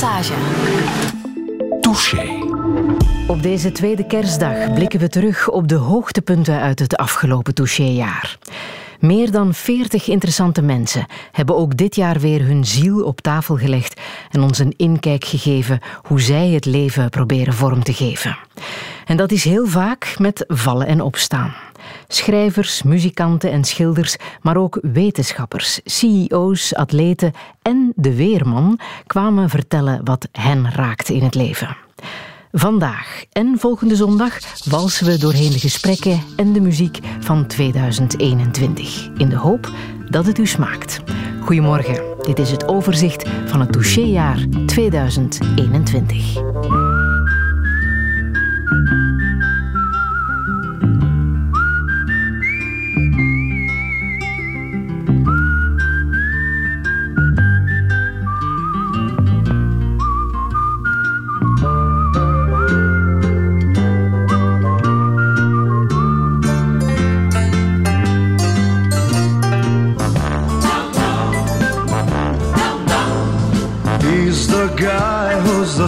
[0.00, 0.32] Passage.
[1.80, 2.38] Touché.
[3.26, 8.38] Op deze tweede kerstdag blikken we terug op de hoogtepunten uit het afgelopen touchéjaar.
[9.00, 14.00] Meer dan 40 interessante mensen hebben ook dit jaar weer hun ziel op tafel gelegd
[14.30, 18.36] en ons een inkijk gegeven hoe zij het leven proberen vorm te geven.
[19.06, 21.54] En dat is heel vaak met vallen en opstaan.
[22.08, 27.32] Schrijvers, muzikanten en schilders, maar ook wetenschappers, CEO's, atleten
[27.62, 31.76] en de weerman kwamen vertellen wat hen raakte in het leven.
[32.56, 39.10] Vandaag en volgende zondag walsen we doorheen de gesprekken en de muziek van 2021.
[39.16, 39.72] In de hoop
[40.10, 41.00] dat het u smaakt.
[41.40, 46.83] Goedemorgen, dit is het overzicht van het touchéjaar 2021.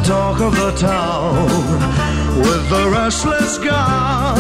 [0.07, 1.49] Talk of the town
[2.39, 4.37] with the restless guy.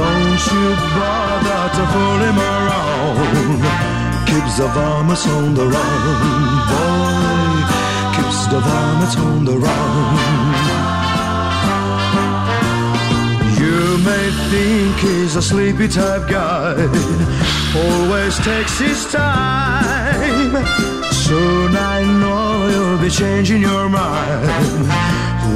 [0.00, 0.66] Don't you
[0.96, 3.60] bother to fool him around.
[4.26, 7.64] Keeps the varmints on the run, boy.
[8.16, 10.14] Keeps the varmints on the run.
[13.60, 16.76] You may think he's a sleepy type guy,
[17.76, 20.93] always takes his time.
[21.24, 24.44] Soon I know you'll be changing your mind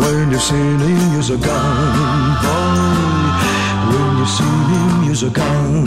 [0.00, 3.28] when you've seen him use a gun, boy.
[3.92, 5.86] When you've seen him use a gun,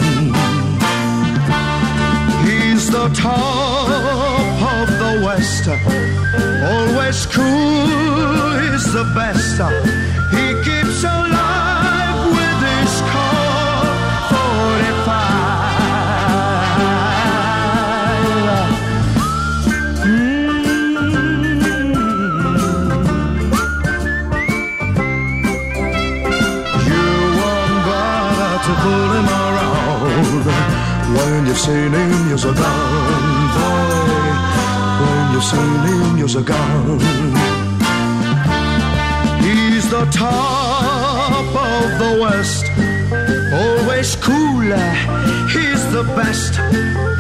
[2.46, 3.90] he's the top
[4.78, 8.62] of the West, always cool.
[8.62, 10.11] He's the best.
[31.62, 33.92] sailing, you're so boy.
[35.02, 35.48] When you're
[35.86, 36.42] him, you're so.
[39.46, 42.66] He's the top of the West,
[43.62, 44.92] always cooler.
[45.54, 46.54] He's the best.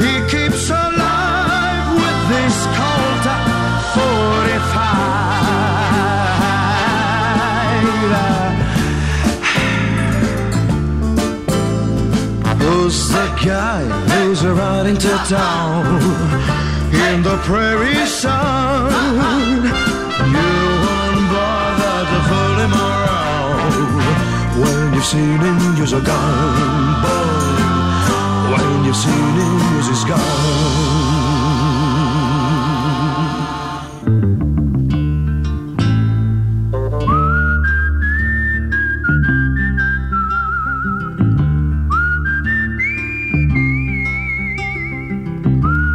[0.04, 3.01] He keeps alive with this color.
[12.92, 12.92] 45.
[12.92, 15.86] Who's the guy who's riding to town
[16.92, 18.92] in the prairie sun?
[20.36, 20.52] You
[20.84, 23.72] won't bother to fool him around
[24.62, 27.62] when you've seen him use a gun, boy.
[28.52, 30.91] When you've seen him use his gun.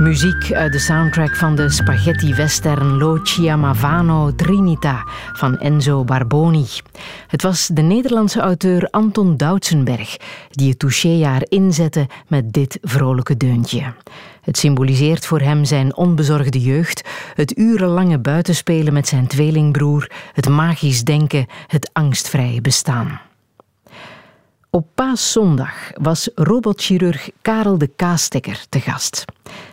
[0.06, 5.02] Muziek uit de soundtrack van de spaghetti-western Lo Chiamavano Trinita
[5.32, 6.66] van Enzo Barboni.
[7.26, 10.16] Het was de Nederlandse auteur Anton Doutsenberg
[10.50, 13.94] die het touchéjaar inzette met dit vrolijke deuntje.
[14.40, 21.04] Het symboliseert voor hem zijn onbezorgde jeugd, het urenlange buitenspelen met zijn tweelingbroer, het magisch
[21.04, 23.20] denken, het angstvrije bestaan.
[24.70, 29.24] Op paaszondag was robotchirurg Karel de Kaastekker te gast.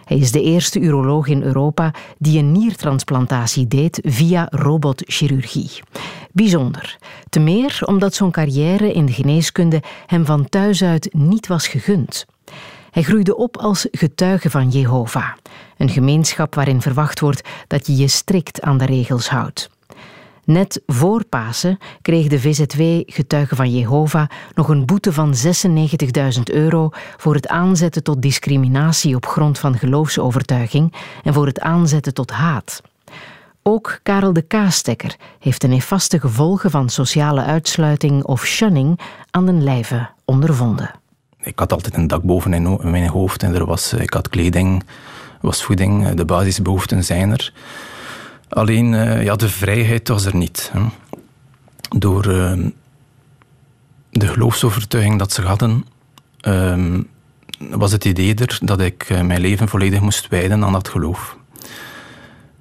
[0.03, 5.71] Hij is de eerste uroloog in Europa die een niertransplantatie deed via robotchirurgie.
[6.31, 6.97] Bijzonder.
[7.29, 12.25] Te meer omdat zo'n carrière in de geneeskunde hem van thuis uit niet was gegund.
[12.91, 15.29] Hij groeide op als getuige van Jehovah,
[15.77, 19.69] een gemeenschap waarin verwacht wordt dat je je strikt aan de regels houdt.
[20.45, 25.33] Net voor Pasen kreeg de VZW Getuigen van Jehovah nog een boete van
[26.37, 30.93] 96.000 euro voor het aanzetten tot discriminatie op grond van geloofsovertuiging
[31.23, 32.81] en voor het aanzetten tot haat.
[33.61, 38.99] Ook Karel de Kaastekker heeft de nefaste gevolgen van sociale uitsluiting of shunning
[39.31, 40.91] aan den lijve ondervonden.
[41.41, 44.83] Ik had altijd een dak boven mijn hoofd en er was, ik had kleding,
[45.41, 47.53] was voeding, de basisbehoeften zijn er.
[48.53, 50.69] Alleen uh, ja, de vrijheid was er niet.
[50.73, 50.81] Hè.
[51.97, 52.65] Door uh,
[54.09, 55.85] de geloofsovertuiging dat ze hadden,
[56.47, 56.99] uh,
[57.69, 61.37] was het idee er dat ik eh, mijn leven volledig moest wijden aan dat geloof.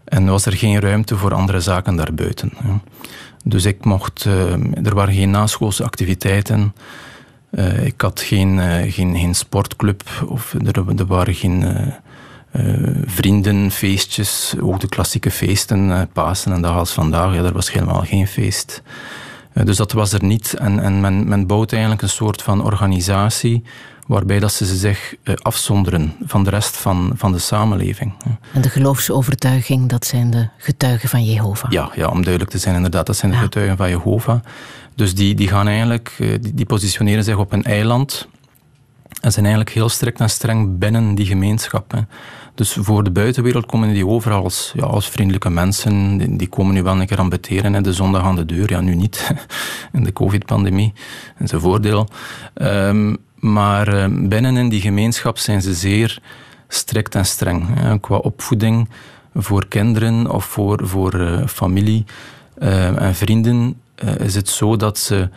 [0.04, 2.52] En was er geen ruimte voor andere zaken daarbuiten.
[3.44, 4.24] Dus ik mocht,
[4.82, 6.74] er waren geen naschoolse activiteiten.
[7.82, 8.58] ik had geen,
[8.90, 11.64] geen, geen sportclub of er, er waren geen
[13.06, 17.34] vrienden, feestjes, ook de klassieke feesten, Pasen en dag als vandaag.
[17.34, 18.82] Ja, er was helemaal geen feest.
[19.52, 20.54] Eh, dus dat was er niet.
[20.54, 23.62] En, en men, men bouwt eigenlijk een soort van organisatie
[24.06, 28.12] waarbij dat ze zich eh, afzonderen van de rest van, van de samenleving.
[28.52, 31.70] En de geloofsovertuiging, dat zijn de getuigen van Jehovah?
[31.70, 34.40] Ja, ja om duidelijk te zijn, inderdaad, dat zijn de getuigen van Jehovah.
[34.94, 38.28] Dus die, die gaan eigenlijk, eh, die, die positioneren zich op een eiland
[39.20, 42.04] en zijn eigenlijk heel strikt en streng binnen die gemeenschap.
[42.54, 46.36] Dus voor de buitenwereld komen die overal als, ja, als vriendelijke mensen.
[46.36, 48.70] Die, komen nu wel een keer aan beteren, de zondag aan de deur.
[48.70, 49.32] Ja, nu niet,
[49.92, 50.92] in de covid-pandemie.
[51.38, 52.08] Dat is voordeel.
[52.54, 56.18] Um, maar ehm, binnen in die gemeenschap zijn ze zeer
[56.68, 57.66] strikt en streng.
[57.68, 58.88] Hè, qua opvoeding
[59.34, 62.04] voor kinderen of voor, voor uh, familie
[62.58, 65.28] uh, en vrienden uh, is het zo dat ze...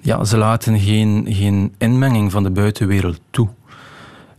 [0.00, 3.48] Ja, ze laten geen, geen inmenging van de buitenwereld toe.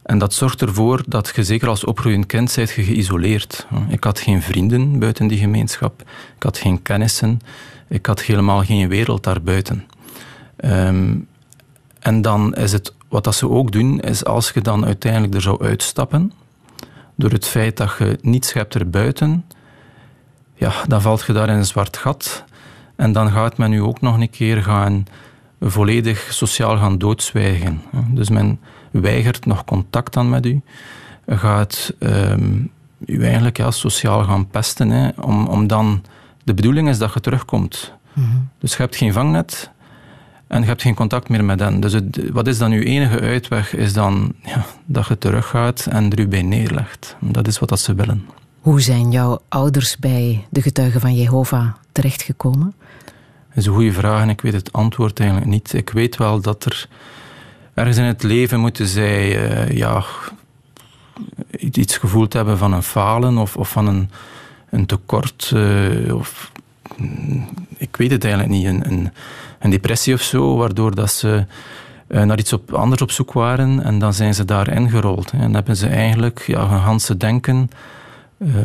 [0.05, 3.67] En dat zorgt ervoor dat je zeker als opgroeiend kind bent geïsoleerd.
[3.87, 6.01] Ik had geen vrienden buiten die gemeenschap.
[6.35, 7.39] Ik had geen kennissen.
[7.87, 9.85] Ik had helemaal geen wereld daarbuiten.
[10.65, 11.27] Um,
[11.99, 15.41] en dan is het, wat dat ze ook doen, is als je dan uiteindelijk er
[15.41, 16.31] zou uitstappen,
[17.15, 19.45] door het feit dat je niets hebt erbuiten,
[20.55, 22.43] ja, dan valt je daar in een zwart gat.
[22.95, 25.05] En dan gaat men u ook nog een keer gaan
[25.61, 27.81] volledig sociaal gaan doodzwijgen.
[28.09, 28.59] Dus men
[29.01, 30.61] weigert nog contact dan met u,
[31.27, 32.71] gaat um,
[33.05, 36.03] u eigenlijk ja, sociaal gaan pesten, hè, om, om dan...
[36.43, 37.93] De bedoeling is dat je terugkomt.
[38.13, 38.27] Mhm.
[38.59, 39.71] Dus je hebt geen vangnet
[40.47, 41.79] en je hebt geen contact meer met hen.
[41.79, 43.75] Dus het, wat is dan uw enige uitweg?
[43.75, 47.15] Is dan ja, dat je teruggaat en er u bij neerlegt.
[47.19, 48.25] Dat is wat dat ze willen.
[48.59, 52.73] Hoe zijn jouw ouders bij de getuigen van Jehovah terechtgekomen?
[53.47, 55.73] Dat is een goede vraag en ik weet het antwoord eigenlijk niet.
[55.73, 56.87] Ik weet wel dat er
[57.75, 60.03] ergens in het leven moeten zij uh, ja,
[61.59, 64.09] iets gevoeld hebben van een falen of, of van een,
[64.69, 65.51] een tekort.
[65.53, 66.51] Uh, of,
[66.97, 68.65] mm, ik weet het eigenlijk niet.
[68.65, 69.11] Een, een,
[69.59, 71.45] een, depressie of zo, waardoor dat ze
[72.07, 75.31] uh, naar iets op, anders op zoek waren en dan zijn ze daar ingerold.
[75.31, 77.69] En dan hebben ze eigenlijk ja, hun ganse denken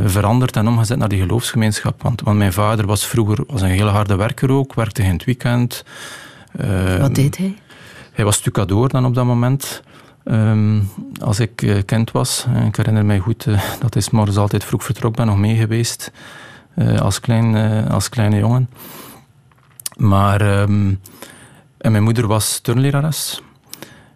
[0.05, 2.03] veranderd en omgezet naar die geloofsgemeenschap.
[2.03, 5.25] Want, want mijn vader was vroeger was een hele harde werker ook, werkte in het
[5.25, 5.85] weekend.
[7.01, 7.57] Wat deed hij?
[8.13, 9.83] Hij was stucadoor dan op dat moment.
[10.25, 10.89] Um,
[11.21, 14.65] als ik uh, kind was, eh, ik herinner mij goed uh, dat hij morgens altijd
[14.65, 16.13] vroeg vertrok, ben nog mee geweest
[16.77, 17.21] uh, als,
[17.89, 18.71] als kleine jongen.
[19.97, 21.01] Maar um,
[21.79, 23.43] en mijn moeder was turnlerares.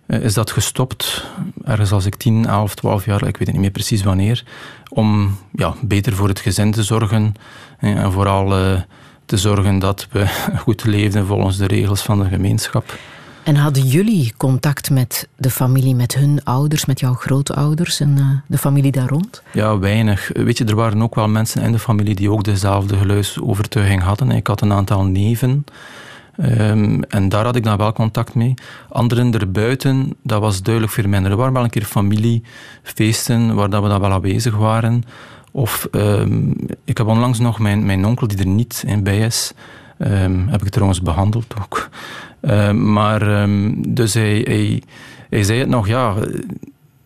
[0.07, 1.27] is dat gestopt,
[1.65, 4.45] ergens als ik 10, 11, 12 jaar, ik weet niet meer precies wanneer,
[4.89, 7.35] om ja, beter voor het gezin te zorgen
[7.79, 8.49] en vooral
[9.27, 10.27] te zorgen dat we
[10.65, 12.99] goed leefden volgens de regels van de gemeenschap.
[13.45, 18.27] En hadden jullie contact met de familie, met hun ouders, met jouw grootouders en uh,
[18.47, 19.43] de familie daar rond?
[19.53, 20.31] Ja, weinig.
[20.35, 24.31] Weet je, er waren ook wel mensen in de familie die ook dezelfde geluidsovertuiging hadden.
[24.31, 25.65] Ik had een aantal neven.
[26.41, 28.55] Um, en daar had ik dan wel contact mee.
[28.89, 31.31] Anderen erbuiten, dat was duidelijk veel minder.
[31.31, 35.03] Er waren wel een keer familiefeesten waar dat we dan wel aanwezig waren.
[35.51, 39.53] Of um, ik heb onlangs nog mijn, mijn onkel, die er niet in bij is,
[39.99, 41.89] um, heb ik trouwens behandeld ook.
[42.41, 44.83] Ehm, maar um, dus hij, hij,
[45.31, 46.15] hij, zei het nog, ja,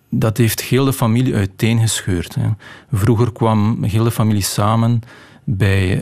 [0.08, 2.34] dat heeft heel de familie uiteengescheurd.
[2.34, 2.48] Hè.
[2.92, 5.00] Vroeger kwam heel de familie samen
[5.44, 6.00] bij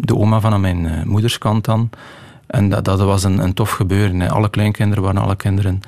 [0.00, 1.90] de oma van mijn uh, moederskant dan.
[2.46, 4.20] En dat, dat was een, een tof gebeuren.
[4.20, 4.30] Hè.
[4.30, 5.80] Alle kleinkinderen waren alle kinderen.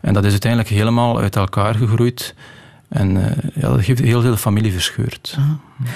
[0.00, 2.34] En dat is uiteindelijk helemaal uit elkaar gegroeid.
[2.88, 5.36] En uh, ja, dat heeft heel veel familie verscheurd.
[5.38, 5.88] Uh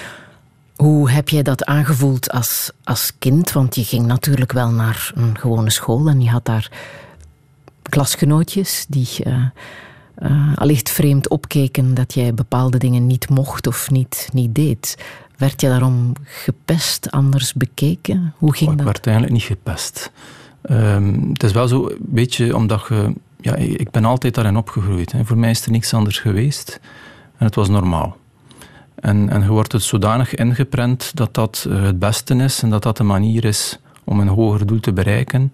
[0.77, 3.53] hoe heb jij dat aangevoeld als, als kind?
[3.53, 6.71] Want je ging natuurlijk wel naar een gewone school en je had daar
[7.83, 9.45] klasgenootjes die uh,
[10.19, 15.05] uh, allicht vreemd opkeken dat jij bepaalde dingen niet mocht of niet, niet deed.
[15.37, 18.35] Werd je daarom gepest, anders bekeken?
[18.39, 18.79] Hoe ging dat?
[18.79, 20.11] Ik werd eigenlijk niet gepest.
[20.71, 23.13] Um, het is wel zo, een beetje omdat je...
[23.41, 25.13] Ja, ik ben altijd daarin opgegroeid.
[25.13, 25.25] Hè.
[25.25, 26.81] Voor mij is er niks anders geweest.
[27.37, 28.17] En het was normaal.
[28.97, 32.83] En, en je wordt het zodanig ingeprent dat dat eh, het beste is en dat
[32.83, 35.53] dat de manier is om een hoger doel te bereiken.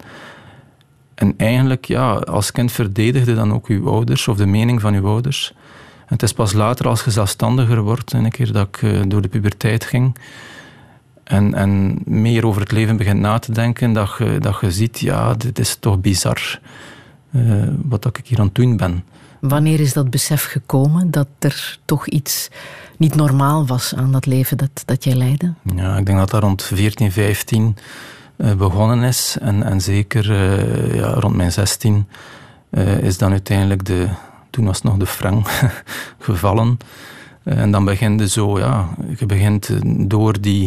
[1.15, 5.07] En eigenlijk, ja, als kind verdedigde dan ook uw ouders of de mening van uw
[5.07, 5.53] ouders.
[5.99, 9.23] En het is pas later, als je zelfstandiger wordt, een keer dat ik eh, door
[9.23, 10.15] de puberteit ging
[11.25, 15.01] en, en meer over het leven begint na te denken, dat je, dat je ziet,
[15.01, 16.61] ja, dit is toch bizar
[17.31, 19.05] uh, wat ik hier aan het doen ben.
[19.41, 22.51] Wanneer is dat besef gekomen dat er toch iets
[22.97, 25.53] niet normaal was aan dat leven dat, dat jij leidde?
[25.77, 27.77] Ja, ik denk dat dat rond 14, 15
[28.37, 29.37] uh, begonnen is.
[29.41, 32.09] En, en zeker uh, ja, rond mijn 16
[32.71, 34.09] uh, is dan uiteindelijk de,
[34.51, 35.49] toen was het nog de frank
[36.19, 36.79] gevallen.
[37.45, 39.71] En dan begint je zo, ja, je begint
[40.09, 40.67] door die,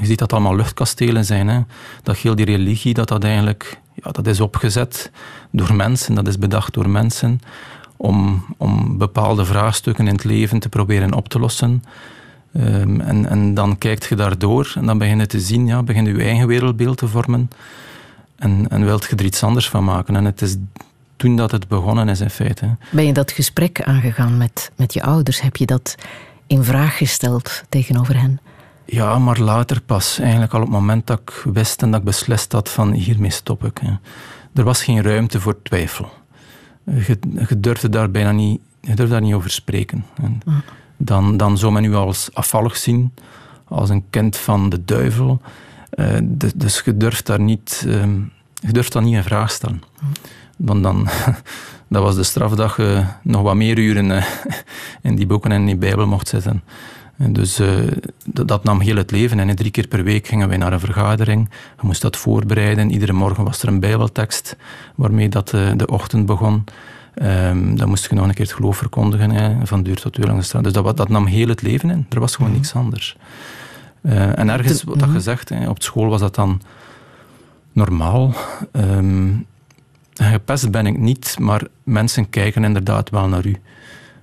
[0.00, 1.48] je ziet dat allemaal luchtkastelen zijn.
[1.48, 1.60] Hè?
[2.02, 5.10] Dat heel die religie, dat dat eigenlijk, ja, dat is opgezet
[5.50, 7.40] door mensen, dat is bedacht door mensen
[8.04, 11.84] om, om bepaalde vraagstukken in het leven te proberen op te lossen.
[12.56, 16.04] Um, en, en dan kijkt je daardoor en dan begin je te zien, ja, begin
[16.04, 17.50] je je eigen wereldbeeld te vormen
[18.36, 20.16] en, en wilt je er iets anders van maken.
[20.16, 20.56] En het is
[21.16, 22.76] toen dat het begonnen is in feite.
[22.90, 25.40] Ben je dat gesprek aangegaan met, met je ouders?
[25.40, 25.94] Heb je dat
[26.46, 28.40] in vraag gesteld tegenover hen?
[28.84, 30.18] Ja, maar later pas.
[30.18, 33.30] Eigenlijk al op het moment dat ik wist en dat ik beslist had van hiermee
[33.30, 33.80] stop ik.
[34.54, 36.08] Er was geen ruimte voor twijfel.
[36.84, 40.04] Je, je durfde daar bijna niet, je durfde daar niet over spreken.
[40.22, 40.40] En
[40.96, 43.14] dan, dan zou men u als afvallig zien,
[43.64, 45.40] als een kind van de duivel.
[45.94, 46.18] Uh,
[46.54, 48.02] dus je durft daar niet, uh,
[48.54, 49.82] je durft dat niet in vraag stellen.
[50.56, 51.08] Want dan,
[51.88, 54.24] dat was de straf dat je nog wat meer uren uh,
[55.02, 56.62] in die boeken en in die Bijbel mocht zitten.
[57.18, 57.60] En dus
[58.24, 59.38] dat, dat, nam heel het leven.
[59.38, 61.48] En drie keer per week gingen wij naar een vergadering.
[61.50, 62.90] Je moest dat voorbereiden.
[62.90, 64.56] Iedere morgen was er een Bijbeltekst
[64.94, 66.64] waarmee dat, de ochtend begon.
[67.22, 70.24] Um, dan moest je nog een keer het geloof verkondigen, hè, van duur tot uur
[70.24, 70.64] langs de straat.
[70.64, 72.06] Dus dat, dat, nam heel het leven in.
[72.08, 72.60] Er was gewoon mhm.
[72.60, 73.16] niks anders.
[74.02, 75.16] Uh, en ergens, wat dat mhm.
[75.16, 76.62] gezegd, hè, op school was dat dan
[77.72, 78.34] normaal.
[78.72, 79.46] Um,
[80.14, 83.56] gepest ben ik niet, maar mensen kijken inderdaad wel naar u.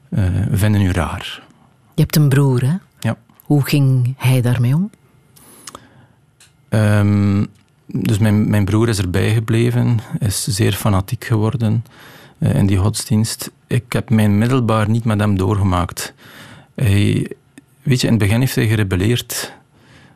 [0.10, 1.44] Uh, vinden u raar.
[2.02, 2.76] Je hebt een broer, hè?
[3.00, 3.18] Ja.
[3.42, 4.90] Hoe ging hij daarmee om?
[6.70, 7.48] Um,
[7.86, 11.86] dus mijn, mijn broer is erbij gebleven, is zeer fanatiek geworden.
[12.38, 13.52] Eh, in die godsdienst.
[13.68, 16.14] Ik heb mijn middelbaar niet met hem doorgemaakt.
[16.76, 17.32] Hij,
[17.82, 19.54] weet je, in het begin heeft hij gerebelleerd.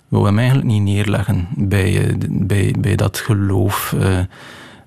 [0.07, 3.93] Wou hem eigenlijk niet neerleggen bij, eh, bij, bij dat geloof.
[3.95, 4.17] Uh,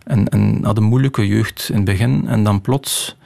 [0.05, 2.29] en, en had een moeilijke jeugd in het begin.
[2.29, 3.17] En dan plots,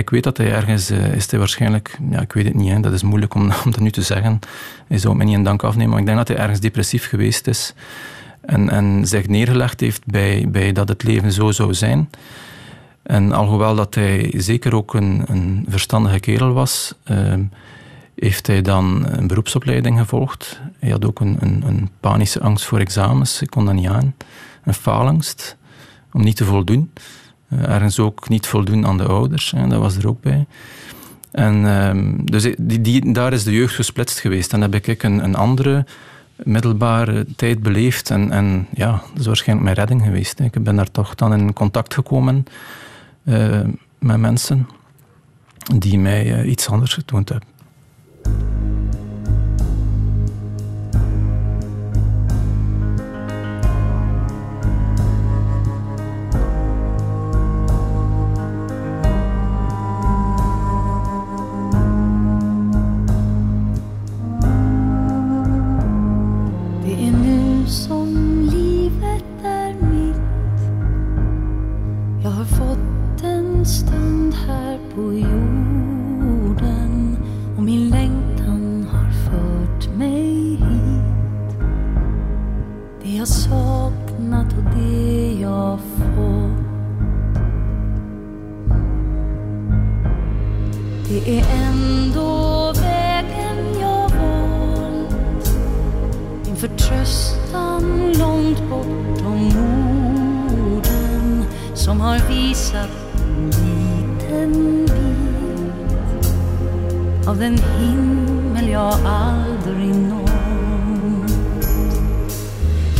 [0.00, 2.80] ik weet dat hij ergens uh, is hij waarschijnlijk, ja, ik weet het niet, hè,
[2.80, 4.38] dat is moeilijk om, om dat nu te zeggen.
[4.88, 7.46] Hij zou mij niet een dank afnemen, maar ik denk dat hij ergens depressief geweest
[7.46, 7.74] is.
[8.40, 12.10] En, en zich neergelegd heeft bij, bij dat het leven zo zou zijn.
[13.02, 17.42] En alhoewel dat hij zeker ook een, een verstandige kerel was, ehm,
[18.14, 20.60] heeft hij dan een beroepsopleiding gevolgd.
[20.78, 24.14] Hij had ook een, een, een, panische angst voor examens, ik kon dat niet aan.
[24.64, 25.56] Een faalangst,
[26.12, 26.90] om niet te voldoen.
[27.50, 30.46] Ergens ook niet voldoen aan de ouders, hè, dat was er ook bij.
[31.30, 34.50] En uh, dus die, daar is de jeugd gesplitst geweest.
[34.50, 35.84] Dan heb ik een, een andere
[36.36, 38.10] middelbare tijd beleefd.
[38.10, 40.40] En, en ja, dat is waarschijnlijk mijn redding geweest.
[40.40, 42.44] Ik ben daar toch dan in contact gekomen
[43.24, 43.60] uh,
[43.98, 44.68] met mensen
[45.76, 47.48] die mij uh, iets anders getoond hebben.
[101.90, 105.68] som har visat en liten bit
[107.28, 110.30] av den himmel jag aldrig nått.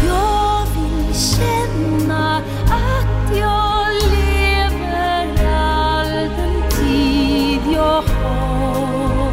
[0.06, 9.32] Jag vill känna att jag lever all den tid jag har.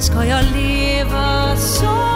[0.00, 2.15] Ska jag leva så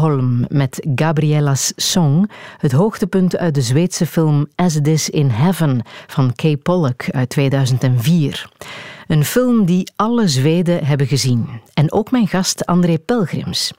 [0.00, 5.82] Sjöholm met Gabriella's Song, het hoogtepunt uit de Zweedse film As It Is in Heaven
[6.06, 8.50] van Kay Pollock uit 2004.
[9.06, 11.48] Een film die alle Zweden hebben gezien.
[11.74, 13.72] En ook mijn gast André Pelgrims.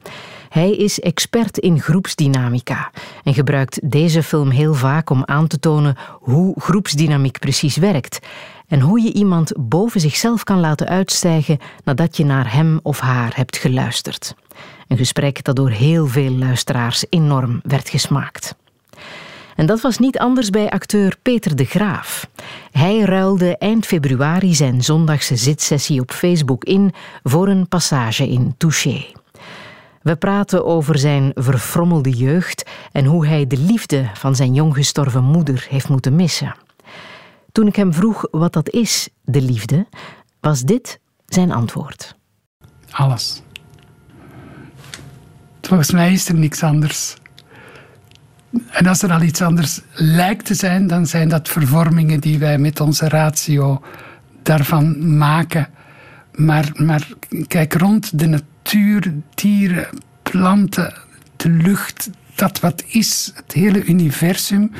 [0.49, 2.91] Hij is expert in groepsdynamica
[3.23, 8.19] en gebruikt deze film heel vaak om aan te tonen hoe groepsdynamiek precies werkt
[8.67, 13.31] en hoe je iemand boven zichzelf kan laten uitstijgen nadat je naar hem of haar
[13.35, 14.35] hebt geluisterd.
[14.91, 18.55] Een gesprek dat door heel veel luisteraars enorm werd gesmaakt.
[19.55, 22.29] En dat was niet anders bij acteur Peter de Graaf.
[22.71, 29.05] Hij ruilde eind februari zijn zondagse zitsessie op Facebook in voor een passage in Touché.
[30.01, 35.23] We praten over zijn verfrommelde jeugd en hoe hij de liefde van zijn jong gestorven
[35.23, 36.55] moeder heeft moeten missen.
[37.51, 39.87] Toen ik hem vroeg wat dat is, de liefde,
[40.39, 42.15] was dit zijn antwoord.
[42.91, 43.41] Alles.
[45.71, 47.15] Volgens mij is er niks anders.
[48.69, 52.57] En als er al iets anders lijkt te zijn, dan zijn dat vervormingen die wij
[52.57, 53.81] met onze ratio
[54.43, 55.67] daarvan maken.
[56.35, 57.07] Maar, maar
[57.47, 59.87] kijk rond de natuur, dieren,
[60.23, 60.93] planten,
[61.35, 64.71] de lucht, dat wat is, het hele universum.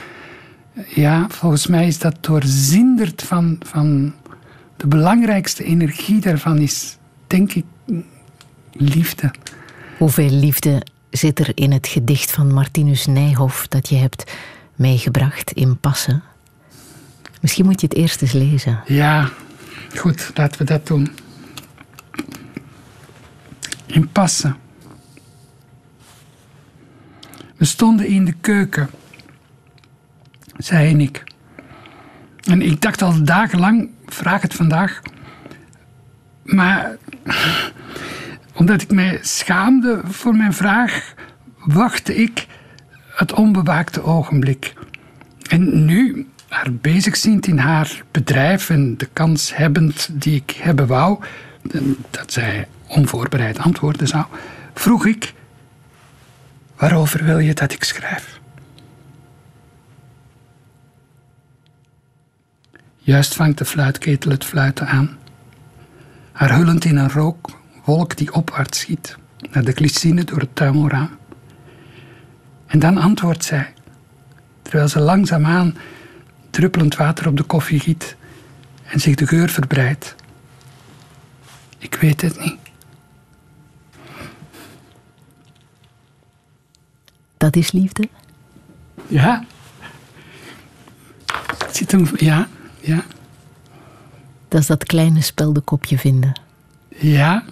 [0.88, 4.14] Ja, volgens mij is dat doorzinderd van, van
[4.78, 7.66] de belangrijkste energie daarvan is, denk ik,
[8.72, 9.32] liefde.
[10.02, 14.32] Hoeveel liefde zit er in het gedicht van Martinus Nijhoff dat je hebt
[14.76, 16.24] meegebracht in Passen?
[17.42, 18.82] Misschien moet je het eerst eens lezen.
[18.86, 19.30] Ja,
[19.96, 21.12] goed, laten we dat doen.
[23.86, 24.56] In Passen.
[27.56, 28.90] We stonden in de keuken,
[30.58, 31.24] zij en ik.
[32.44, 35.02] En ik dacht al dagenlang, vraag het vandaag.
[36.44, 36.98] Maar
[38.62, 41.14] omdat ik mij schaamde voor mijn vraag,
[41.66, 42.48] wachtte ik
[43.16, 44.74] het onbewaakte ogenblik.
[45.50, 51.24] En nu, haar bezigziend in haar bedrijf en de kans hebbend die ik hebben wou,
[52.10, 54.26] dat zij onvoorbereid antwoorden zou,
[54.74, 55.34] vroeg ik:
[56.76, 58.40] Waarover wil je dat ik schrijf?
[62.98, 65.18] Juist vangt de fluitketel het fluiten aan,
[66.32, 67.10] haar hullend in een
[67.86, 69.18] rookwolk die opwaarts schiet,
[69.52, 71.10] naar de glycine door het tuimelraam.
[72.66, 73.74] En dan antwoordt zij,
[74.62, 75.76] terwijl ze langzaamaan
[76.50, 78.16] druppelend water op de koffie giet
[78.84, 80.16] en zich de geur verbreidt.
[81.78, 82.60] Ik weet het niet.
[87.38, 88.10] Dat is liefde?
[89.08, 89.44] Ja.
[91.58, 92.48] Het Zit hem, ja,
[92.80, 93.04] ja,
[94.48, 96.40] Dat is dat kleine speldenkopje vinden.
[96.90, 97.44] ja.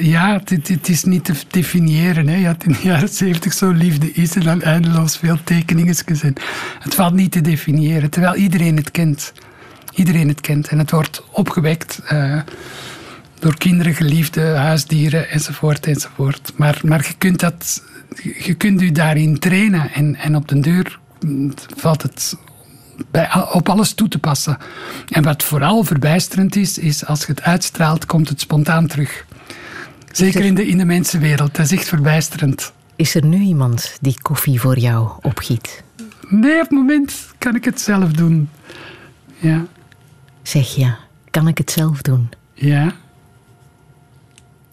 [0.00, 2.28] Ja, het, is niet te definiëren.
[2.28, 2.36] Hè.
[2.36, 6.36] Je had in de jaren zeventig zo liefde is en dan eindeloos veel tekeningen gezien.
[6.78, 9.32] Het valt niet te definiëren, terwijl iedereen het kent.
[9.94, 12.40] Iedereen het kent en het wordt opgewekt eh,
[13.38, 15.86] door kinderen, geliefden, huisdieren enzovoort.
[15.86, 16.52] enzovoort.
[16.56, 17.82] Maar, maar je, kunt dat,
[18.38, 20.98] je kunt u daarin trainen en, en op den duur
[21.76, 22.36] valt het
[23.10, 24.58] bij, op alles toe te passen.
[25.08, 29.26] En wat vooral verbijsterend is, is als je het uitstraalt, komt het spontaan terug.
[30.12, 31.56] Zeker in de, in de mensenwereld.
[31.56, 32.72] Dat is echt verbijsterend.
[32.96, 35.82] Is er nu iemand die koffie voor jou opgiet?
[36.28, 38.48] Nee, op het moment kan ik het zelf doen.
[39.38, 39.66] Ja.
[40.42, 40.98] Zeg ja,
[41.30, 42.28] kan ik het zelf doen?
[42.54, 42.94] Ja.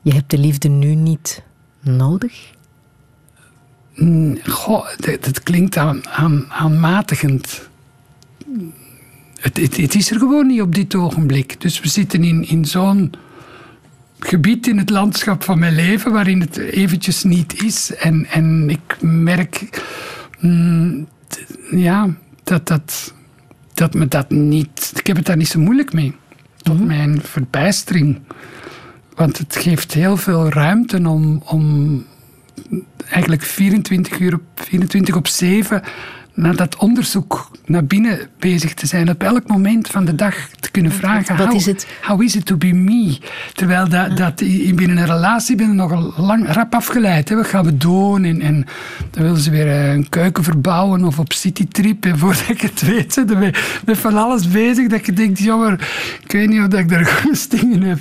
[0.02, 1.42] Je hebt de liefde nu niet
[1.80, 2.54] nodig?
[3.96, 7.70] Mm, Goh, dat, dat klinkt aan, aan, aanmatigend.
[9.40, 11.62] Het, het, het is er gewoon niet op dit ogenblik.
[11.62, 13.14] Dus we zitten in, in zo'n
[14.20, 17.96] gebied in het landschap van mijn leven waarin het eventjes niet is.
[17.96, 19.82] En, en ik merk
[20.40, 22.10] mm, t- ja,
[22.44, 23.14] dat, dat,
[23.74, 24.92] dat me dat niet...
[24.96, 26.16] Ik heb het daar niet zo moeilijk mee.
[26.58, 28.20] Tot mijn verbijstering.
[29.16, 32.06] Want het geeft heel veel ruimte om, om
[33.10, 35.82] eigenlijk 24 uur op 24 op 7
[36.36, 39.10] naar dat onderzoek naar binnen bezig te zijn.
[39.10, 41.88] Op elk moment van de dag te kunnen vragen: wat how, is het?
[42.02, 43.18] how is it to be me?
[43.54, 47.30] Terwijl dat, dat in- binnen een relatie ben je nogal lang rap afgeleid.
[47.30, 47.36] Hè.
[47.36, 48.24] Wat gaan we doen?
[48.24, 48.66] En, en
[49.12, 52.06] dan willen ze weer eh, een keuken verbouwen of op citytrip.
[52.06, 53.54] En voordat ik het weet, ben
[53.86, 54.88] je van alles bezig.
[54.88, 55.74] Dat je denkt: jammer,
[56.24, 58.00] ik weet niet of ik daar goesting in heb.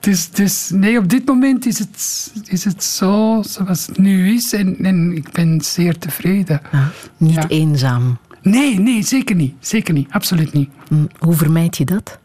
[0.00, 4.52] Dus, dus nee, op dit moment is het, is het zo zoals het nu is.
[4.52, 6.60] En, en ik ben zeer tevreden.
[6.72, 7.48] Ah, niet Ja.
[7.48, 8.18] eenzaam.
[8.42, 9.54] Nee, nee, zeker niet.
[9.60, 10.10] Zeker niet.
[10.10, 10.70] Absoluut niet.
[10.88, 12.18] Hm, Hoe vermijd je dat?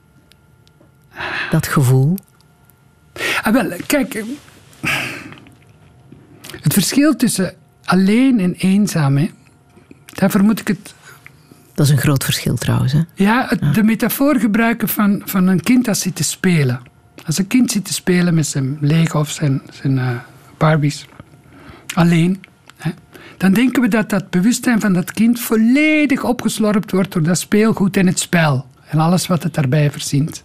[1.49, 2.17] Dat gevoel?
[3.41, 4.23] Ah, wel, kijk.
[6.61, 9.29] Het verschil tussen alleen en eenzaam, hè,
[10.05, 10.93] daarvoor moet ik het
[11.75, 12.91] Dat is een groot verschil trouwens.
[12.93, 13.01] Hè?
[13.15, 16.81] Ja, het- de metafoor gebruiken van, van een kind dat zit te spelen.
[17.29, 20.09] Als een kind zit te spelen met zijn Lego of zijn, zijn eh,
[20.57, 21.05] Barbies,
[21.93, 22.43] alleen,
[22.77, 22.91] hè,
[23.37, 27.97] dan denken we dat dat bewustzijn van dat kind volledig opgeslorpt wordt door dat speelgoed
[27.97, 30.43] en het spel en alles wat het daarbij verzint.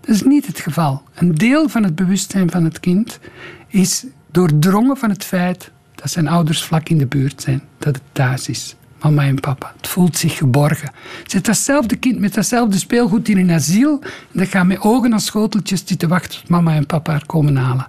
[0.00, 1.02] Dat is niet het geval.
[1.14, 3.18] Een deel van het bewustzijn van het kind
[3.66, 8.04] is doordrongen van het feit dat zijn ouders vlak in de buurt zijn, dat het
[8.12, 8.76] thuis is.
[9.00, 9.72] Mama en papa.
[9.76, 10.92] Het voelt zich geborgen.
[11.26, 15.24] Zit datzelfde kind met datzelfde speelgoed in een asiel en dat gaat met ogen als
[15.24, 17.86] schoteltjes zitten wachten tot mama en papa haar komen halen.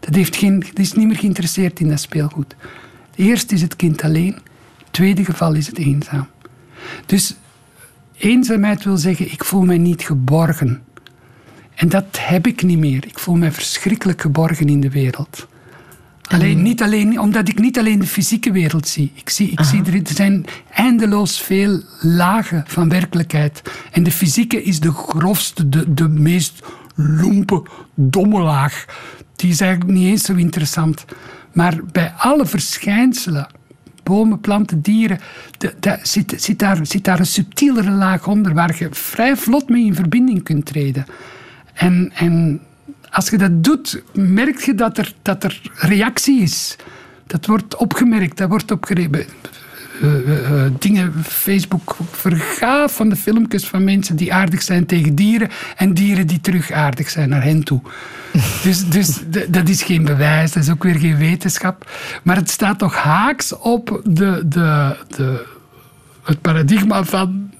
[0.00, 2.56] Dat, heeft geen, dat is niet meer geïnteresseerd in dat speelgoed.
[3.14, 4.34] Eerst is het kind alleen,
[4.78, 6.26] het tweede geval is het eenzaam.
[7.06, 7.34] Dus
[8.16, 10.82] eenzaamheid wil zeggen, ik voel mij niet geborgen.
[11.74, 13.04] En dat heb ik niet meer.
[13.06, 15.46] Ik voel mij verschrikkelijk geborgen in de wereld.
[16.28, 19.12] Alleen, niet alleen, omdat ik niet alleen de fysieke wereld zie.
[19.14, 23.62] Ik zie, ik zie er, er zijn eindeloos veel lagen van werkelijkheid.
[23.92, 26.62] En de fysieke is de grofste, de, de meest
[26.94, 27.62] lompe,
[27.94, 28.84] domme laag.
[29.36, 31.04] Die is eigenlijk niet eens zo interessant.
[31.52, 33.46] Maar bij alle verschijnselen,
[34.02, 35.18] bomen, planten, dieren,
[35.58, 39.68] de- de- zit, zit, daar, zit daar een subtielere laag onder waar je vrij vlot
[39.68, 41.04] mee in verbinding kunt treden.
[41.74, 42.60] En, en
[43.14, 46.76] als je dat doet, merk je dat er, dat er reactie is.
[47.26, 49.26] Dat wordt opgemerkt, dat wordt opgerepen.
[50.02, 55.14] Eh, eh, eh, dingen, Facebook vergaaf van de filmpjes van mensen die aardig zijn tegen
[55.14, 57.80] dieren en dieren die terug aardig zijn naar hen toe.
[58.64, 61.90] dus dus dat is geen bewijs, dat is ook weer geen wetenschap.
[62.22, 65.46] Maar het staat toch haaks op de, de, de,
[66.22, 67.53] het paradigma van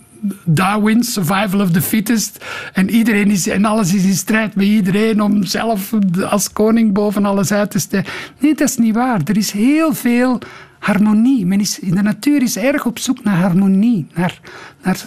[0.45, 2.45] Darwin, survival of the fittest.
[2.73, 5.93] En, iedereen is, en alles is in strijd met iedereen om zelf
[6.31, 8.13] als koning boven alles uit te stijgen.
[8.39, 9.21] Nee, dat is niet waar.
[9.25, 10.39] Er is heel veel
[10.79, 11.47] harmonie.
[11.47, 14.41] Men is, in de natuur is erg op zoek naar harmonie, naar,
[14.83, 15.05] naar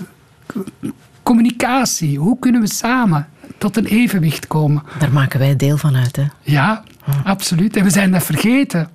[1.23, 2.19] communicatie.
[2.19, 3.27] Hoe kunnen we samen
[3.57, 4.83] tot een evenwicht komen?
[4.99, 6.15] Daar maken wij deel van uit.
[6.15, 6.23] Hè?
[6.41, 6.83] Ja,
[7.23, 7.75] absoluut.
[7.75, 8.89] En we zijn dat vergeten.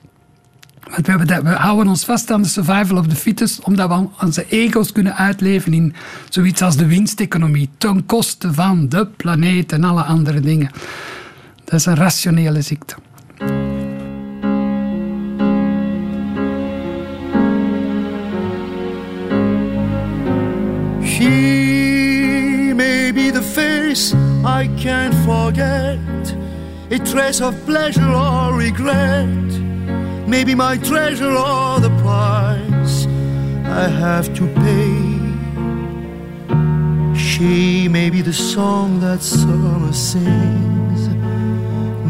[0.97, 5.17] We houden ons vast aan de survival of the fittest, omdat we onze ego's kunnen
[5.17, 5.95] uitleven in
[6.29, 10.71] zoiets als de winsteconomie, ten koste van de planeet en alle andere dingen.
[11.65, 12.95] Dat is een rationele ziekte.
[21.05, 26.37] She may be the face I can't forget,
[26.91, 29.61] a trace of pleasure or regret,
[30.33, 33.05] maybe my treasure or the price
[33.83, 34.97] I have to pay.
[37.15, 41.01] She may be the song that summer sings,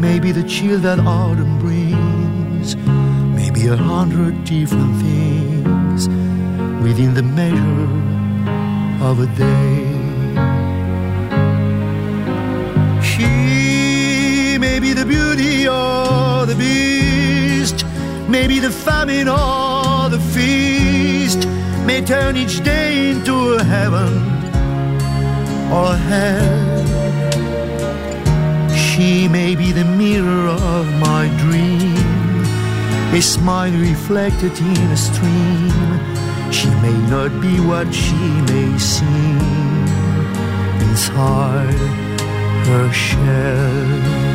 [0.05, 2.77] maybe the chill that autumn brings,
[3.39, 6.07] maybe a hundred different things
[6.85, 7.91] within the measure
[9.09, 9.83] of a day.
[13.11, 16.92] She may be the beauty or the beast,
[18.33, 21.47] maybe the famine or the feast,
[21.85, 24.13] may turn each day into a heaven
[25.71, 26.83] or hell.
[28.75, 31.95] She may be the mirror of my dream,
[33.13, 35.89] a smile reflected in a stream.
[36.51, 39.85] She may not be what she may seem
[40.87, 41.83] inside
[42.69, 44.33] her shell.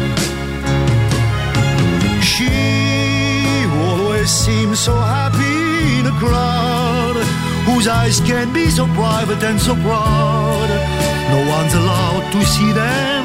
[2.22, 2.77] She
[4.28, 7.16] seems so happy in a crowd
[7.64, 10.68] whose eyes can be so private and so proud.
[11.32, 13.24] No one's allowed to see them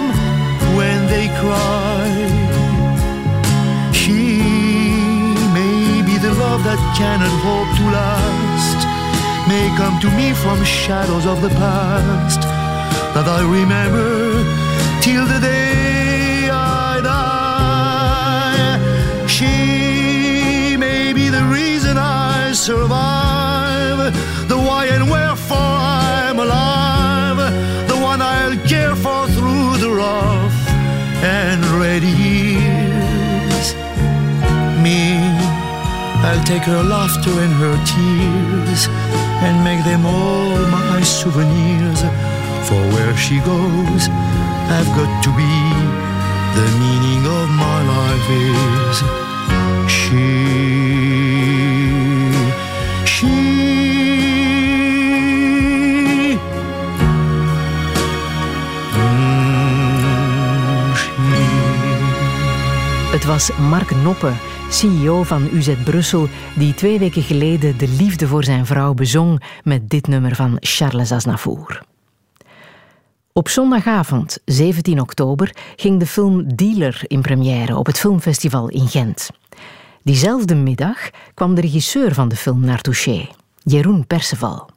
[0.78, 2.08] when they cry.
[3.92, 4.40] She
[5.52, 8.80] may be the love that cannot hope to last,
[9.50, 12.40] may come to me from shadows of the past
[13.14, 14.42] that I remember
[15.02, 18.80] till the day I die.
[19.28, 19.73] She
[22.64, 24.14] survive,
[24.48, 27.38] the why and wherefore I'm alive,
[27.90, 30.60] the one I'll care for through the rough
[31.22, 33.68] and ready years.
[34.82, 35.20] Me,
[36.24, 38.88] I'll take her laughter and her tears
[39.44, 42.00] and make them all my souvenirs.
[42.70, 44.04] For where she goes,
[44.78, 45.54] I've got to be.
[46.58, 49.23] The meaning of my life is
[63.24, 64.34] Het was Mark Noppe,
[64.70, 69.90] CEO van UZ Brussel, die twee weken geleden de liefde voor zijn vrouw bezong met
[69.90, 71.84] dit nummer van Charles Aznavour.
[73.34, 79.30] Op zondagavond, 17 oktober, ging de film Dealer in première op het filmfestival in Gent.
[80.02, 83.28] Diezelfde middag kwam de regisseur van de film naar Touché,
[83.64, 84.70] Jeroen Perceval.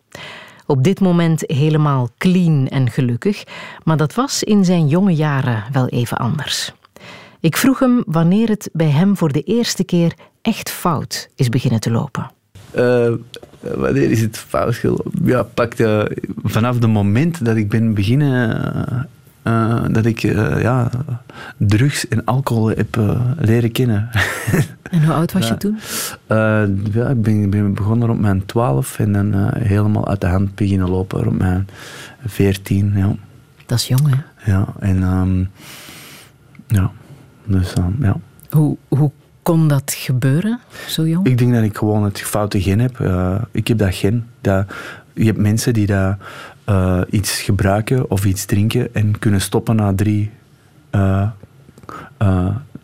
[0.67, 3.45] Op dit moment helemaal clean en gelukkig,
[3.85, 6.73] maar dat was in zijn jonge jaren wel even anders.
[7.47, 11.81] Ik vroeg hem wanneer het bij hem voor de eerste keer echt fout is beginnen
[11.81, 12.31] te lopen.
[12.71, 13.13] Eh,
[13.61, 15.13] wanneer is het fout gelopen?
[15.25, 18.63] Ja, pak de, vanaf het moment dat ik ben beginnen,
[19.43, 20.91] eh, eh, dat ik eh, ja,
[21.57, 24.09] drugs en alcohol heb eh, leren kennen.
[24.91, 25.79] En hoe oud was je toen?
[26.27, 30.27] Eh, ja, ik ben, ben begonnen op mijn 12 en dan eh, helemaal uit de
[30.27, 31.69] hand beginnen lopen op mijn
[32.25, 32.93] 14.
[32.97, 33.15] Ja,
[33.67, 34.51] Dat is jong, hè?
[34.53, 35.45] ja en ehm,
[36.67, 36.93] ja,
[37.47, 38.17] dus ehm, ja.
[38.51, 39.11] Hoe, hoe
[39.43, 41.27] kon dat gebeuren, zo jong?
[41.27, 43.01] Ik denk dat ik gewoon het foute gen heb.
[43.01, 44.29] Eh, ik heb dat gen.
[44.41, 44.67] Dat,
[45.15, 46.17] je hebt mensen die dat,
[46.67, 50.31] eh, iets gebruiken of iets drinken en kunnen stoppen na drie,
[50.91, 51.29] eh,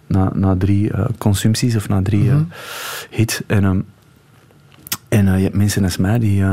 [0.06, 2.36] na, na drie consumpties of na drie eh,
[3.10, 3.40] hits.
[3.46, 3.80] En, ehm,
[5.08, 6.44] en je hebt mensen als mij die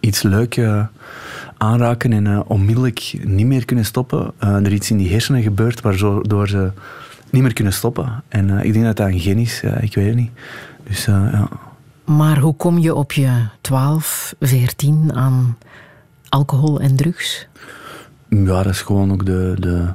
[0.00, 0.60] iets leuk
[1.56, 4.32] aanraken en onmiddellijk niet meer kunnen stoppen.
[4.38, 6.70] Er iets in die hersenen gebeurt waardoor ze
[7.32, 8.22] niet meer kunnen stoppen.
[8.28, 9.62] En eh, ik denk dat dat een gen is.
[9.80, 10.30] Ik weet het niet.
[10.88, 11.48] Dus eh, ja.
[12.04, 15.58] Maar hoe kom je op je 12, 14 aan
[16.28, 17.46] alcohol en drugs?
[18.28, 19.54] ja, dat is gewoon ook de...
[19.58, 19.88] de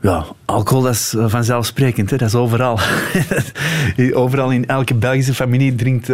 [0.00, 2.10] ja, alcohol dat is eh, vanzelfsprekend.
[2.10, 2.16] Hè?
[2.16, 2.78] Dat is overal.
[4.12, 6.10] overal in elke Belgische familie drinkt,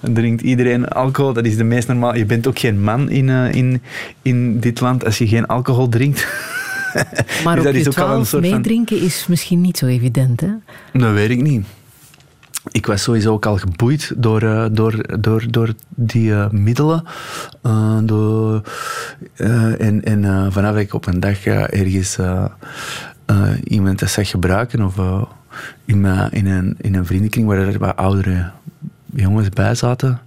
[0.00, 1.32] drinkt iedereen alcohol.
[1.32, 2.16] Dat is de meest normaal.
[2.16, 3.82] Je bent ook geen man in, in,
[4.22, 6.26] in dit land als je geen alcohol drinkt.
[7.44, 9.78] Maar op dat je is ook al een 12 soort van- meedrinken is misschien niet
[9.78, 10.50] zo evident, hè?
[10.92, 11.66] Dat weet ik niet.
[12.72, 17.04] Ik was sowieso ook al geboeid door, eh, door, door, door die eh, middelen.
[17.62, 18.62] Eh, door,
[19.78, 22.18] en en vanaf ik op een dag ergens
[23.64, 24.96] iemand dat zag gebruiken, of
[25.84, 28.50] in, in, een, in een vriendenkring waar er wat oudere
[29.14, 30.20] jongens bij zaten,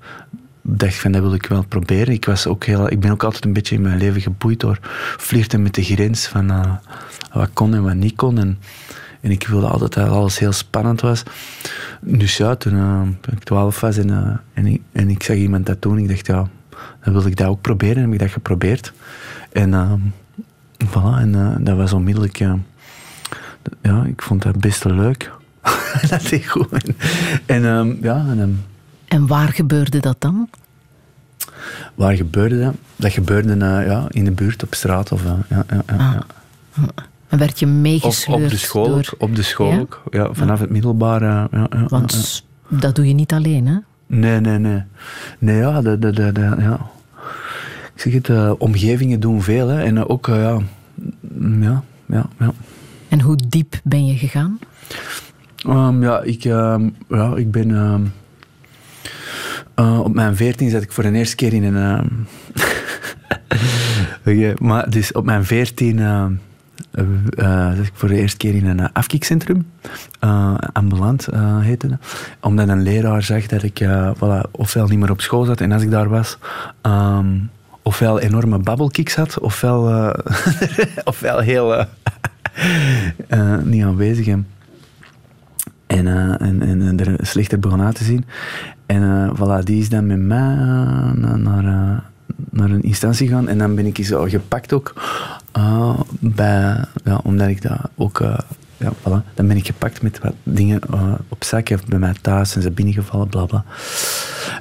[0.77, 2.13] dacht van dat wil ik wel proberen.
[2.13, 4.79] Ik, was ook heel, ik ben ook altijd een beetje in mijn leven geboeid door
[5.17, 6.75] flirten met de grens van eh,
[7.33, 8.37] wat kon en wat niet kon.
[8.37, 8.59] En,
[9.21, 11.23] en ik wilde altijd dat alles heel spannend was.
[12.01, 15.65] Dus ja, toen, eh, ik twaalf was en, eh, en, ik, en ik zag iemand
[15.65, 16.47] dat doen, ik dacht ja,
[17.03, 17.95] dan wilde ik dat ook proberen.
[17.95, 18.93] En heb ik dat geprobeerd.
[19.51, 20.13] En
[20.85, 25.31] voilà, en dat was onmiddellijk, ja, ik vond dat best leuk.
[26.09, 26.67] dat deed goed.
[27.45, 28.63] En, en ja, en,
[29.09, 30.49] En waar gebeurde dat dan?
[31.95, 32.73] waar gebeurde dat?
[32.95, 35.11] Dat gebeurde eh, ja, in de buurt, op straat.
[35.11, 36.23] Of, eh, ja, ja, ja, ja.
[37.27, 38.97] En werd je meegesleurd op de school door...
[38.97, 39.13] ook.
[39.17, 39.79] Op de school Ja?
[39.79, 40.03] ook.
[40.09, 41.21] Ja, vanaf het middelbaar.
[41.21, 42.77] eh, ja, ja, Want ja.
[42.77, 43.77] dat doe je niet alleen, hè?
[44.07, 44.83] Nee, nee, nee.
[45.39, 46.79] Nee, ja, de, de, de, de- ja.
[47.95, 49.67] Ik zeg het, eh, omgevingen doen veel.
[49.67, 49.83] Hè.
[49.83, 50.57] En ook, ja,
[51.21, 52.51] mm, ja, ja, ja.
[53.07, 54.59] En hoe diep ben je gegaan?
[55.55, 57.71] Ehm, ja, ik, ehm, ja, ik ben...
[59.75, 62.09] ehm, Uh, op mijn veertien zat ik voor de eerste keer in een...
[64.23, 66.25] Uh, okay, maar dus op mijn veertien uh,
[67.75, 69.67] zat ik voor de eerste keer in een afkikcentrum.
[70.73, 71.27] ambulant
[71.59, 71.97] heette dat.
[72.41, 73.83] Omdat een leraar zag dat ik
[74.15, 75.61] voilà, ofwel niet meer op school zat.
[75.61, 76.37] En als ik daar was...
[76.81, 77.49] Um,
[77.81, 80.13] ofwel enorme babbelkiks had, ofwel,
[81.03, 81.85] ofwel heel
[83.63, 84.35] niet aanwezig.
[85.89, 86.07] En,
[86.39, 88.25] en, en, en er slechter begon uit te zien.
[88.85, 91.63] En uh, voilà, die is dan met mij uh, naar,
[92.49, 93.47] naar een instantie gegaan.
[93.47, 94.93] En dan ben ik zo gepakt ook.
[96.19, 98.19] bij, ja, omdat ik dat ook...
[98.77, 99.33] ja, voilà.
[99.33, 100.81] Dan ben ik gepakt met wat dingen
[101.27, 101.69] op zak.
[101.87, 103.63] bij mij thuis en ze binnengevallen, bla bla.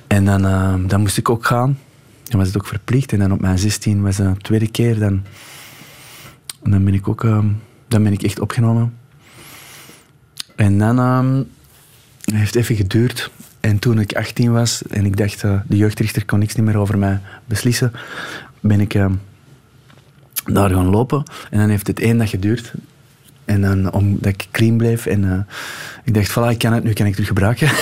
[0.07, 0.43] En dan,
[0.87, 1.79] dan moest ik ook gaan.
[2.23, 3.13] Dan was het ook verplicht.
[3.13, 4.99] En dan op mijn 16 was het een tweede keer.
[4.99, 5.23] Dan,
[6.63, 7.23] dan ben ik ook...
[7.89, 8.98] dan ben ik echt opgenomen.
[10.59, 11.47] En dan...
[12.25, 16.25] het heeft even geduurd en toen ik 18 was en ik dacht, uh, de jeugdrichter
[16.25, 17.93] kon niks meer over mij beslissen,
[18.61, 19.07] ben ik uh,
[20.45, 21.23] daar gaan lopen.
[21.51, 22.73] En dan heeft het één dag geduurd.
[23.45, 25.07] En dan, omdat ik clean bleef.
[25.07, 25.39] En uh,
[26.05, 27.69] ik dacht, voilà, ik kan het, nu kan ik terug gebruiken.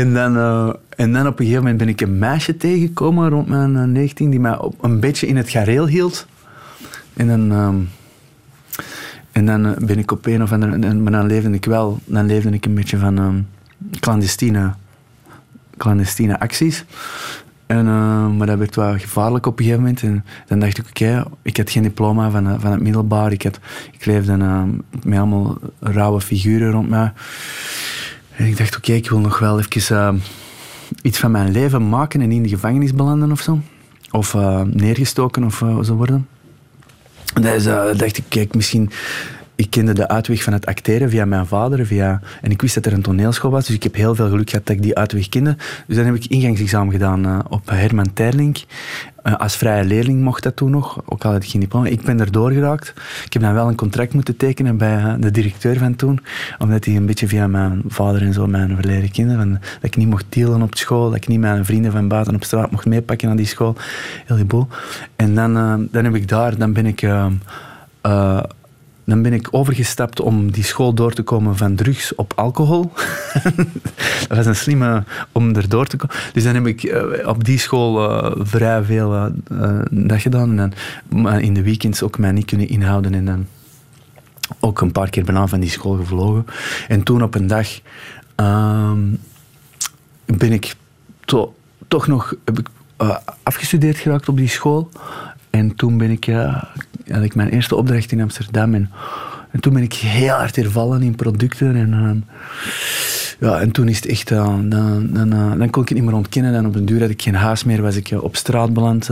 [0.00, 0.36] en, dan,
[0.96, 4.40] en dan op een gegeven moment ben ik een meisje tegengekomen rond mijn 19, die
[4.40, 6.26] mij op, een beetje in het gareel hield.
[7.14, 7.88] En dan
[9.32, 10.94] en dan eh, ben ik op een of andere...
[10.94, 11.98] Maar dan leefde ik wel...
[12.04, 13.48] Dan leefde ik een beetje van um,
[14.00, 14.74] clandestine,
[15.76, 16.84] clandestine acties.
[17.66, 20.02] En, uh, maar dat werd wel gevaarlijk op een gegeven moment.
[20.02, 23.32] En dan dacht ik, oké, ik had geen diploma van, eh, van het middelbaar.
[23.32, 23.58] Ik, had,
[23.92, 24.62] ik leefde uh,
[25.02, 27.12] met allemaal rauwe figuren rond mij.
[28.36, 30.22] En ik dacht, oké, ik wil nog wel even
[31.02, 33.60] iets van mijn leven maken en in de gevangenis belanden of zo.
[34.10, 36.26] Of neergestoken of zo worden.
[37.34, 38.90] Dus uh, dacht ik, kijk, misschien...
[39.60, 41.86] Ik kende de uitweg van het acteren via mijn vader.
[41.86, 44.50] Via, en ik wist dat er een toneelschool was, dus ik heb heel veel geluk
[44.50, 45.56] gehad dat ik die uitweg kende.
[45.86, 48.64] Dus dan heb ik ingangsexamen gedaan uh, op Herman Terling.
[49.24, 51.86] Uh, als vrije leerling mocht dat toen nog, ook al had ik geen diploma.
[51.86, 52.92] Ik ben er doorgeraakt.
[53.24, 56.20] Ik heb dan wel een contract moeten tekenen bij de directeur van toen.
[56.58, 60.08] Omdat hij een beetje via mijn vader en zo, mijn verleden kinderen, dat ik niet
[60.08, 63.28] mocht dealen op school, dat ik niet mijn vrienden van buiten op straat mocht meepakken
[63.28, 63.76] naar die school.
[64.26, 64.66] Heel die.
[65.16, 65.52] En dan,
[65.90, 67.06] dan heb ik daar, dan ben ik
[69.10, 72.92] dan ben ik overgestapt om die school door te komen van drugs op alcohol.
[74.28, 76.16] dat was een slimme om er door te komen.
[76.32, 80.58] Dus dan heb ik uh, op die school uh, vrij veel uh, dat gedaan.
[80.58, 80.72] En
[81.08, 83.14] dan, in de weekends ook mij niet kunnen inhouden.
[83.14, 83.46] En dan
[84.60, 86.46] ook een paar keer bijna van die school gevlogen.
[86.88, 87.80] En toen op een dag
[88.34, 89.00] ehm,
[90.24, 90.74] ben ik
[91.24, 91.54] to
[91.88, 92.68] toch nog heb ik,
[93.42, 94.90] afgestudeerd geraakt op die school.
[95.50, 96.68] En toen ben ik, ja,
[97.10, 98.74] had ik mijn eerste opdracht in Amsterdam.
[98.74, 98.90] En,
[99.50, 101.76] en toen ben ik heel hard hervallen in producten.
[101.76, 102.40] En, uh,
[103.40, 106.06] ja, en toen is het echt, uh, dan, dan, uh, dan kon ik het niet
[106.06, 106.54] meer ontkennen.
[106.54, 109.10] En op een duur had ik geen huis meer, was ik op straat beland.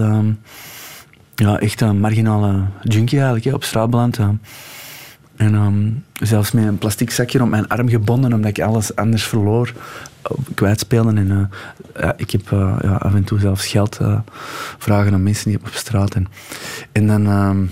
[1.34, 4.18] ja, echt een marginale junkie eigenlijk, op straat beland.
[5.38, 9.24] En um, zelfs met een plastic zakje op mijn arm gebonden, omdat ik alles anders
[9.24, 9.72] verloor,
[10.54, 11.14] kwijtspeelde.
[11.14, 11.50] En
[11.96, 12.48] uh, ik heb
[12.82, 14.18] ja, af en toe zelfs geld uh,
[14.78, 16.14] vragen aan mensen die op straat.
[16.14, 16.26] En,
[16.92, 17.26] en dan...
[17.26, 17.64] Ehm,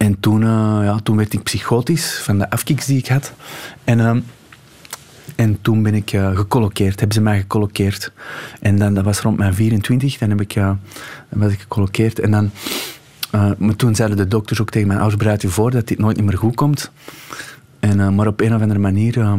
[0.00, 0.40] en toen,
[0.84, 3.32] ja, toen werd ik psychotisch van de afkiks die ik had.
[3.84, 4.20] En, ehm,
[5.36, 8.12] en toen ben ik gecolloqueerd, hebben ze mij gecolloqueerd.
[8.60, 10.78] En dan, dat was rond mijn 24, dan, heb ik, dan
[11.28, 12.18] was ik gecolloqueerd.
[12.18, 12.50] En dan
[13.34, 15.98] uh, maar toen zeiden de dokters ook tegen mijn ouders, bereid je voor dat dit
[15.98, 16.90] nooit meer goed komt.
[17.80, 19.32] En, uh, maar op een of andere manier uh,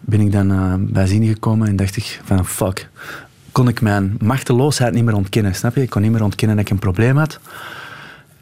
[0.00, 2.88] ben ik dan uh, bij zin gekomen en dacht ik van fuck,
[3.52, 5.82] kon ik mijn machteloosheid niet meer ontkennen, snap je?
[5.82, 7.40] Ik kon niet meer ontkennen dat ik een probleem had.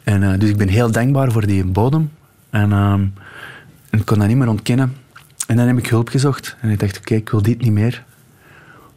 [0.09, 2.11] En, dus ik ben heel dankbaar voor die bodem.
[2.49, 3.13] En, en,
[3.89, 4.93] ik kon dat niet meer ontkennen.
[5.47, 6.55] En dan heb ik hulp gezocht.
[6.61, 8.03] En ik dacht, oké, ik wil dit niet meer.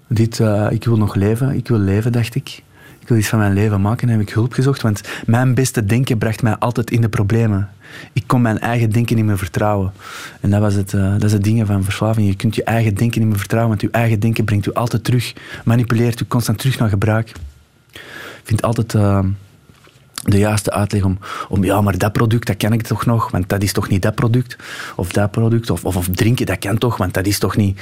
[0.07, 1.55] Dit, ik wil nog leven.
[1.55, 2.63] Ik wil leven, dacht ik
[3.03, 4.83] ik wil iets van mijn leven maken en heb ik hulp gezocht.
[4.83, 7.69] Want mijn beste denken bracht mij altijd in de problemen.
[8.13, 9.93] Ik kon mijn eigen denken niet meer vertrouwen.
[10.41, 12.27] En dat, was het, uh, dat is het ding van verslaving.
[12.27, 15.05] Je kunt je eigen denken niet meer vertrouwen, want je eigen denken brengt je altijd
[15.05, 15.33] terug,
[15.65, 17.29] manipuleert je constant terug naar gebruik.
[17.93, 18.95] Ik vind altijd
[20.23, 21.19] de juiste uitleg om,
[21.49, 24.03] om, ja, maar dat product, dat ken ik toch nog, want dat is toch niet
[24.03, 24.57] dat product.
[24.97, 27.81] Of dat product, of, of, of drinken, dat kan toch, want dat is toch niet...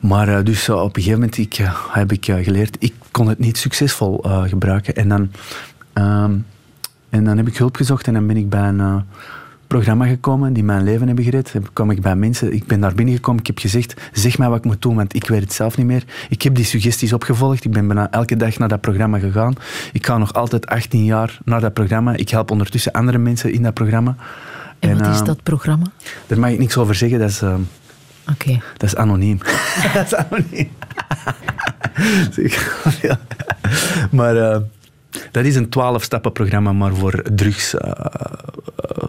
[0.00, 3.28] Maar uh, dus uh, op een gegeven moment ik, uh, heb ik geleerd, ik kon
[3.28, 4.94] het niet succesvol gebruiken.
[4.94, 5.30] En dan,
[5.92, 6.32] ehm,
[7.08, 9.04] en dan heb ik hulp gezocht en dan ben ik bij een
[9.72, 11.52] programma gekomen die mijn leven hebben gered.
[11.72, 14.64] Kwam ik bij mensen, ik ben daar binnengekomen, ik heb gezegd, zeg mij wat ik
[14.64, 16.04] moet doen, want ik weet het zelf niet meer.
[16.28, 19.54] Ik heb die suggesties opgevolgd, ik ben bijna elke dag naar dat programma gegaan.
[19.92, 22.14] Ik ga nog altijd 18 jaar naar dat programma.
[22.14, 24.16] Ik help ondertussen andere mensen in dat programma.
[24.78, 25.86] En, en wat is dat programma?
[26.26, 27.42] Daar mag ik niks over zeggen, dat is...
[28.30, 28.60] Oké.
[28.76, 29.38] Dat is anoniem.
[29.94, 30.68] dat is anoniem.
[34.18, 34.60] Maar eh,
[35.30, 37.22] dat is een 12-stappen-programma, maar voor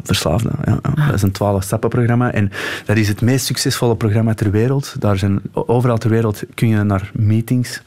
[0.03, 0.51] drugsverslaafden.
[0.65, 1.05] ja, ja.
[1.05, 2.31] Dat is een 12-stappen-programma.
[2.31, 2.51] En
[2.85, 4.95] dat is het meest succesvolle programma ter wereld.
[4.99, 7.81] Daar zijn, overal ter wereld kun je naar meetings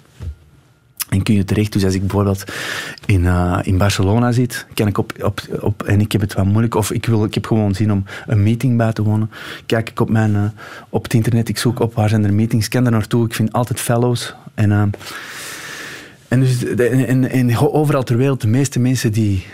[1.09, 1.73] en kun je terecht.
[1.73, 2.45] Dus als ik bijvoorbeeld
[3.07, 6.45] in, eh, in Barcelona zit, kan ik op, op, op, en ik heb het wat
[6.45, 9.31] moeilijk, of ik, wil, ik heb gewoon zin om een meeting bij te wonen,
[9.67, 10.43] kijk ik op, mijn, eh,
[10.89, 13.35] op het internet, ik zoek op waar zijn er meetings, ik kan daar naartoe, ik
[13.35, 14.35] vind altijd fellows.
[14.55, 14.83] En, eh,
[16.29, 19.47] en, dus, en, en overal ter wereld, de meeste mensen die,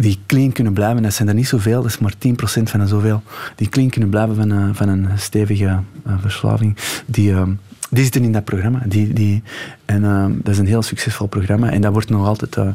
[0.00, 2.86] die clean kunnen blijven, dat zijn er niet zoveel, dat is maar 10% van de
[2.86, 3.22] zoveel,
[3.56, 5.64] die clean kunnen blijven van, een- van een stevige
[6.06, 6.76] eh, verslaving,
[7.06, 7.42] die, eh,
[7.90, 8.82] die zitten in dat programma.
[8.86, 9.42] Die, die,
[9.84, 12.66] en eh, dat is een heel succesvol programma en dat wordt nog altijd eh,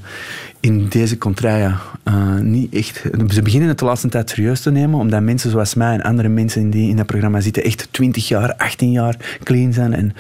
[0.59, 3.01] in deze contraia eh, niet echt...
[3.30, 6.30] Ze beginnen het de laatste tijd serieus te nemen, omdat mensen zoals mij en andere
[6.30, 9.93] mensen die in dat programma zitten echt 20 jaar, 18 jaar clean zijn.
[9.93, 10.13] En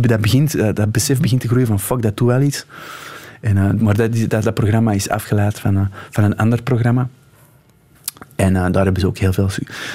[0.00, 2.66] dat, begint, eh, dat besef begint te groeien van fuck, dat doet wel iets.
[3.44, 6.62] En, eh, maar dat, is- dat, dat programma is afgeleid van, eh, van een ander
[6.62, 7.08] programma.
[8.36, 9.48] En eh, daar hebben ze ook heel veel.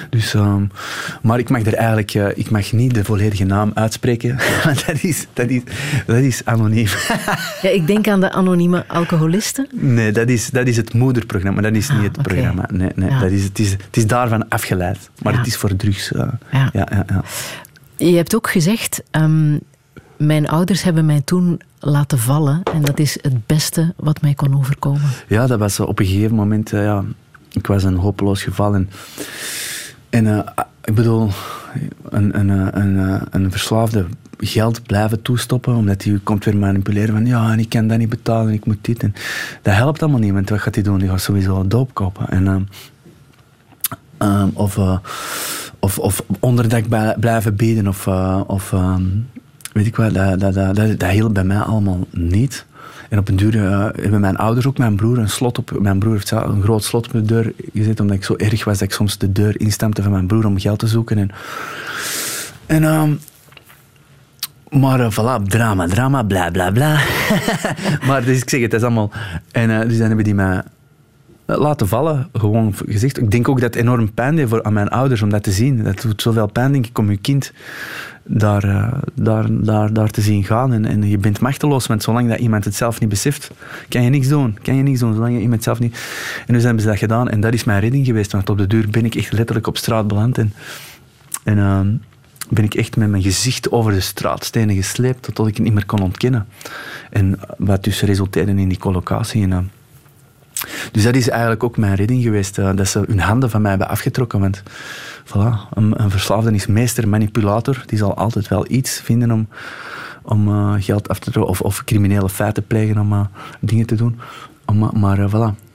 [0.10, 0.64] Dus, ehm,
[1.22, 4.38] maar ik mag er eigenlijk ik mag niet de volledige naam uitspreken.
[4.66, 5.62] Want dat is, dat is,
[6.06, 6.88] dat is anoniem.
[7.62, 9.68] Ja, ik denk aan de anonieme alcoholisten.
[9.72, 11.62] Nee, dat is, dat is het moederprogramma.
[11.62, 12.66] Dat is Ah, niet het programma.
[12.72, 13.20] Nee, nee, Ja.
[13.20, 15.10] dat is, het, is, het is daarvan afgeleid.
[15.22, 15.40] Maar Ja.
[15.40, 16.10] het is voor drugs.
[16.16, 16.40] Ja.
[16.52, 17.24] ja, ja, ja.
[17.96, 19.58] Je hebt ook gezegd, ehm,
[20.18, 24.58] mijn ouders hebben mij toen laten vallen en dat is het beste wat mij kon
[24.58, 25.10] overkomen.
[25.28, 27.04] Ja, dat was op een gegeven moment, eh, ja,
[27.52, 28.74] ik was een hopeloos geval.
[28.76, 28.90] En,
[30.28, 30.40] eh,
[30.84, 31.30] ik bedoel,
[32.10, 34.06] een, een, eh, een, een verslaafde
[34.38, 38.54] geld blijven toestoppen, omdat hij komt weer manipuleren van ja, ik kan dat niet betalen,
[38.54, 39.04] ik moet dit.
[39.04, 39.14] En
[39.62, 41.00] dat helpt allemaal niet, want wat gaat hij doen?
[41.00, 42.30] Die gaat sowieso doop kopen.
[42.30, 42.70] En,
[44.54, 44.78] of,
[45.80, 48.08] of, of onderdak bij- blijven bieden, of,
[48.48, 48.74] of
[49.80, 52.66] weet ik wat, dat, dat, dat, dat, hielp bij mij allemaal niet.
[53.10, 53.54] En op een duur
[54.02, 55.80] hebben mijn ouders ook mijn broer een slot op.
[55.80, 58.78] Mijn broer heeft een groot slot op de deur gezet, omdat ik zo erg was
[58.78, 61.18] dat ik soms de deur instampte van mijn broer om geld te zoeken.
[61.18, 61.30] En,
[62.66, 63.12] en ehm,
[64.70, 67.00] maar eh, voilà, drama, drama, bla bla bla.
[68.08, 69.12] maar dus ik zeg het, dat is allemaal.
[69.52, 70.62] En eh, dus dan hebben die mij
[71.46, 73.18] laten vallen, gewoon gezegd.
[73.18, 75.52] Ik denk ook dat het enorm pijn deed voor, aan mijn ouders om dat te
[75.52, 75.84] zien.
[75.84, 77.54] Dat doet zoveel pijn, denk ik, om je kind
[78.32, 80.74] daar, eh, daar, daar, daar te zien gaan.
[80.74, 83.52] En, en je bent machteloos, want zolang dat iemand het zelf niet beseft,
[83.88, 84.58] kan je niks doen.
[84.62, 86.00] Kan je niks doen, zolang je iemand zelf niet...
[86.48, 87.30] En dus hebben ze dat gedaan.
[87.30, 89.78] En dat is mijn redding geweest, want op de duur ben ik echt letterlijk op
[89.78, 90.38] straat beland.
[90.38, 90.54] En,
[91.44, 91.88] en ehm,
[92.50, 95.86] ben ik echt met mijn gezicht over de straatstenen gesleept, totdat ik het niet meer
[95.86, 96.48] kon ontkennen.
[97.10, 99.44] En wat dus resulteerde in die collocatie.
[99.44, 99.64] En, ehm,
[100.92, 103.70] dus dat is eigenlijk ook mijn redding geweest, eh, dat ze hun handen van mij
[103.70, 104.40] hebben afgetrokken.
[104.40, 104.64] Want
[105.30, 107.84] voilà, een, een verslaafde is meester manipulator.
[107.86, 109.48] Die zal altijd wel iets vinden om,
[110.24, 113.26] om eh, geld af te of, of criminele feiten plegen om eh,
[113.60, 114.20] dingen te doen.
[114.66, 115.68] Om, maar eh, voilà.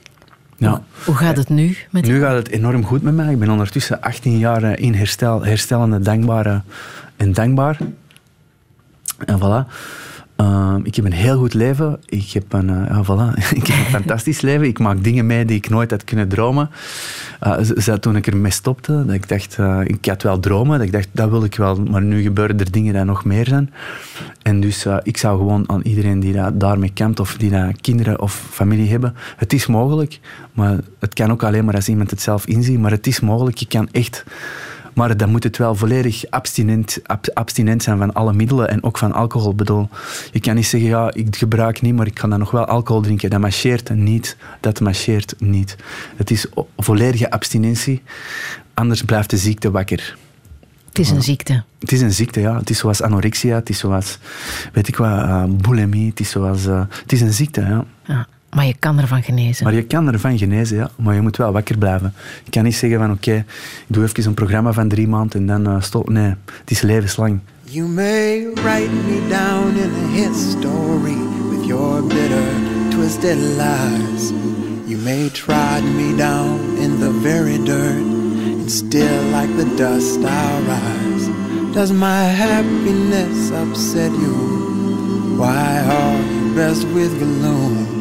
[0.57, 0.81] Ja.
[1.05, 3.31] Hoe gaat het nu met Nu gaat het enorm goed met mij.
[3.31, 6.61] Ik ben ondertussen 18 jaar in herstel, herstellende, dankbare
[7.15, 7.77] en dankbaar.
[9.25, 9.71] En voilà.
[10.35, 11.99] Ehm, ik heb een heel goed leven.
[12.05, 13.37] Ik heb een, eh, ja, voilà.
[13.59, 14.67] ik heb een fantastisch leven.
[14.67, 16.69] Ik maak dingen mee die ik nooit had kunnen dromen.
[17.61, 20.77] Z- toen ik ermee stopte, dat ik dacht, eh, ik had wel dromen.
[20.77, 21.75] Dat ik dacht, dat wil ik wel.
[21.81, 23.73] Maar nu gebeuren er dingen die nog meer zijn.
[24.41, 28.43] En dus ik zou gewoon aan iedereen die daarmee kampt, of die dat kinderen of
[28.51, 30.19] familie hebben, het is mogelijk.
[30.53, 32.79] Maar het kan ook alleen maar als iemand het zelf inziet.
[32.79, 33.57] Maar het is mogelijk.
[33.57, 34.23] Je kan echt
[34.95, 38.97] maar dan moet het wel volledig abstinent, ab- abstinent zijn van alle middelen en ook
[38.97, 39.51] van alcohol.
[39.51, 39.89] Ik bedoel,
[40.31, 43.01] je kan niet zeggen, ja, ik gebruik niet, maar ik kan dan nog wel alcohol
[43.01, 43.29] drinken.
[43.29, 44.37] Dat marcheert niet.
[44.59, 45.75] Dat marcheert niet.
[46.15, 46.45] Het is
[46.77, 48.01] volledige abstinentie.
[48.73, 50.17] Anders blijft de ziekte wakker.
[50.87, 51.63] Het is een ziekte.
[51.79, 52.57] Het is een ziekte, ja.
[52.57, 54.17] Het is zoals anorexia, het is zoals,
[54.73, 56.09] weet ik wat, eh, bulimie.
[56.09, 57.85] Het is zoals, eh, het is een ziekte, ja.
[58.05, 59.63] Ja, maar je kan ervan genezen.
[59.63, 60.89] Maar je kan ervan genezen, ja.
[60.95, 62.13] Maar je moet wel wakker blijven.
[62.43, 63.45] Je kan niet zeggen van, oké, ik
[63.87, 66.09] doe even een programma van drie maanden en dan eh, stop.
[66.09, 67.39] Nee, het is levenslang.
[67.63, 71.17] You may write me down in a history
[71.49, 72.49] with your bitter,
[72.89, 74.31] twisted lies.
[74.85, 78.05] You may trod me down in the very dirt,
[78.61, 81.29] and still like the dust I'll rise.
[81.73, 85.37] Does my happiness upset you?
[85.37, 87.94] Why are you best with gloom?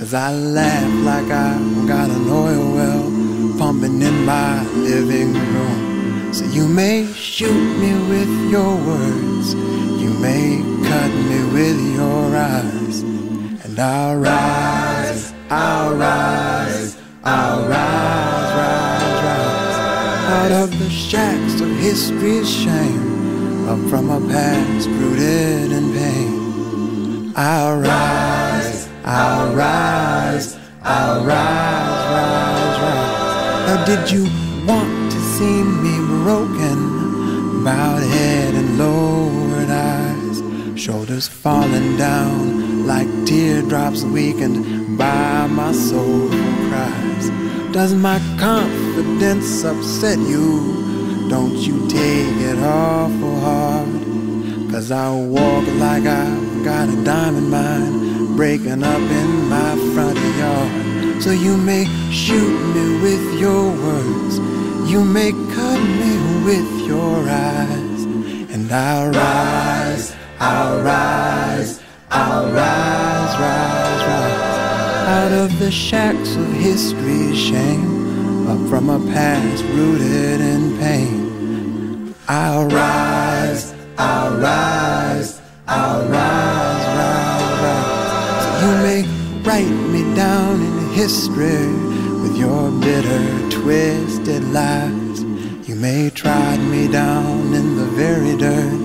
[0.00, 6.32] Cause I laugh like I got an oil well pumping in my living room.
[6.32, 9.52] So you may shoot me with your words,
[10.00, 19.22] you may cut me with your eyes, and I'll rise, I'll rise, I'll rise, rise,
[19.28, 19.76] rise.
[20.32, 27.34] Out of the shacks of history's shame, up from a past rooted in pain.
[27.36, 28.39] I'll rise,
[29.12, 33.66] I'll rise, I'll rise, rise, rise.
[33.66, 34.22] Now, did you
[34.64, 37.64] want to see me broken?
[37.64, 47.30] Bowed head and lowered eyes, shoulders falling down like teardrops weakened by my soulful cries.
[47.72, 51.26] Does my confidence upset you?
[51.28, 53.88] Don't you take it awful hard.
[54.70, 61.22] Cause I walk like I've got a diamond mine breaking up in my front yard.
[61.22, 64.38] So you may shoot me with your words,
[64.90, 66.12] you may cut me
[66.44, 68.04] with your eyes,
[68.54, 74.58] and I'll rise, I'll rise, I'll rise, rise, rise.
[75.18, 82.14] Out of the shacks of history's shame, up from a past rooted in pain.
[82.28, 86.59] I'll rise, I'll rise, I'll rise,
[88.82, 89.02] may
[89.42, 91.66] write me down in history
[92.22, 95.22] with your bitter, twisted lies.
[95.68, 98.80] You may trod me down in the very dirt,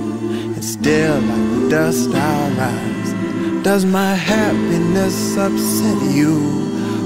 [0.55, 3.63] and still like the dust I'll rise.
[3.63, 6.33] Does my happiness upset you?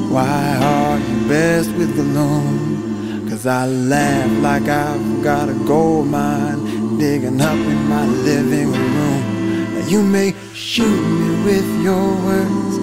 [0.10, 3.28] Why are you best with gloom?
[3.30, 8.89] Cause I laugh like I've got a gold mine digging up in my living room.
[9.88, 12.78] You may shoot me with your words,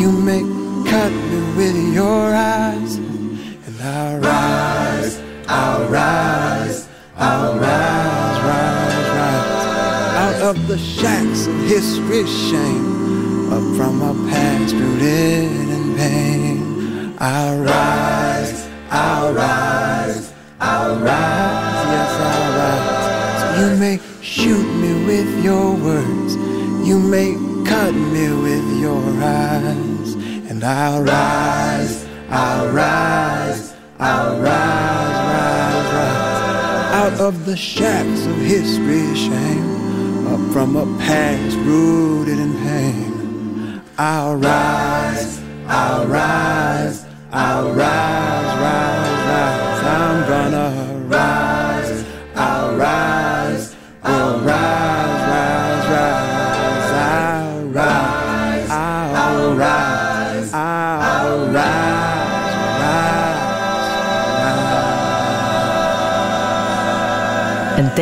[0.00, 0.40] you may
[0.90, 9.66] cut me with your eyes, and I'll rise, I'll rise, I'll rise, rise, rise.
[10.24, 13.52] Out of the shacks of history's shame.
[13.52, 17.14] Up from a past rooted in pain.
[17.18, 22.99] I'll rise, I'll rise, I'll rise, yes, I'll rise.
[23.60, 26.34] You may shoot me with your words,
[26.88, 27.34] you may
[27.68, 30.14] cut me with your eyes,
[30.48, 36.40] and I'll rise, I'll rise, I'll rise, rise, rise
[37.02, 43.82] out of the shacks of history's shame, up from a past rooted in pain.
[43.98, 49.84] I'll rise, I'll rise, I'll rise, rise, rise.
[49.84, 50.89] I'm gonna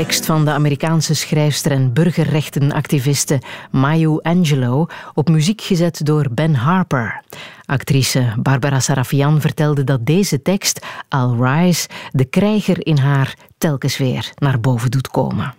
[0.04, 3.40] tekst van de Amerikaanse schrijfster en burgerrechtenactiviste
[3.70, 7.22] Mayu Angelou, op muziek gezet door Ben Harper.
[7.64, 14.32] Actrice Barbara Sarafian vertelde dat deze tekst, I'll Rise, de krijger in haar telkens weer
[14.34, 15.54] naar boven doet komen.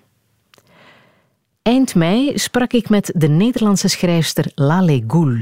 [1.62, 5.38] Eind mei sprak ik met de Nederlandse schrijfster Lale Goul.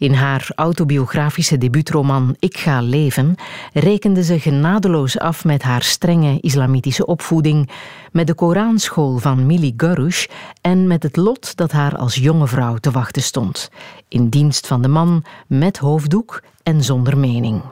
[0.00, 3.34] In haar autobiografische debuutroman Ik ga leven
[3.72, 7.70] rekende ze genadeloos af met haar strenge islamitische opvoeding,
[8.12, 10.28] met de Koranschool van Mili Garouche
[10.60, 13.70] en met het lot dat haar als jonge vrouw te wachten stond,
[14.08, 17.62] in dienst van de man met hoofddoek en zonder mening.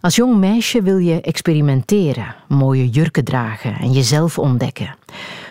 [0.00, 4.96] Als jong meisje wil je experimenteren, mooie jurken dragen en jezelf ontdekken.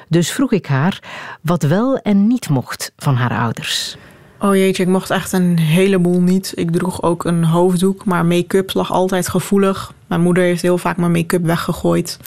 [0.08, 1.04] Dus vroeg ik haar
[1.42, 3.98] wat wel en niet mocht van haar ouders.
[4.44, 6.52] Oh jeetje, ik mocht echt een heleboel niet.
[6.56, 9.94] Ik droeg ook een hoofddoek, maar make-up lag altijd gevoelig.
[10.08, 12.20] Mijn moeder heeft heel vaak mijn make-up weggegooid.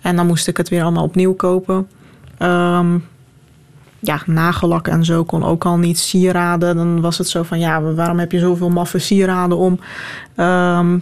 [0.00, 1.88] En dan moest ik het weer allemaal opnieuw kopen.
[2.38, 2.98] Ehm,
[3.98, 5.98] ja, nagellak en zo kon ook al niet.
[5.98, 7.58] Sieraden, dan was het zo van...
[7.58, 9.78] ja, waarom heb je zoveel maffe sieraden om?
[10.34, 10.98] Ehm,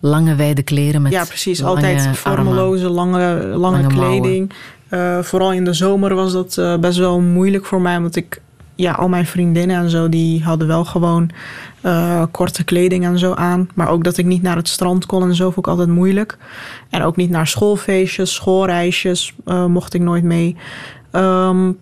[0.00, 1.64] lange wijde kleren met Ja, precies.
[1.64, 4.52] Altijd vormeloze, lange, lange, kleding.
[4.90, 7.96] Uh, vooral in de zomer was dat uh, best wel moeilijk voor mij...
[7.96, 8.40] omdat ik
[8.82, 11.30] ja, al mijn vriendinnen en zo, die hadden wel gewoon
[11.82, 13.68] uh, korte kleding en zo aan.
[13.74, 16.38] Maar ook dat ik niet naar het strand kon en zo vond ik altijd moeilijk.
[16.90, 20.56] En ook niet naar schoolfeestjes, schoolreisjes uh, mocht ik nooit mee.
[21.12, 21.78] Um,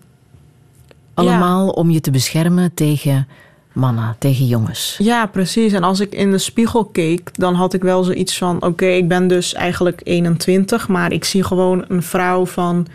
[1.13, 1.71] Allemaal ja.
[1.71, 3.27] om je te beschermen tegen
[3.73, 4.95] mannen, tegen jongens.
[4.97, 5.73] Ja, precies.
[5.73, 8.55] En als ik in de spiegel keek, dan had ik wel zoiets van...
[8.55, 12.87] oké, okay, ik ben dus eigenlijk 21, maar ik zie gewoon een vrouw van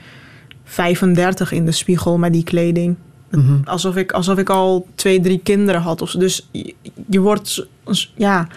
[0.65, 2.97] 35 in de spiegel met die kleding.
[3.31, 3.61] Mm -hmm.
[3.65, 6.03] alsof, ik, alsof ik al twee, drie kinderen had.
[6.03, 6.75] Of, dus je,
[7.09, 7.67] je wordt,
[8.15, 8.49] ja,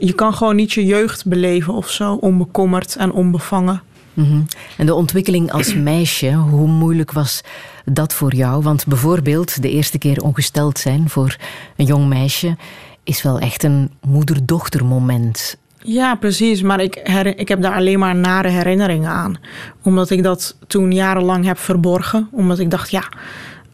[0.00, 3.82] je kan gewoon niet je jeugd beleven of zo, onbekommerd en onbevangen.
[4.14, 4.46] Mm -hmm.
[4.76, 7.40] En de ontwikkeling als meisje, hoe moeilijk was
[7.84, 8.62] dat voor jou?
[8.62, 11.36] Want bijvoorbeeld de eerste keer ongesteld zijn voor
[11.76, 12.56] een jong meisje
[13.04, 15.56] is wel echt een moeder-dochter moment.
[15.82, 16.62] Ja, precies.
[16.62, 19.36] Maar ik, her- ik heb daar alleen maar nare herinneringen aan.
[19.82, 22.28] Omdat ik dat toen jarenlang heb verborgen.
[22.32, 23.08] Omdat ik dacht, ja,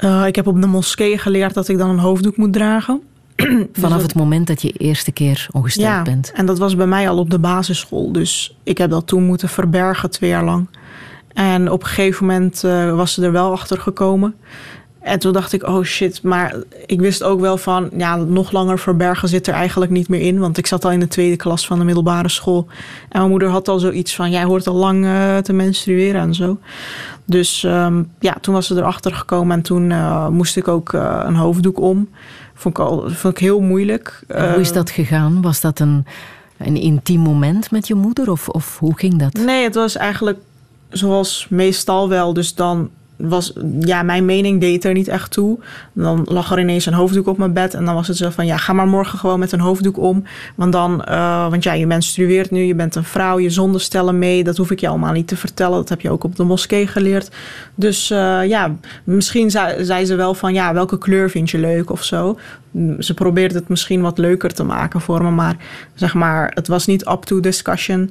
[0.04, 3.00] eh, ik heb op de moskee geleerd dat ik dan een hoofddoek moet dragen.
[3.72, 6.32] Vanaf het moment dat je eerste keer ongesteld ja, bent.
[6.34, 8.12] en dat was bij mij al op de basisschool.
[8.12, 10.68] Dus ik heb dat toen moeten verbergen twee jaar lang.
[11.32, 14.34] En op een gegeven moment eh, was ze er wel achter gekomen.
[15.04, 16.22] En toen dacht ik, oh shit.
[16.22, 16.54] Maar
[16.86, 20.38] ik wist ook wel van, ja, nog langer verbergen zit er eigenlijk niet meer in.
[20.38, 22.66] Want ik zat al in de tweede klas van de middelbare school.
[23.08, 26.34] En mijn moeder had al zoiets van, jij hoort al lang eh, te menstrueren en
[26.34, 26.58] zo.
[27.24, 31.22] Dus ehm, ja, toen was ze erachter gekomen en toen eh, moest ik ook eh,
[31.26, 32.08] een hoofddoek om.
[32.54, 34.24] Vond ik, al, vond ik heel moeilijk.
[34.28, 35.42] En hoe is Eh, dat gegaan?
[35.42, 36.06] Was dat een,
[36.58, 38.30] een intiem moment met je moeder?
[38.30, 39.32] Of, of hoe ging dat?
[39.32, 40.38] Nee, het was eigenlijk
[40.88, 42.32] zoals meestal wel.
[42.32, 45.58] Dus dan was, ja, mijn mening deed er niet echt toe.
[45.92, 47.74] Dan lag er ineens een hoofddoek op mijn bed.
[47.74, 50.24] En dan was het zo van, ja, ga maar morgen gewoon met een hoofddoek om.
[50.54, 54.44] Want dan, eh, want ja, je menstrueert nu, je bent een vrouw, je zondestellen mee.
[54.44, 55.76] Dat hoef ik je allemaal niet te vertellen.
[55.76, 57.30] Dat heb je ook op de moskee geleerd.
[57.74, 61.90] Dus eh, ja, misschien zei, zei ze wel van, ja, welke kleur vind je leuk
[61.90, 62.38] of zo.
[62.98, 65.30] Ze probeerde het misschien wat leuker te maken voor me.
[65.30, 65.56] Maar
[65.94, 68.10] zeg maar, het was niet up to discussion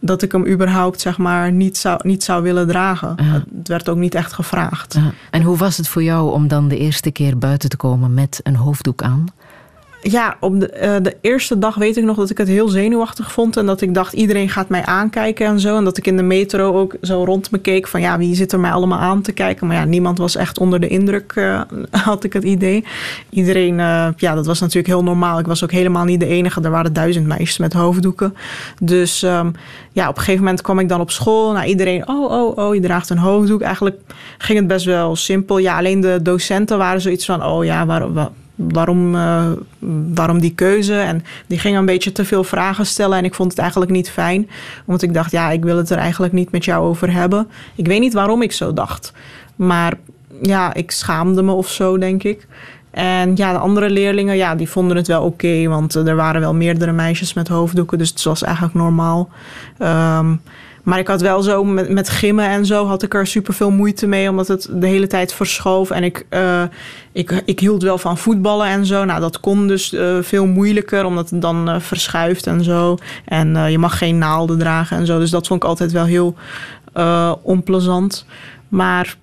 [0.00, 3.16] dat ik hem überhaupt zeg maar niet zou, niet zou willen dragen.
[3.56, 4.98] Het werd ook niet echt gevraagd.
[5.30, 8.40] En hoe was het voor jou om dan de eerste keer buiten te komen met
[8.42, 9.24] een hoofddoek aan?
[10.02, 13.32] Ja, op de, eh, de eerste dag weet ik nog dat ik het heel zenuwachtig
[13.32, 13.56] vond.
[13.56, 15.76] En dat ik dacht, iedereen gaat mij aankijken en zo.
[15.76, 18.00] En dat ik in de metro ook zo rond me keek van...
[18.00, 19.66] ja, wie zit er mij allemaal aan te kijken?
[19.66, 22.84] Maar ja, niemand was echt onder de indruk, eh, had ik het idee.
[23.30, 25.38] Iedereen, eh, ja, dat was natuurlijk heel normaal.
[25.38, 26.60] Ik was ook helemaal niet de enige.
[26.60, 28.34] Er waren duizend meisjes met hoofddoeken.
[28.82, 29.50] Dus ehm,
[29.92, 31.52] ja, op een gegeven moment kwam ik dan op school.
[31.52, 33.60] Nou, iedereen, oh, oh, oh, je draagt een hoofddoek.
[33.60, 34.00] Eigenlijk
[34.38, 35.58] ging het best wel simpel.
[35.58, 37.44] Ja, alleen de docenten waren zoiets van...
[37.44, 38.12] oh ja, waarom...
[38.12, 39.50] Waar, waarom, eh,
[40.14, 40.94] waarom die keuze?
[40.94, 43.18] En die gingen een beetje te veel vragen stellen.
[43.18, 44.48] En ik vond het eigenlijk niet fijn.
[44.86, 47.48] Omdat ik dacht, ja, ik wil het er eigenlijk niet met jou over hebben.
[47.74, 49.12] Ik weet niet waarom ik zo dacht.
[49.56, 49.94] Maar
[50.42, 52.46] ja, ik schaamde me of zo, denk ik.
[52.90, 55.68] En ja, de andere leerlingen, ja, die vonden het wel oké.
[55.68, 57.98] want er waren wel meerdere meisjes met hoofddoeken.
[57.98, 59.28] Dus het was eigenlijk normaal.
[59.78, 60.34] Ehm,
[60.86, 63.70] maar ik had wel zo met, met gimmen en zo had ik er super veel
[63.70, 65.90] moeite mee, omdat het de hele tijd verschoof.
[65.90, 66.62] En ik, eh,
[67.12, 69.04] ik, ik hield wel van voetballen en zo.
[69.04, 72.96] Nou, dat kon dus eh, veel moeilijker, omdat het dan eh, verschuift en zo.
[73.24, 75.18] En je mag geen naalden dragen en zo.
[75.18, 76.34] Dus dat vond ik altijd wel heel
[77.42, 78.26] onplezant.
[78.68, 79.16] Maar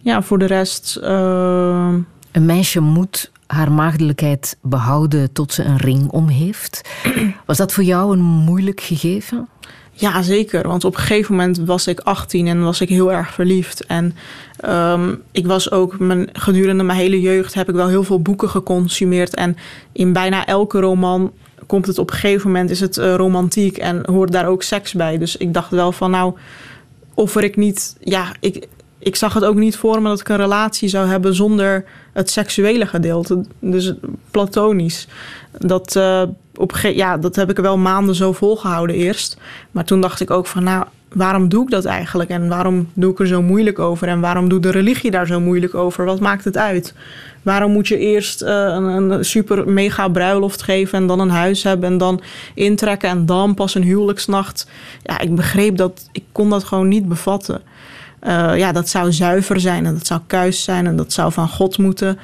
[0.00, 0.98] ja, voor de rest.
[1.02, 6.90] Een meisje moet haar maagdelijkheid behouden tot ze een ring om heeft.
[7.46, 9.48] Was dat voor jou een moeilijk gegeven?
[9.96, 10.68] Ja, zeker.
[10.68, 13.86] Want op een gegeven moment was ik 18 en was ik heel erg verliefd.
[13.86, 14.16] En
[14.56, 18.48] ehm, ik was ook mijn, gedurende mijn hele jeugd heb ik wel heel veel boeken
[18.48, 19.34] geconsumeerd.
[19.34, 19.56] En
[19.92, 21.32] in bijna elke roman
[21.66, 24.92] komt het op een gegeven moment is het eh, romantiek en hoort daar ook seks
[24.92, 25.18] bij.
[25.18, 26.34] Dus ik dacht wel van nou,
[27.14, 27.96] offer ik niet.
[28.00, 28.68] Ja, ik,
[29.04, 32.30] ik zag het ook niet voor me dat ik een relatie zou hebben zonder het
[32.30, 33.44] seksuele gedeelte.
[33.58, 33.94] Dus
[34.30, 35.08] platonisch.
[35.58, 36.22] Dat, eh,
[36.54, 39.36] op, ja, dat heb ik wel maanden zo volgehouden eerst.
[39.70, 42.30] Maar toen dacht ik ook van, nou, waarom doe ik dat eigenlijk?
[42.30, 44.08] En waarom doe ik er zo moeilijk over?
[44.08, 46.04] En waarom doet de religie daar zo moeilijk over?
[46.04, 46.94] Wat maakt het uit?
[47.42, 51.62] Waarom moet je eerst eh, een, een super mega bruiloft geven en dan een huis
[51.62, 52.20] hebben en dan
[52.54, 54.66] intrekken en dan pas een huwelijksnacht?
[55.02, 57.62] Ja, ik begreep dat, ik kon dat gewoon niet bevatten.
[58.24, 61.48] Eh, ja, dat zou zuiver zijn en dat zou kuis zijn en dat zou van
[61.48, 62.18] God moeten.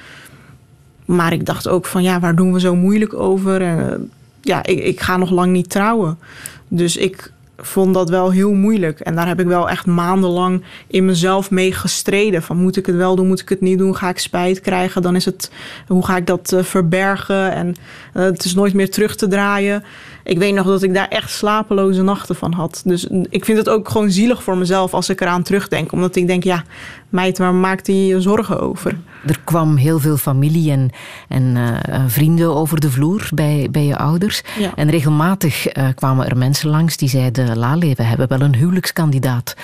[1.04, 3.62] Maar ik dacht ook van ja, waar doen we zo moeilijk over?
[3.62, 3.98] Eh,
[4.40, 6.18] ja, ik, ik ga nog lang niet trouwen.
[6.68, 7.32] Dus ik
[7.66, 9.00] vond dat wel heel moeilijk.
[9.00, 12.42] En daar heb ik wel echt maandenlang in mezelf mee gestreden.
[12.42, 13.96] Van moet ik het wel doen, moet ik het niet doen?
[13.96, 15.02] Ga ik spijt krijgen?
[15.02, 15.50] Dan is het,
[15.86, 17.52] hoe ga ik dat eh, verbergen?
[17.52, 17.74] En
[18.12, 19.84] eh, het is nooit meer terug te draaien.
[20.24, 22.82] Ik weet nog dat ik daar echt slapeloze nachten van had.
[22.84, 25.92] Dus ik vind het ook gewoon zielig voor mezelf als ik eraan terugdenk.
[25.92, 26.64] Omdat ik denk, ja,
[27.08, 28.98] meid, waar maakt hij je zorgen over?
[29.26, 30.90] Er kwam heel veel familie en,
[31.28, 34.42] en eh, vrienden over de vloer bij, bij je ouders.
[34.58, 34.72] Ja.
[34.76, 37.49] En regelmatig kwamen er mensen langs die zeiden...
[37.56, 39.54] Lale, we hebben wel een huwelijkskandidaat.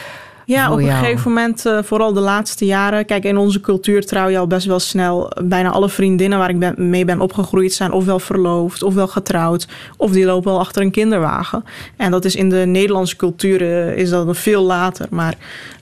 [0.46, 1.04] Ja, op een jou.
[1.04, 3.06] gegeven moment, eh, vooral de laatste jaren.
[3.06, 5.32] Kijk, in onze cultuur trouw je al best wel snel.
[5.44, 9.68] Bijna alle vriendinnen waar ik ben, mee ben opgegroeid zijn ofwel verloofd, ofwel getrouwd.
[9.96, 11.64] Of die lopen al achter een kinderwagen.
[11.96, 15.06] En dat is in de Nederlandse cultuur eh, is dat veel later.
[15.10, 15.34] Maar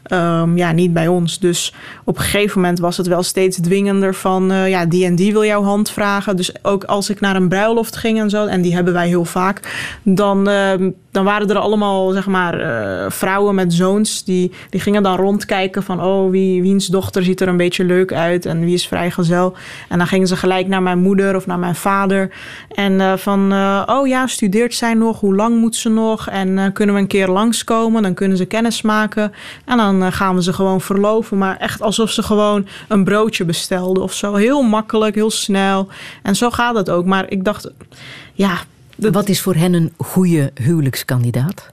[0.04, 1.38] Ehm, ja, niet bij ons.
[1.38, 1.74] Dus
[2.04, 4.50] op een gegeven moment was het wel steeds dwingender van...
[4.50, 6.36] eh, ja, die en die wil jouw hand vragen.
[6.36, 8.46] Dus ook als ik naar een bruiloft ging en zo...
[8.46, 9.60] en die hebben wij heel vaak...
[10.02, 14.24] dan, ehm, dan waren er allemaal, zeg maar, eh, vrouwen met zoons...
[14.24, 16.02] Die, die gingen dan rondkijken van...
[16.02, 18.46] oh, wie, wiens dochter ziet er een beetje leuk uit...
[18.46, 19.54] en wie is vrijgezel.
[19.88, 22.30] En dan gingen ze gelijk naar mijn moeder of naar mijn vader...
[22.68, 23.52] en eh, van,
[23.86, 25.20] oh ja, studeert zij nog?
[25.20, 26.28] Hoe lang moet ze nog?
[26.28, 28.02] En kunnen we een keer langskomen?
[28.02, 29.32] Dan kunnen ze kennis maken.
[29.64, 31.38] En dan eh, gaan we ze gewoon verloven.
[31.38, 34.34] Maar echt alsof ze gewoon een broodje bestelden of zo.
[34.34, 35.88] Heel makkelijk, heel snel.
[36.22, 37.04] En zo gaat het ook.
[37.04, 37.70] Maar ik dacht,
[38.32, 38.58] ja...
[38.96, 41.72] Wat is voor hen een goede huwelijkskandidaat?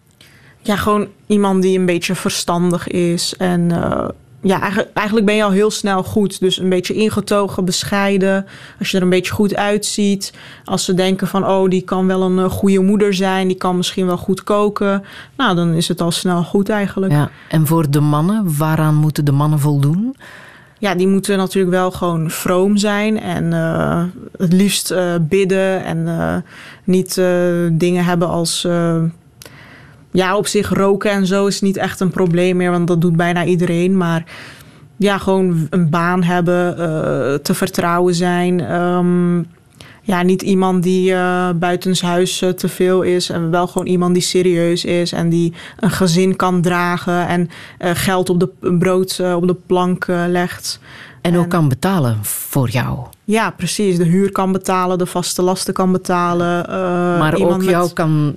[0.61, 3.35] Ja, gewoon iemand die een beetje verstandig is.
[3.37, 4.07] En eh,
[4.41, 6.39] ja, eigenlijk, eigenlijk ben je al heel snel goed.
[6.39, 8.45] Dus een beetje ingetogen, bescheiden.
[8.79, 10.33] Als je er een beetje goed uitziet.
[10.65, 13.47] Als ze denken van, oh, die kan wel een eh, goede moeder zijn.
[13.47, 15.03] Die kan misschien wel goed koken.
[15.37, 17.11] Nou, dan is het al snel goed eigenlijk.
[17.11, 17.29] Ja.
[17.49, 20.15] En voor de mannen, waaraan moeten de mannen voldoen?
[20.79, 23.19] Ja, die moeten natuurlijk wel gewoon vroom zijn.
[23.19, 24.03] En eh,
[24.37, 25.83] het liefst eh, bidden.
[25.83, 26.43] En
[26.83, 27.15] niet
[27.71, 28.67] dingen hebben als...
[30.11, 32.71] ja, op zich roken en zo is niet echt een probleem meer.
[32.71, 33.97] Want dat doet bijna iedereen.
[33.97, 34.23] Maar
[34.97, 36.77] ja, gewoon een baan hebben.
[36.77, 38.59] eh, te vertrouwen zijn.
[38.59, 39.37] ehm,
[40.03, 43.29] ja, niet iemand die eh buitenshuis eh, te veel is.
[43.29, 45.11] En wel gewoon iemand die serieus is.
[45.11, 47.27] En die een gezin kan dragen.
[47.27, 47.49] En
[47.79, 50.79] geld op de brood op de plank legt.
[51.21, 52.99] En ook kan betalen voor jou.
[53.31, 53.97] Ja, precies.
[53.97, 56.67] De huur kan betalen, de vaste lasten kan betalen.
[56.69, 56.73] eh,
[57.19, 58.35] maar ook met- jou kan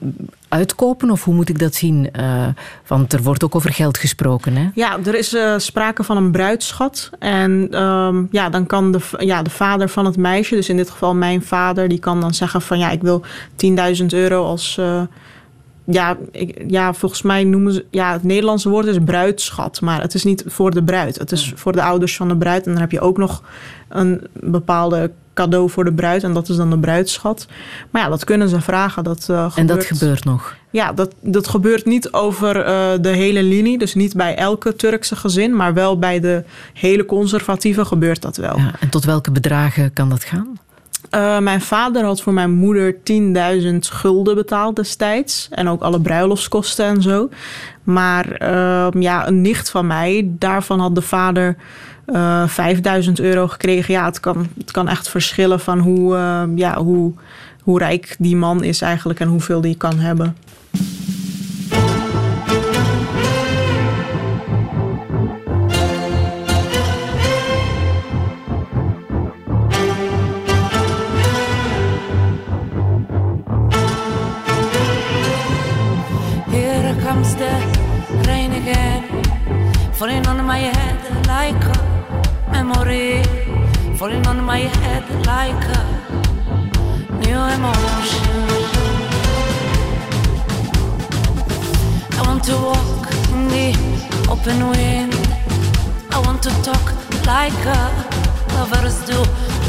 [0.48, 2.08] uitkopen, of hoe moet ik dat zien?
[2.12, 2.46] Eh,
[2.86, 4.68] want er wordt ook over geld gesproken, hè?
[4.74, 7.10] Ja, er is eh, sprake van een bruidschat.
[7.18, 10.90] En ehm, ja, dan kan de, ja, de vader van het meisje, dus in dit
[10.90, 13.22] geval mijn vader, die kan dan zeggen van ja, ik wil
[13.56, 14.80] 10.000 euro als.
[15.84, 17.84] Ja, ik, ja, volgens mij noemen ze.
[17.90, 19.80] Ja, het Nederlandse woord is bruidschat.
[19.80, 21.18] Maar het is niet voor de bruid.
[21.18, 22.66] Het is voor de ouders van de bruid.
[22.66, 23.42] En dan heb je ook nog
[23.88, 26.22] een bepaalde cadeau voor de bruid.
[26.22, 27.46] En dat is dan de bruidschat.
[27.90, 29.04] Maar ja, dat kunnen ze vragen.
[29.04, 30.56] Dat, eh, En dat gebeurt- gebeurt nog.
[30.70, 33.78] ja, dat, dat gebeurt niet over eh, de hele linie.
[33.78, 35.56] Dus niet bij elke Turkse gezin.
[35.56, 38.58] Maar wel bij de hele conservatieve gebeurt dat wel.
[38.58, 40.58] Ja, en tot welke bedragen kan dat gaan?
[41.14, 45.48] Eh, mijn vader had voor mijn moeder 10.000 gulden betaald destijds.
[45.50, 47.28] En ook alle bruiloftskosten en zo.
[47.82, 51.56] Maar ehm, ja, een nicht van mij, daarvan had de vader
[52.04, 53.94] eh 5000 euro gekregen.
[53.94, 57.12] Ja, het kan, het kan echt verschillen van hoe, ehm, ja, hoe,
[57.62, 60.36] hoe rijk die man is eigenlijk en hoeveel die kan hebben.
[79.96, 83.22] Falling on my head like a memory,
[83.96, 85.82] falling on my head like a
[87.22, 88.44] new emotion.
[92.18, 93.68] I want to walk in the
[94.28, 95.14] open wind.
[96.10, 96.84] I want to talk
[97.26, 97.82] like a
[98.54, 99.18] lovers do.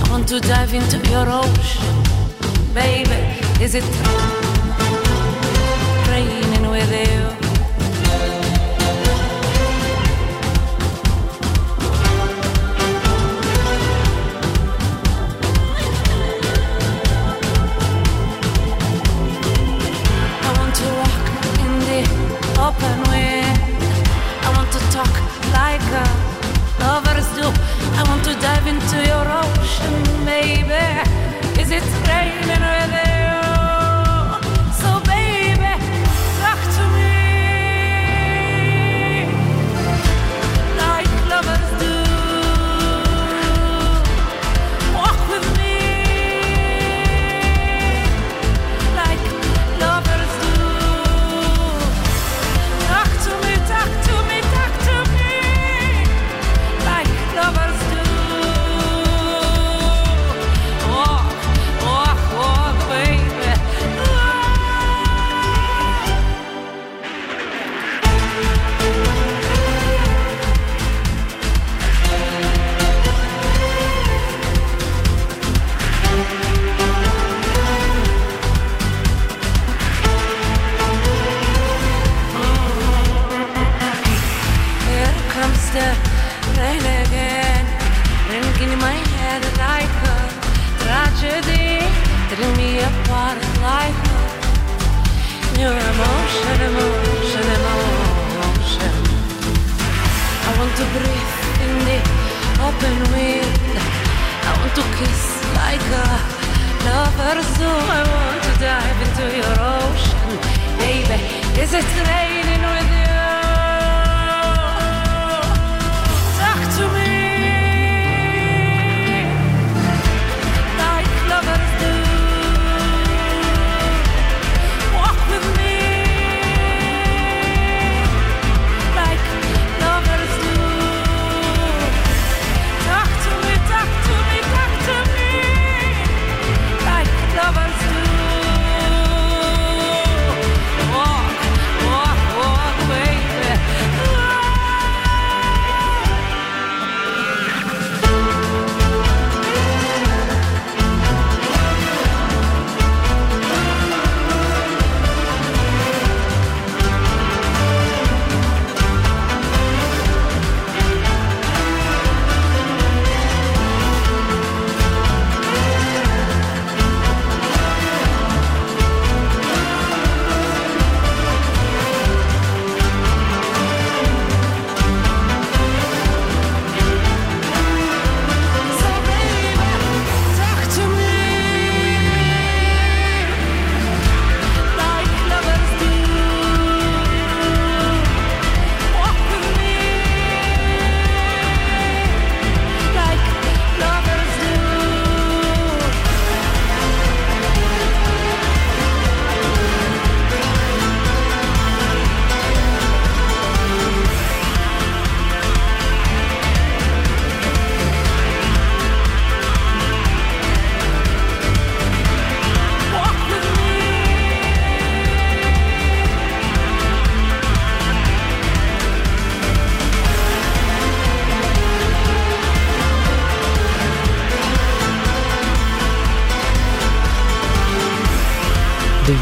[0.04, 1.96] I want to dive into your ocean,
[2.74, 3.22] baby.
[3.64, 3.86] Is it
[6.10, 7.45] raining with you?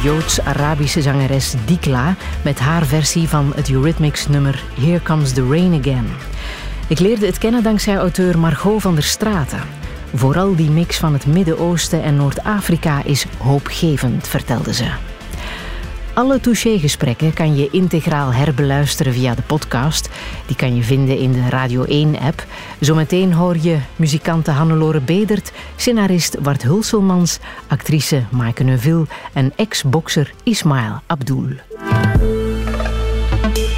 [0.04, 6.06] Joods-Arabische zangeres Dikla met haar versie van het Eurythmics nummer Here Comes the Rain Again.
[6.88, 9.62] Ik leerde het kennen dankzij auteur Margot van der Straten.
[10.14, 15.13] Vooral die mix van het Midden-Oosten en Noord-Afrika is hoopgevend, vertelde ze.
[16.14, 20.10] Alle touché-gesprekken kan je integraal herbeluisteren via de podcast.
[20.46, 22.46] Die kan je vinden in de Radio 1-app.
[22.80, 31.02] Zometeen hoor je muzikante Hannelore Bedert, scenarist Bart Hulselmans, actrice Maaike Neuville en ex-bokser Ismail
[31.06, 31.62] Abdul.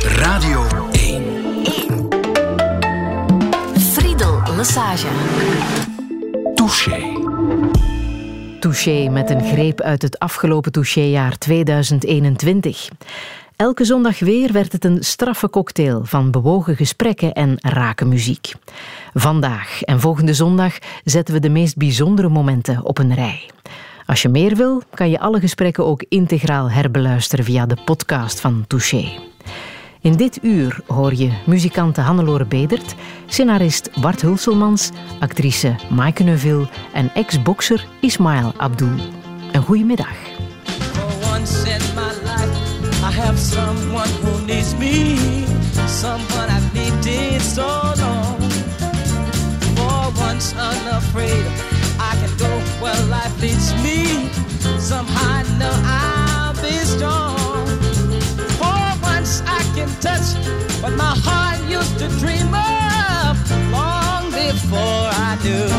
[0.01, 1.23] Radio 1.
[3.93, 5.07] Friedel Lassage.
[6.55, 7.24] Touché.
[8.65, 12.89] Touché met een greep uit het afgelopen touchéjaar 2021.
[13.55, 18.53] Elke zondag weer werd het een straffe cocktail van bewogen gesprekken en rake muziek.
[19.13, 23.49] Vandaag en volgende zondag zetten we de meest bijzondere momenten op een rij.
[24.05, 28.65] Als je meer wil, kan je alle gesprekken ook integraal herbeluisteren via de podcast van
[28.67, 29.34] Touché.
[30.05, 32.95] In dit uur hoor je muzikante Hannelore Bedert,
[33.25, 34.89] scenarist Bart Hulselmans,
[35.19, 38.95] actrice Maaike Neuville en ex-bokser Ismail Abdul.
[39.51, 40.13] Een goede middag.
[53.09, 53.45] Life,
[55.85, 56.15] I
[60.85, 63.33] what my heart used to dream of
[63.71, 65.69] long before I knew.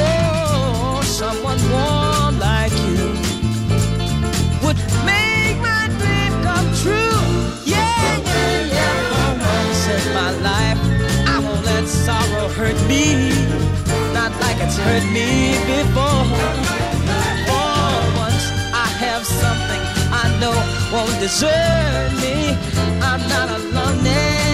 [0.00, 3.04] Oh, someone warm like you
[4.64, 7.20] would make my dream come true.
[7.66, 8.96] Yeah, yeah, yeah.
[9.12, 10.80] For once in my life,
[11.28, 13.04] I won't let sorrow hurt me.
[14.14, 15.28] Not like it's hurt me
[15.68, 16.13] before.
[21.04, 22.56] Won't desert me.
[23.00, 24.53] I'm not alone eh?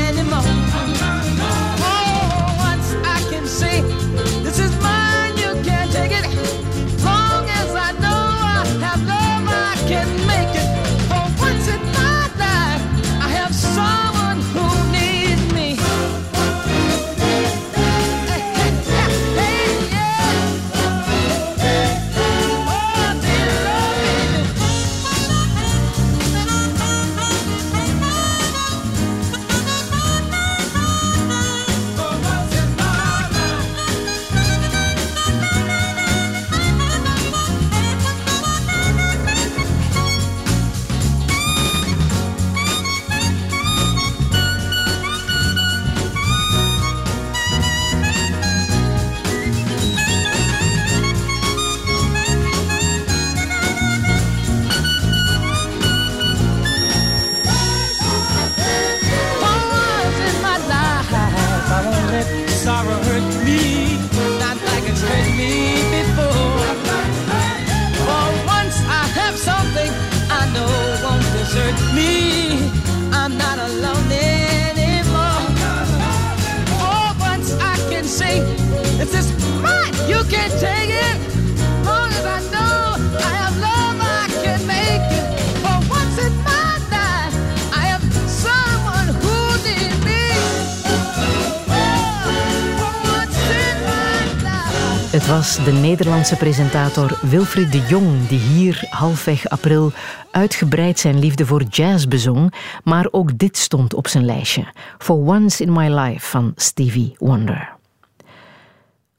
[95.65, 99.93] De Nederlandse presentator Wilfried de Jong die hier halfweg april
[100.31, 102.55] uitgebreid zijn liefde voor jazz bezong,
[102.85, 104.73] maar ook dit stond op zijn lijstje.
[104.99, 107.73] For Once in My Life van Stevie Wonder.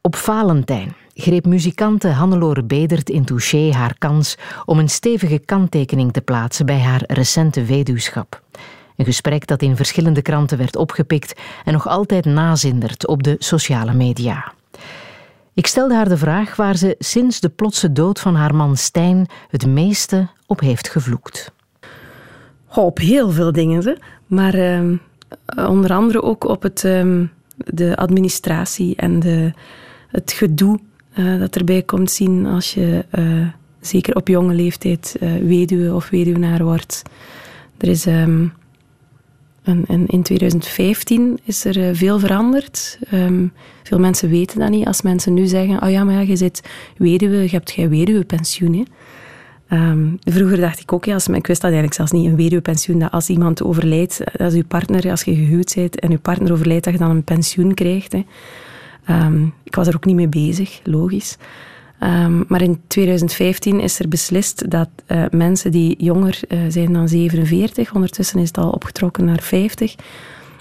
[0.01, 6.21] Op Valentijn greep muzikante Hannelore Bedert in Touché haar kans om een stevige kanttekening te
[6.21, 8.41] plaatsen bij haar recente weduwschap.
[8.95, 13.93] Een gesprek dat in verschillende kranten werd opgepikt en nog altijd nazindert op de sociale
[13.93, 14.53] media.
[15.53, 19.27] Ik stelde haar de vraag waar ze sinds de plotse dood van haar man Stijn
[19.49, 21.51] het meeste op heeft gevloekt.
[22.75, 23.97] Op heel veel dingen, ze.
[24.27, 24.95] maar ehm,
[25.67, 27.25] onder andere ook op het, ehm,
[27.55, 29.53] de administratie en de,
[30.07, 30.79] het gedoe
[31.13, 33.47] eh, dat erbij komt zien als je eh,
[33.81, 37.01] zeker op jonge leeftijd eh, weduwe of weduwnaar wordt.
[37.77, 38.47] Er is ehm,
[39.63, 42.99] een- in 2015 is er eh, veel veranderd.
[43.09, 43.47] Ehm,
[43.83, 44.85] veel mensen weten dat niet.
[44.85, 46.61] Als mensen nu zeggen, oh ja, maar ja, je zit
[46.97, 48.73] weduwe, je hebt geen weduwepensioen.
[48.73, 48.83] Hè.
[49.67, 52.99] Ehm, vroeger dacht ik ook, ja, als, ik wist dat eigenlijk zelfs niet, een weduwepensioen,
[52.99, 56.83] dat als iemand overlijdt, als je partner, als je gehuwd bent en je partner overlijdt,
[56.83, 58.11] dat je dan een pensioen krijgt.
[58.11, 58.23] Hè.
[59.05, 61.37] Ehm, ik was er ook niet mee bezig, logisch.
[62.01, 67.07] Ehm, maar in 2015 is er beslist dat eh, mensen die jonger eh, zijn dan
[67.09, 69.95] 47, ondertussen is het al opgetrokken naar 50.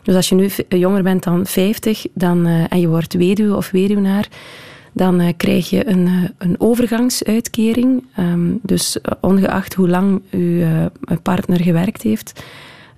[0.02, 3.56] Dus als je nu v- jonger bent dan 50 dan, eh, en je wordt weduwe
[3.56, 4.28] of weduwnaar,
[4.92, 8.04] dan eh, krijg je een, eh, een overgangsuitkering.
[8.16, 10.86] Ehm, dus eh, ongeacht hoe lang eh,
[11.22, 12.44] partner gewerkt heeft.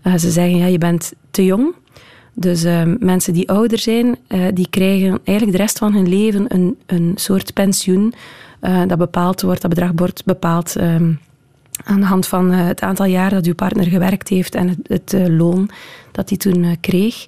[0.02, 1.74] Eh, ze zeggen, ja, je bent te jong.
[2.34, 6.44] Dus ehm, mensen die ouder zijn, eh, die krijgen eigenlijk de rest van hun leven
[6.48, 8.14] een, een soort pensioen.
[8.60, 11.12] eh, dat bepaald wordt, dat bedrag wordt bepaald ehm,
[11.84, 14.78] aan de hand van eh, het aantal jaar dat uw partner gewerkt heeft en het,
[15.12, 15.70] het loon
[16.12, 17.26] dat hij toen kreeg.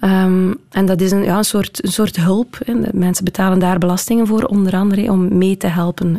[0.00, 2.58] Ehm, en dat is een, ja, een, soort, een soort hulp.
[2.92, 6.18] Mensen betalen daar belastingen voor, onder andere om mee te helpen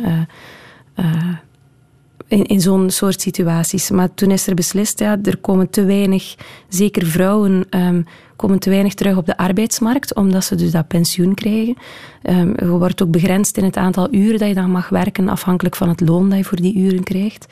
[2.26, 3.90] in, in zo'n soort situaties.
[3.90, 6.34] Maar toen is er beslist, ja, er komen te weinig,
[6.68, 8.02] zeker vrouwen, ehm,
[8.36, 11.76] komen te weinig terug op de arbeidsmarkt, omdat ze dus dat pensioen krijgen.
[12.22, 15.76] Ehm, je wordt ook begrensd in het aantal uren dat je dan mag werken, afhankelijk
[15.76, 17.46] van het loon dat je voor die uren krijgt.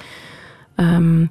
[0.74, 1.24] Ehm,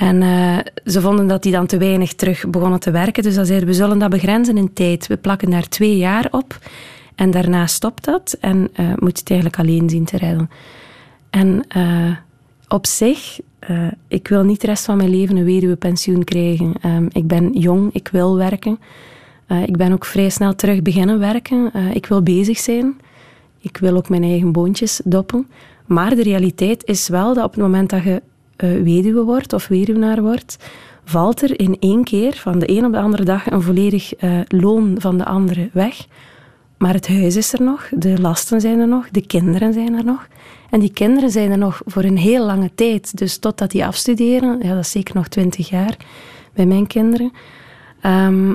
[0.00, 3.22] en eh, ze vonden dat die dan te weinig terug begonnen te werken.
[3.22, 5.06] Dus dan zeiden we zullen dat begrenzen in tijd.
[5.06, 6.58] We plakken daar twee jaar op.
[7.14, 8.36] En daarna stopt dat.
[8.40, 10.50] En eh, moet je het eigenlijk alleen zien te redden.
[11.30, 12.16] En eh,
[12.72, 16.74] op zich, eh, ik wil niet de rest van mijn leven een weduwepensioen krijgen.
[16.80, 18.78] Ehm, ik ben jong, ik wil werken.
[19.46, 21.70] Eh, ik ben ook vrij snel terug beginnen werken.
[21.72, 23.00] Eh, ik wil bezig zijn.
[23.60, 25.46] Ik wil ook mijn eigen boontjes doppen.
[25.86, 28.22] Maar de realiteit is wel dat op het moment dat je
[28.82, 30.56] weduwe wordt of weduwnaar wordt,
[31.04, 34.12] valt er in één keer van de een op de andere dag een volledig
[34.48, 36.06] loon van de andere weg.
[36.78, 40.04] Maar het huis is er nog, de lasten zijn er nog, de kinderen zijn er
[40.04, 40.28] nog.
[40.70, 43.18] En die kinderen zijn er nog voor een heel lange tijd.
[43.18, 45.96] Dus totdat die afstuderen, ja, dat is zeker nog twintig jaar
[46.54, 47.32] bij mijn kinderen.
[48.00, 48.54] Ehm,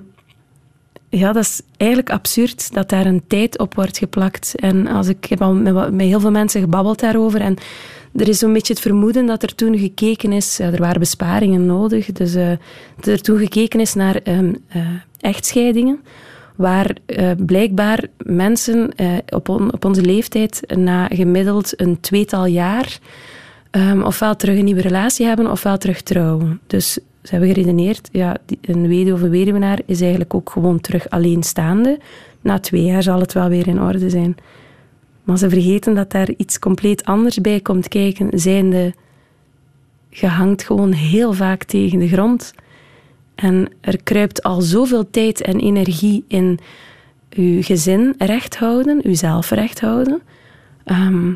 [1.10, 4.56] ja, dat is eigenlijk absurd dat daar een tijd op wordt geplakt.
[4.56, 7.42] En als ik, heb al met, met heel veel mensen gebabbeld daarover.
[7.42, 7.56] En
[8.16, 10.58] er is zo'n beetje het vermoeden dat er toen gekeken is.
[10.58, 12.12] ja, er waren besparingen nodig.
[12.12, 12.52] Dus eh,
[12.96, 14.88] dat er toen gekeken is naar ehm, eh,
[15.20, 16.00] echtscheidingen.
[16.56, 23.00] Waar eh, blijkbaar mensen eh, op, op onze leeftijd na gemiddeld een tweetal jaar
[23.72, 26.60] ehm, ofwel terug een nieuwe relatie hebben ofwel terug trouwen.
[26.68, 31.10] Dus ze hebben geredeneerd, ja, een weduwe of een weduwnaar is eigenlijk ook gewoon terug
[31.10, 32.00] alleenstaande.
[32.42, 34.36] Na twee jaar zal het wel weer in orde zijn.
[35.24, 38.94] Maar ze vergeten dat daar iets compleet anders bij komt kijken, zijnde
[40.10, 42.54] je hangt gewoon heel vaak tegen de grond.
[43.36, 46.60] En er kruipt al zoveel tijd en energie in
[47.30, 50.22] uw gezin recht houden, uzelf recht houden.
[50.84, 51.32] Ehm,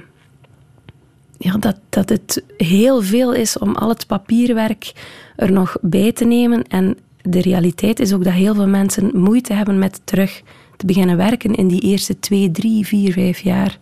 [1.38, 4.91] ja, dat, dat het heel veel is om al het papierwerk
[5.36, 6.64] er nog bij te nemen.
[6.68, 10.41] En de realiteit is ook dat heel veel mensen moeite hebben met terug
[10.78, 13.78] te beginnen werken in die eerste twee, drie, vier, vijf jaar.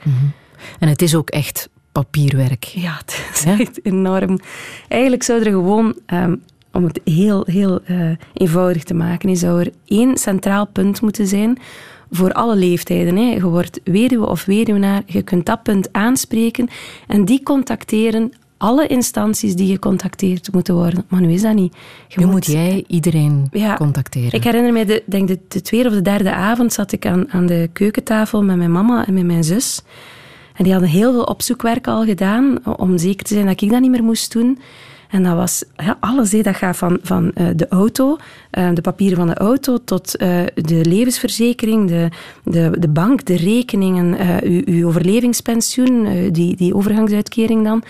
[0.79, 2.63] En het is ook echt papierwerk.
[2.63, 4.39] Ja, het is echt enorm.
[4.87, 6.35] Eigenlijk zou er gewoon, ehm,
[6.77, 11.27] om het heel, heel eh, eenvoudig te maken, is, zou er één centraal punt moeten
[11.27, 11.57] zijn
[12.11, 13.15] voor alle leeftijden.
[13.15, 13.33] Hè.
[13.33, 16.69] Je wordt weduwe of weduwnaar, je kunt dat punt aanspreken
[17.07, 21.05] en die contacteren alle instanties die gecontacteerd moeten worden.
[21.07, 21.75] Maar nu is dat niet.
[22.07, 24.31] Je nu moet, jij iedereen contacteren.
[24.31, 27.31] Ik herinner me, de, denk de, de tweede of de derde avond zat ik aan,
[27.31, 29.81] aan de keukentafel met mijn mama en met mijn zus.
[30.53, 33.81] En die hadden heel veel opzoekwerk al gedaan om zeker te zijn dat ik dat
[33.81, 34.59] niet meer moest doen.
[35.09, 36.31] En dat was ja, alles.
[36.31, 36.41] Hè.
[36.41, 38.17] Dat gaat van, van uh, de auto,
[38.51, 42.09] uh, de papieren van de auto, tot uh, de levensverzekering, de,
[42.43, 47.83] de, de bank, de rekeningen, uw, uw overlevingspensioen, die, die overgangsuitkering dan.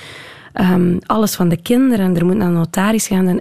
[0.61, 2.15] Um, alles van de kinderen.
[2.15, 3.27] Er moet naar een notaris gaan.
[3.27, 3.39] En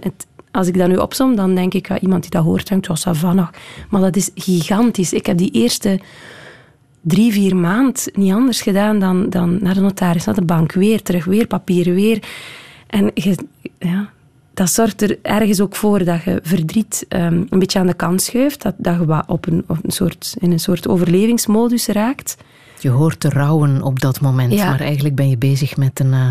[0.51, 3.51] als ik dat nu opsom, dan denk ik, iemand die dat hoort, denkt, was nog.
[3.89, 5.13] Maar dat is gigantisch.
[5.13, 5.99] Ik heb die eerste
[7.01, 11.01] drie, vier maand niet anders gedaan dan, dan naar de notaris, naar de bank, weer
[11.01, 12.23] terug, weer papieren, weer.
[12.87, 13.35] En je,
[13.79, 14.09] ja,
[14.53, 18.21] dat zorgt er ergens ook voor dat je verdriet um, een beetje aan de kant
[18.21, 22.37] schuift, dat, dat je op een, op een soort, in een soort overlevingsmodus raakt.
[22.79, 24.69] Je hoort te rouwen op dat moment, ja.
[24.69, 26.29] maar eigenlijk ben je bezig met een uh,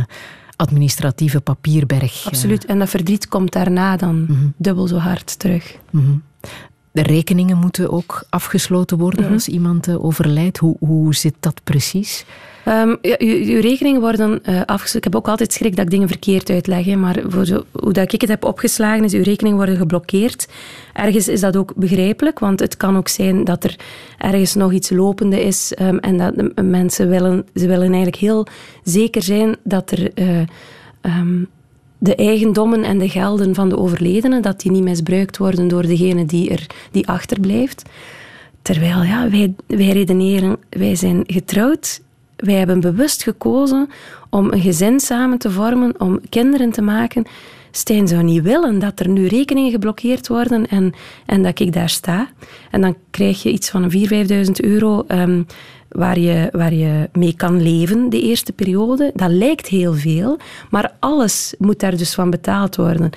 [0.57, 2.27] administratieve papierberg.
[2.27, 4.55] Absoluut, en dat verdriet komt daarna dan mm -hmm.
[4.57, 5.77] dubbel zo hard terug.
[5.91, 6.23] Mm -hmm.
[6.97, 9.35] De rekeningen moeten ook afgesloten worden mm -hmm.
[9.35, 10.59] als iemand uh, overlijdt.
[10.59, 12.25] Hoe, hoe zit dat precies?
[12.69, 14.97] Um, ja, uw, rekeningen worden uh, afgesloten.
[14.97, 16.85] Ik heb ook altijd schrik dat ik dingen verkeerd uitleg.
[16.85, 20.49] Hè, maar voor zo, hoe dat ik het heb opgeslagen, is uw rekeningen worden geblokkeerd.
[20.93, 23.77] Ergens is dat ook begrijpelijk, want het kan ook zijn dat er
[24.19, 28.47] ergens nog iets lopende is um, en dat de, mensen willen, ze willen eigenlijk heel
[28.83, 30.11] zeker zijn dat er...
[30.19, 30.41] Uh,
[31.03, 31.49] um,
[31.99, 36.25] de eigendommen en de gelden van de overledene, dat die niet misbruikt worden door degene
[36.25, 37.83] die, er, die achterblijft.
[38.63, 42.01] Terwijl ja, wij, wij redeneren, wij zijn getrouwd,
[42.37, 43.89] wij hebben bewust gekozen
[44.31, 47.25] om een gezin samen te vormen, om kinderen te maken.
[47.71, 50.95] Stijn zou niet willen dat er nu rekeningen geblokkeerd worden en,
[51.27, 52.29] en dat ik daar sta.
[52.71, 55.47] En dan krijg je iets van 4.000, 5.000 euro um,
[55.89, 59.11] waar, je, waar je mee kan leven de eerste periode.
[59.14, 60.39] Dat lijkt heel veel,
[60.70, 63.11] maar alles moet daar dus van betaald worden.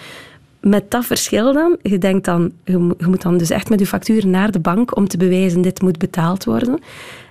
[0.59, 4.27] Met dat verschil dan, je, denkt dan, je moet dan dus echt met je factuur
[4.27, 6.79] naar de bank om te bewijzen dit moet betaald worden.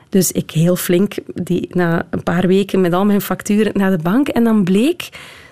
[0.08, 4.02] Dus ik heel flink die, na een paar weken met al mijn facturen naar de
[4.02, 4.28] bank.
[4.28, 5.08] En dan bleek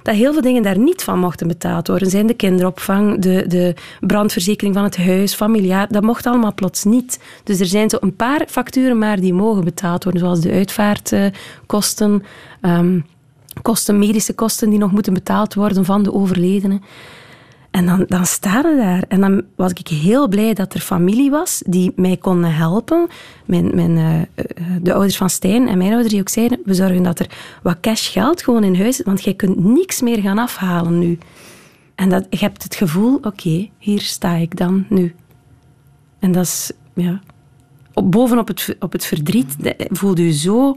[0.06, 2.10] dat heel veel dingen daar niet van mochten betaald worden.
[2.10, 5.92] Zijn de kinderopvang, de, de brandverzekering van het huis, familiaar.
[5.92, 7.20] Dat mocht allemaal plots niet.
[7.44, 10.22] Dus er zijn zo een paar facturen maar die mogen betaald worden.
[10.22, 12.22] Zoals de uitvaartkosten,
[12.62, 13.06] um,
[13.62, 16.80] kosten, medische kosten die nog moeten betaald worden van de overledene.
[17.76, 19.04] En dan, dan sta je daar.
[19.08, 23.08] En dan was ik heel blij dat er familie was die mij konden helpen.
[23.44, 24.44] Mijn, mijn, uh,
[24.82, 27.30] de ouders van Stijn en mijn ouders die ook zeiden, we zorgen dat er
[27.62, 31.18] wat cash geld gewoon in huis is, want jij kunt niks meer gaan afhalen nu.
[31.94, 35.14] En dat, je hebt het gevoel, oké, hier sta ik dan nu.
[36.18, 37.20] En dat is, ja...
[37.94, 40.76] Op, bovenop het, op het verdriet voelde je zo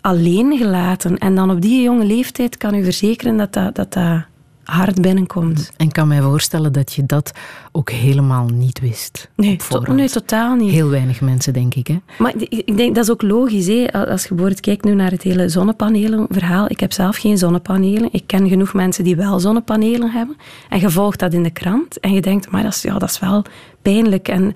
[0.00, 1.18] alleen gelaten.
[1.18, 4.24] En dan op die jonge leeftijd kan u verzekeren dat dat, dat, dat
[4.66, 5.72] hard binnenkomt.
[5.76, 7.32] En ik kan mij voorstellen dat je dat
[7.72, 9.28] ook helemaal niet wist.
[9.34, 10.70] Nee, to nee totaal niet.
[10.70, 11.86] Heel weinig mensen, denk ik.
[11.86, 11.96] Hè?
[12.18, 13.66] Maar ik denk, dat is ook logisch.
[13.66, 13.92] Hè?
[13.92, 16.70] Als je bijvoorbeeld kijkt nu naar het hele zonnepanelenverhaal.
[16.70, 18.08] Ik heb zelf geen zonnepanelen.
[18.12, 20.36] Ik ken genoeg mensen die wel zonnepanelen hebben.
[20.68, 22.00] En je volgt dat in de krant.
[22.00, 23.44] En je denkt, maar dat is, ja, dat is wel
[23.82, 24.28] pijnlijk.
[24.28, 24.54] En,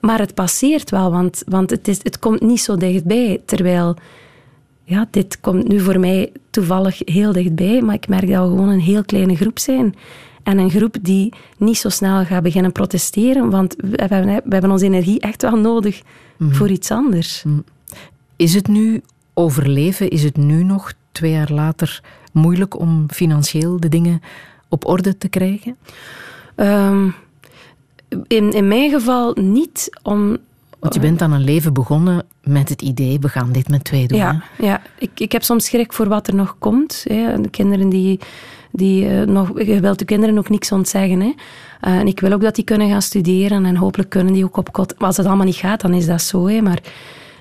[0.00, 3.40] maar het passeert wel, want, want het, is, het komt niet zo dichtbij.
[3.46, 3.96] Terwijl
[4.84, 8.68] ja, dit komt nu voor mij toevallig heel dichtbij, maar ik merk dat we gewoon
[8.68, 9.94] een heel kleine groep zijn.
[10.42, 14.70] En een groep die niet zo snel gaat beginnen protesteren, want we hebben, we hebben
[14.70, 16.56] onze energie echt wel nodig mm -hmm.
[16.56, 17.42] voor iets anders.
[17.42, 17.64] Mm.
[18.36, 19.02] Is het nu
[19.34, 20.10] overleven?
[20.10, 22.02] Is het nu nog, twee jaar later,
[22.32, 24.20] moeilijk om financieel de dingen
[24.68, 25.76] op orde te krijgen?
[26.56, 27.14] Um,
[28.26, 30.36] in, in mijn geval niet, om,
[30.84, 34.08] want je bent aan een leven begonnen met het idee, we gaan dit met twee
[34.08, 34.18] doen.
[34.18, 34.82] Ja, ja.
[34.98, 37.04] Ik, ik heb soms schrik voor wat er nog komt.
[37.08, 37.40] Hè.
[37.40, 38.20] De kinderen die,
[38.70, 39.64] die uh, nog...
[39.64, 41.20] Je wilt de kinderen ook niks ontzeggen.
[41.20, 41.32] Hè.
[41.88, 44.56] Uh, en ik wil ook dat die kunnen gaan studeren en hopelijk kunnen die ook
[44.56, 44.94] op kot...
[44.98, 46.48] Maar als het allemaal niet gaat, dan is dat zo.
[46.48, 46.60] Hè.
[46.60, 46.78] Maar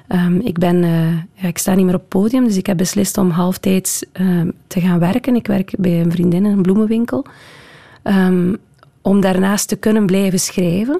[0.08, 2.78] um, ik, ben, uh, ja, ik sta niet meer op het podium, dus ik heb
[2.78, 5.36] beslist om halftijds ehm, te gaan werken.
[5.36, 7.26] Ik werk bij een vriendin in een bloemenwinkel.
[8.04, 8.58] Um,
[9.02, 11.00] om daarnaast te kunnen blijven schrijven...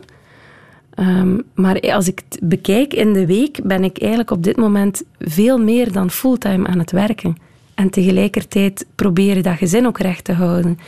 [1.00, 5.04] Um, maar als ik het bekijk in de week, ben ik eigenlijk op dit moment
[5.20, 7.38] veel meer dan fulltime aan het werken.
[7.76, 10.80] En tegelijkertijd proberen dat gezin ook recht te houden.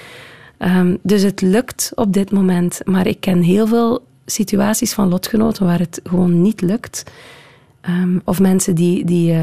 [0.60, 2.82] Um, dus het lukt op dit moment.
[2.84, 7.04] Maar ik ken heel veel situaties van lotgenoten waar het gewoon niet lukt.
[7.90, 9.40] Um, of mensen die, die uh,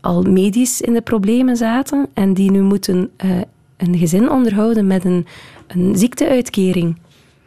[0.00, 3.30] al medisch in de problemen zaten en die nu moeten uh,
[3.76, 5.26] een gezin onderhouden met een,
[5.66, 6.96] een ziekteuitkering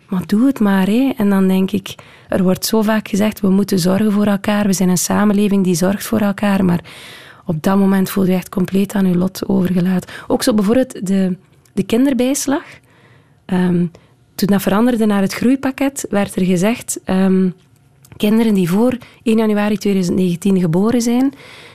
[0.10, 0.88] maar doe het maar.
[1.18, 1.96] En dan denk ik,
[2.28, 4.66] er wordt zo vaak gezegd, we moeten zorgen voor elkaar.
[4.66, 6.66] We zijn een samenleving die zorgt voor elkaar.
[6.66, 6.84] Maar
[7.46, 10.10] op dat moment voel je echt compleet aan je lot overgelaten.
[10.28, 11.38] Ook zo bijvoorbeeld de,
[11.74, 12.64] de kinderbijslag.
[13.46, 13.86] Ehm,
[14.36, 17.00] toen dat veranderde naar het groeipakket, werd er gezegd...
[17.04, 17.50] ehm,
[18.18, 21.34] kinderen die voor 1 januari 2019 geboren zijn,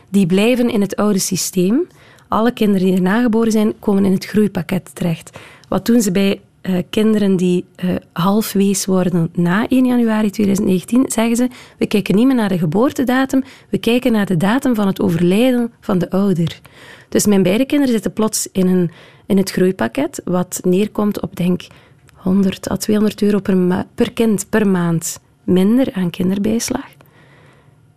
[0.09, 1.87] die blijven in het oude systeem.
[2.29, 5.39] Alle kinderen die erna geboren zijn, komen in het groeipakket terecht.
[5.69, 11.05] Wat doen ze bij eh, kinderen die eh, half wees worden na 1 januari 2019?
[11.07, 14.87] Zeggen ze, we kijken niet meer naar de geboortedatum, we kijken naar de datum van
[14.87, 16.61] het overlijden van de ouder.
[17.09, 18.91] Dus mijn beide kinderen zitten plots in, een,
[19.27, 21.63] in het groeipakket, wat neerkomt op, denk
[22.15, 26.87] 100 à 200 euro per, per kind per maand minder aan kinderbijslag.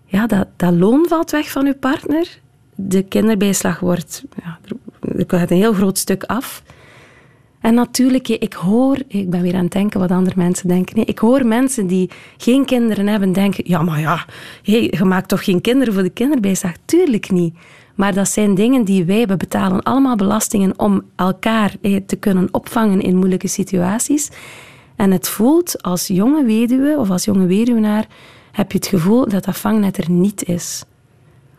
[0.05, 2.39] Ja, dat, dat loon valt weg van uw partner.
[2.75, 4.23] De kinderbijslag wordt...
[4.43, 4.59] Ja,
[5.17, 6.63] er gaat een heel groot stuk af.
[7.67, 8.97] En natuurlijk, ik hoor...
[9.07, 11.07] Ik ben weer aan het denken wat andere mensen denken.
[11.07, 13.63] Ik hoor mensen die geen kinderen hebben denken...
[13.67, 14.25] Ja, maar ja,
[14.61, 16.71] je maakt toch geen kinderen voor de kinderbijslag?
[16.85, 17.55] Tuurlijk niet.
[17.95, 19.27] Maar dat zijn dingen die wij...
[19.27, 21.75] We betalen allemaal belastingen om elkaar
[22.05, 24.29] te kunnen opvangen in moeilijke situaties.
[24.95, 28.07] En het voelt als jonge weduwe of als jonge weduwnaar...
[28.51, 30.83] heb je het gevoel dat dat vangnet er niet is.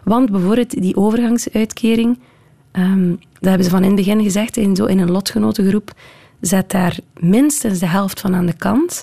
[0.05, 2.18] Want bijvoorbeeld die overgangsuitkering...
[2.70, 5.92] ehm, dat hebben ze van in het begin gezegd, in, zo in een lotgenotengroep...
[6.40, 9.02] Zet daar minstens de helft van aan de kant...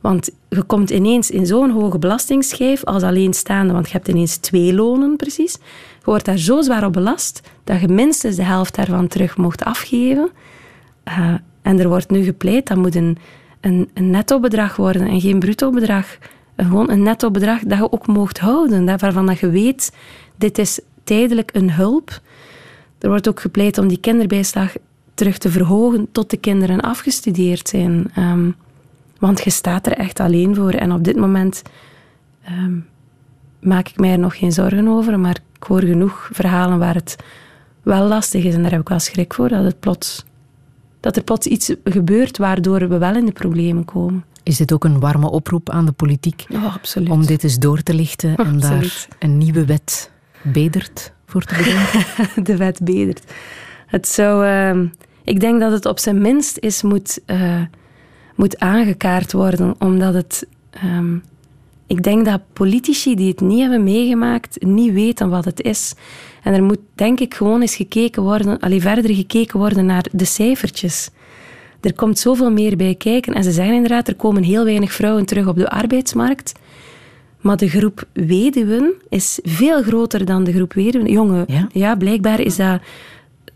[0.00, 4.74] Want je komt ineens in zo'n hoge belastingsschijf als alleenstaande, want je hebt ineens twee
[4.74, 5.52] lonen precies.
[5.98, 9.64] Je wordt daar zo zwaar op belast dat je minstens de helft daarvan terug mocht
[9.64, 10.30] afgeven.
[11.08, 13.18] Uh, en er wordt nu gepleit, dat moet een,
[13.60, 16.18] een, een netto-bedrag worden en geen bruto-bedrag.
[16.56, 19.92] Gewoon een netto-bedrag dat je ook mocht houden, waarvan dat je weet,
[20.36, 22.20] dit is tijdelijk een hulp.
[22.98, 24.74] Er wordt ook gepleit om die kinderbijslag
[25.14, 28.10] terug te verhogen tot de kinderen afgestudeerd zijn.
[28.18, 28.56] Um,
[29.18, 30.70] want je staat er echt alleen voor.
[30.70, 31.62] En op dit moment
[32.48, 32.86] um,
[33.60, 35.20] maak ik mij er nog geen zorgen over.
[35.20, 37.16] Maar ik hoor genoeg verhalen waar het
[37.82, 38.54] wel lastig is.
[38.54, 39.48] En daar heb ik wel schrik voor.
[39.48, 40.24] Dat, het plots,
[41.00, 44.24] dat er plots iets gebeurt waardoor we wel in de problemen komen.
[44.42, 46.46] Is dit ook een warme oproep aan de politiek?
[46.52, 47.10] Oh, absoluut.
[47.10, 48.60] Om dit eens door te lichten en Absoluut.
[48.60, 50.10] daar een nieuwe wet
[50.42, 52.04] bedert voor te bedenken?
[52.48, 53.32] de wet bedert.
[53.86, 54.46] Het zou...
[54.46, 54.88] Uh,
[55.24, 57.20] ik denk dat het op zijn minst is moet...
[57.26, 57.60] Uh,
[58.34, 60.46] moet aangekaart worden, omdat het.
[60.84, 61.22] Um,
[61.86, 65.94] ik denk dat politici die het niet hebben meegemaakt, niet weten wat het is.
[66.42, 70.24] En er moet, denk ik, gewoon eens gekeken worden, alleen verder gekeken worden naar de
[70.24, 71.10] cijfertjes.
[71.80, 73.34] Er komt zoveel meer bij kijken.
[73.34, 76.52] En ze zeggen inderdaad, er komen heel weinig vrouwen terug op de arbeidsmarkt.
[77.40, 81.10] Maar de groep weduwen is veel groter dan de groep weduwen.
[81.10, 82.80] Jongen, ja, ja blijkbaar is dat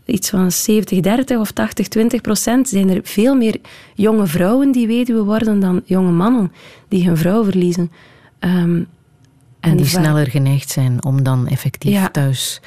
[0.05, 3.59] iets van 70, 30 of 80, 20 procent zijn er veel meer
[3.95, 6.51] jonge vrouwen die weduwe worden dan jonge mannen
[6.87, 7.91] die hun vrouw verliezen.
[8.39, 8.87] Um, en,
[9.59, 12.09] en die sneller geneigd zijn om dan effectief ja.
[12.09, 12.61] thuis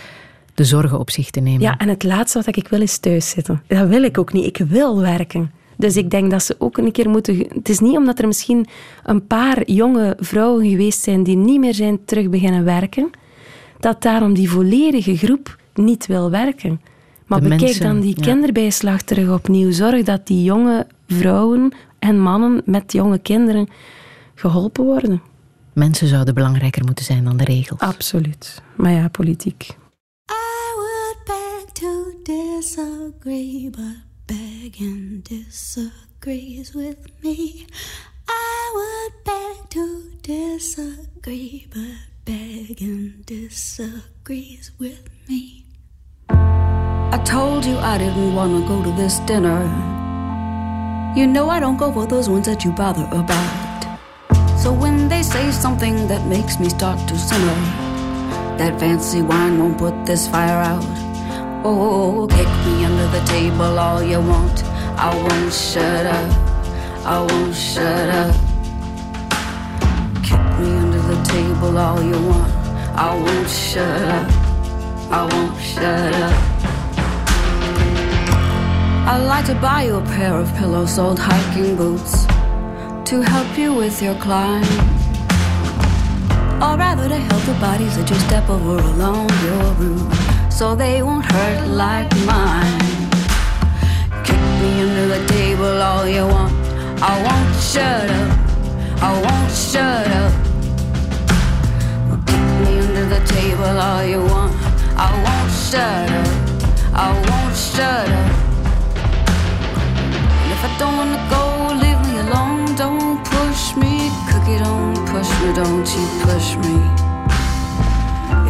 [0.54, 1.60] de zorgen op zich te nemen.
[1.60, 3.62] Ja, en het laatste wat ik wil is thuis zitten.
[3.66, 4.46] Dat wil ik ook niet.
[4.46, 5.50] Ik wil werken.
[5.76, 7.46] Dus ik denk dat ze ook een keer moeten...
[7.48, 8.66] Het is niet omdat er misschien
[9.04, 13.10] een paar jonge vrouwen geweest zijn die niet meer zijn terug beginnen werken,
[13.80, 16.80] dat daarom die volledige groep niet wil werken.
[17.26, 18.22] Maar de bekijk mensen, dan die ja.
[18.22, 19.70] kinderbijslag terug opnieuw.
[19.70, 23.68] Zorg dat die jonge vrouwen en mannen met jonge kinderen
[24.34, 25.22] geholpen worden.
[25.72, 27.80] Mensen zouden belangrijker moeten zijn dan de regels.
[27.80, 28.62] Absoluut.
[28.76, 29.76] Maar ja, politiek.
[30.30, 37.66] I would beg to disagree, but begging disagrees with me.
[38.28, 45.66] I would beg to disagree, but begging disagrees with me.
[46.28, 49.62] I told you I didn't want to go to this dinner.
[51.16, 53.98] You know I don't go for those ones that you bother about.
[54.58, 57.54] So when they say something that makes me start to simmer,
[58.58, 61.05] that fancy wine won't put this fire out.
[61.64, 64.64] Oh, kick me under the table all you want.
[64.98, 66.32] I won't shut up.
[67.04, 68.34] I won't shut up.
[70.22, 72.52] Kick me under the table all you want.
[72.94, 74.30] I won't shut up.
[75.10, 76.56] I won't shut up.
[79.08, 82.26] I'd like to buy you a pair of pillows, old hiking boots
[83.10, 84.64] to help you with your climb.
[86.60, 91.02] Or rather to help the bodies that you step over along your route so they
[91.02, 92.80] won't hurt like mine.
[94.24, 96.50] Kick me under the table all you want.
[97.02, 98.38] I won't shut up.
[99.02, 100.32] I won't shut up.
[102.26, 104.54] Kick me under the table all you want.
[104.96, 106.32] I won't shut up.
[107.04, 108.32] I won't shut up.
[110.40, 111.42] And If I don't wanna go,
[111.82, 112.74] leave me alone.
[112.76, 114.58] Don't push me, cookie.
[114.64, 117.05] Don't push me, don't you push me.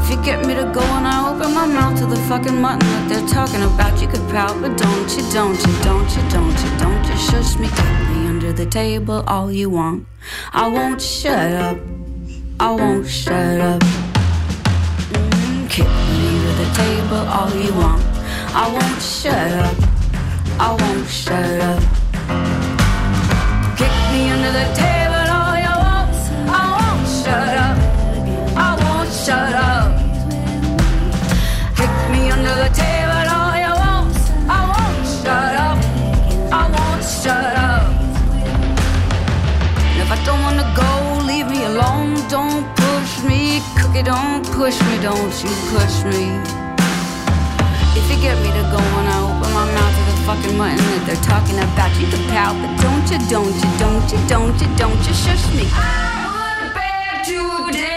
[0.09, 1.99] If you get me to go and I open my mouth.
[1.99, 4.01] To the fucking mutton that they're talking about.
[4.01, 7.59] You could pout, but don't you, don't you, don't you, don't you, don't you shush
[7.59, 7.67] me.
[7.67, 10.07] Kick me under the table all you want.
[10.53, 11.79] I won't shut up.
[12.61, 13.83] I won't shut up.
[15.11, 18.01] Mm, kick me under the table all you want.
[18.55, 19.77] I won't shut up.
[20.61, 21.83] I won't shut up.
[23.77, 24.96] Kick me under the table
[43.77, 44.03] cookie.
[44.03, 44.99] Don't push me.
[45.01, 46.41] Don't you push me.
[47.97, 50.77] If you get me to go when I open my mouth to the fucking mutton
[50.77, 54.57] that they're talking about, you can pout, but don't you, don't you, don't you, don't
[54.61, 55.65] you, don't you shush me.
[55.73, 57.96] I beg to disagree,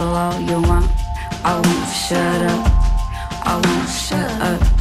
[0.00, 0.90] all you want.
[1.44, 2.66] I won't shut up.
[3.44, 4.79] I won't shut up.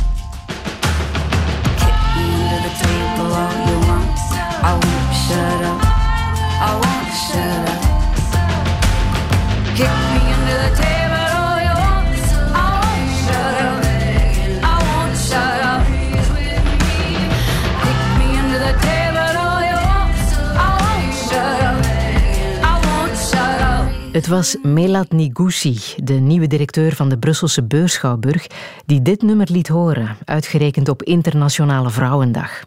[24.19, 28.47] Het was Melat Nigousi, de nieuwe directeur van de Brusselse Beurschouwburg,
[28.85, 32.63] die dit nummer liet horen, uitgerekend op Internationale Vrouwendag.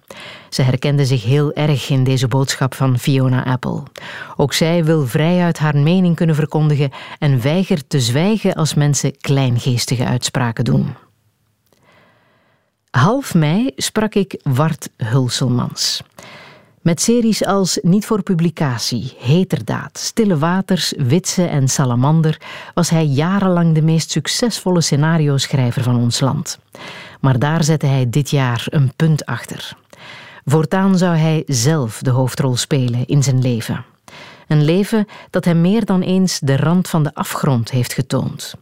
[0.49, 3.83] Ze herkende zich heel erg in deze boodschap van Fiona Apple.
[4.37, 10.05] Ook zij wil vrijuit haar mening kunnen verkondigen en weigert te zwijgen als mensen kleingeestige
[10.05, 10.95] uitspraken doen.
[12.91, 16.03] Half mei sprak ik Wart Hulselmans.
[16.83, 22.41] Met series als Niet voor publicatie, Heterdaad, Stille Waters, Witse en Salamander
[22.75, 26.59] was hij jarenlang de meest succesvolle scenario-schrijver van ons land.
[27.21, 29.77] Maar daar zette hij dit jaar een punt achter.
[30.45, 33.85] Voortaan zou hij zelf de hoofdrol spelen in zijn leven.
[34.49, 38.55] Een leven dat hem meer dan eens de rand van de afgrond heeft getoond.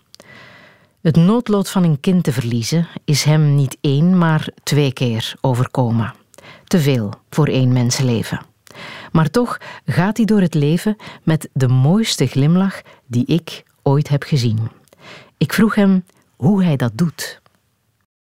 [1.01, 6.20] Het noodlot van een kind te verliezen is hem niet één, maar twee keer overkomen.
[6.65, 8.41] Te veel voor één mensenleven.
[9.13, 14.23] Maar toch gaat hij door het leven met de mooiste glimlach die ik ooit heb
[14.23, 14.59] gezien.
[15.39, 16.05] Ik vroeg hem
[16.37, 17.41] hoe hij dat doet.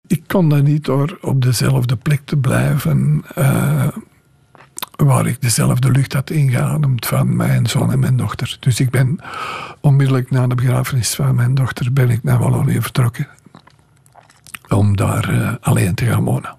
[0.07, 3.89] Ik kon dat niet door op dezelfde plek te blijven eh,
[4.97, 8.57] waar ik dezelfde lucht had ingeademd van mijn zoon en mijn dochter.
[8.61, 9.19] Dus ik ben
[9.81, 13.29] onmiddellijk na de begrafenis van mijn dochter ben ik naar Wallonië vertrokken
[14.69, 16.57] om daar eh, alleen te gaan wonen.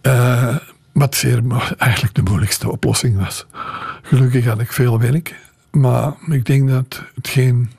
[0.00, 0.56] Eh,
[0.92, 1.42] wat zeer,
[1.78, 3.46] eigenlijk de moeilijkste oplossing was.
[4.02, 5.34] Gelukkig had ik veel werk,
[5.70, 7.70] maar ik denk dat hetgeen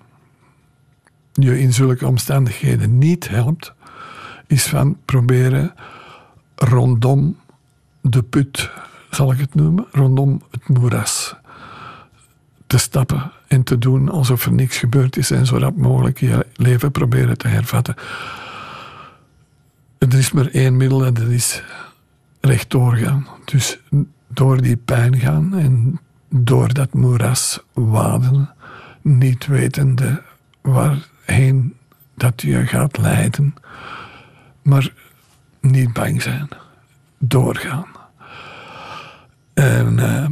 [1.34, 3.74] je in zulke omstandigheden niet helpt,
[4.48, 5.74] is van proberen
[6.56, 7.38] rondom
[8.02, 8.72] de put,
[9.10, 11.36] zal ik het noemen, rondom het moeras
[12.68, 16.46] te stappen en te doen alsof er niks gebeurd is en zo rap mogelijk je
[16.56, 17.96] leven proberen te hervatten.
[19.98, 21.64] Er is maar één middel en dat is
[22.42, 23.28] rechtdoor gaan.
[23.46, 23.80] Dus
[24.28, 26.00] door die pijn gaan en
[26.30, 28.50] door dat moeras waden,
[29.02, 30.22] niet wetende
[30.62, 31.76] waarheen
[32.16, 33.54] dat je gaat leiden,
[34.62, 34.94] maar
[35.60, 36.48] niet bang zijn.
[37.18, 37.86] Doorgaan.
[39.54, 40.30] En eh,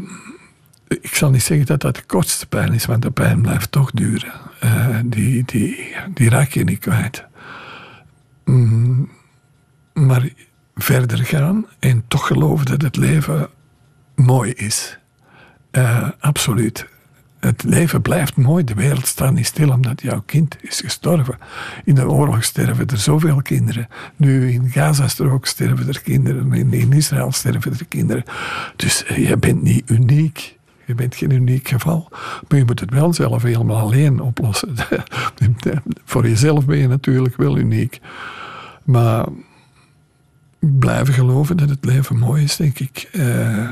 [0.87, 3.91] ik zal niet zeggen dat dat de kortste pijn is, want de pijn blijft toch
[3.91, 4.33] duren.
[4.59, 7.25] Eh, die, die, die raak je niet kwijt.
[8.45, 9.09] Mm,
[9.93, 10.29] maar
[10.81, 13.49] verder gaan en toch geloven dat het leven
[14.15, 14.99] mooi is.
[15.71, 16.87] Eh, absoluut.
[17.39, 18.63] Het leven blijft mooi.
[18.63, 21.37] De wereld staat niet stil omdat jouw kind is gestorven.
[21.83, 23.87] In de oorlog sterven er zoveel kinderen.
[24.15, 26.53] Nu in Gazastrook sterven er kinderen.
[26.53, 28.23] In, Israël sterven er kinderen.
[28.75, 30.57] Dus eh, je bent niet uniek.
[30.85, 32.07] Je bent geen uniek geval.
[32.47, 34.75] Maar je moet het wel zelf helemaal alleen oplossen.
[36.05, 37.99] Voor jezelf ben je natuurlijk wel uniek.
[38.83, 39.25] Maar
[40.59, 43.09] blijven geloven dat het leven mooi is, denk ik.
[43.11, 43.69] Eh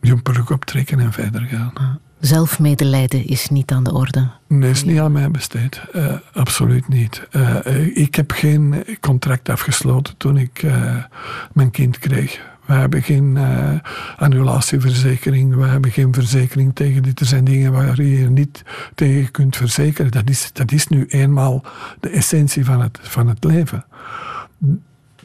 [0.00, 1.98] je broek optrekken en verder gaan.
[2.20, 4.30] Zelfmedelijden is niet aan de orde.
[4.46, 5.80] Nee, is niet aan mij besteed.
[5.92, 7.26] Eh, absoluut niet.
[7.30, 10.96] Eh, ik heb geen contract afgesloten toen ik eh,
[11.52, 12.48] mijn kind kreeg.
[12.64, 13.38] We hebben geen
[14.16, 17.20] annulatieverzekering, we hebben geen verzekering tegen dit.
[17.20, 18.62] Er zijn dingen waar je je niet
[18.94, 20.10] tegen kunt verzekeren.
[20.10, 21.64] Dat is, dat is nu eenmaal
[22.00, 23.84] de essentie van het, van het leven.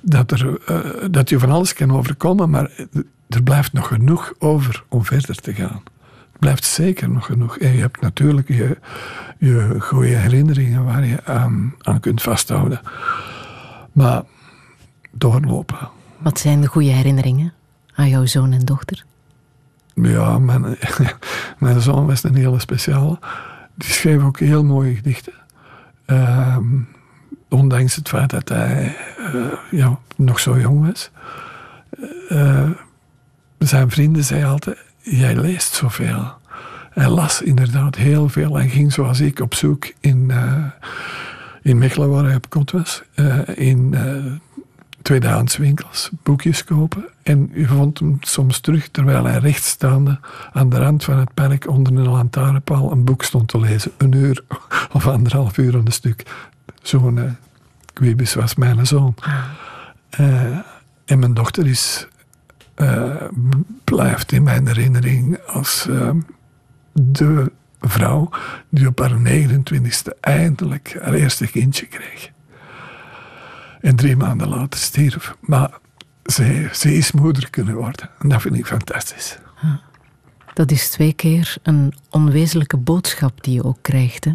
[0.07, 0.80] Dat, er, eh,
[1.11, 2.72] dat je van alles kan overkomen, maar
[3.30, 5.82] er blijft nog genoeg over om verder te gaan.
[6.34, 7.57] Er blijft zeker nog genoeg.
[7.57, 8.77] En je hebt natuurlijk je,
[9.38, 12.82] je goede herinneringen waar je aan, aan kunt vasthouden.
[13.91, 14.23] Maar
[15.11, 15.90] doorlopen.
[16.18, 17.53] Wat zijn de goede herinneringen
[17.94, 19.06] aan jouw zoon en dochter?
[19.94, 20.77] Ja, mijn,
[21.60, 23.19] mijn zoon was een hele speciale.
[23.76, 25.34] Die schreef ook heel mooie gedichten.
[26.06, 26.65] Ehm,
[27.56, 28.95] ondanks het feit dat hij
[29.34, 29.41] eh,
[29.72, 31.11] ja, nog zo jong was.
[32.30, 32.69] Eh,
[33.60, 36.34] zijn vrienden zeiden altijd, jij leest zoveel.
[36.90, 38.56] Hij las inderdaad heel veel.
[38.56, 40.65] Hij ging zoals ik op zoek in, uh,
[41.61, 43.03] in Mechelen, waar hij op kot was.
[43.56, 43.95] in
[45.06, 47.06] tweedehands winkels boekjes kopen.
[47.23, 50.19] En je vond hem soms terug terwijl hij rechtstaande
[50.53, 53.91] aan de rand van het park onder een lantaarnpaal een boek stond te lezen.
[53.98, 54.44] Een uur
[54.94, 56.23] of anderhalf uur aan een stuk.
[56.82, 57.32] Zo'n uh,
[57.94, 59.16] Quibus was mijn zoon.
[60.20, 60.60] Uh,
[61.06, 62.08] en mijn dochter is,
[62.76, 63.16] uh,
[63.84, 65.88] blijft in mijn herinnering als
[66.92, 67.52] de
[67.82, 68.30] vrouw
[68.70, 72.32] die op haar 29ste eindelijk haar eerste kindje kreeg.
[73.82, 75.36] En drie maanden later stierf.
[75.40, 75.80] Maar
[76.26, 78.10] ze, ze is moeder kunnen worden.
[78.20, 79.38] En dat vind ik fantastisch.
[80.54, 84.26] Dat is twee keer een onwezenlijke boodschap die je ook krijgt.
[84.26, 84.32] Hè?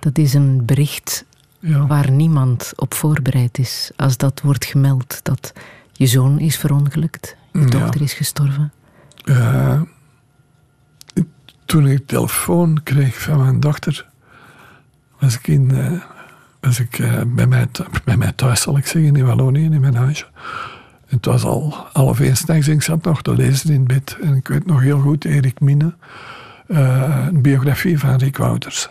[0.00, 1.24] Dat is een bericht
[1.64, 1.86] ja.
[1.86, 3.90] waar niemand op voorbereid is.
[3.96, 5.52] Als dat wordt gemeld, dat
[5.92, 8.72] je zoon is verongelukt, je dochter is gestorven.
[9.24, 9.80] Uh,
[11.64, 14.06] toen ik telefoon kreeg van mijn dochter,
[15.18, 16.02] was ik in, uh,
[16.60, 17.66] was ik uh, bij, mij,
[18.04, 20.26] bij mij thuis, zal ik zeggen, in Wallonië, in mijn huisje.
[21.06, 24.16] En het was al half één s'nachts en ik zat nog te lezen in bed.
[24.20, 25.94] En ik weet nog heel goed, Erik Minne,
[26.66, 28.88] een biografie van Rick Wouters.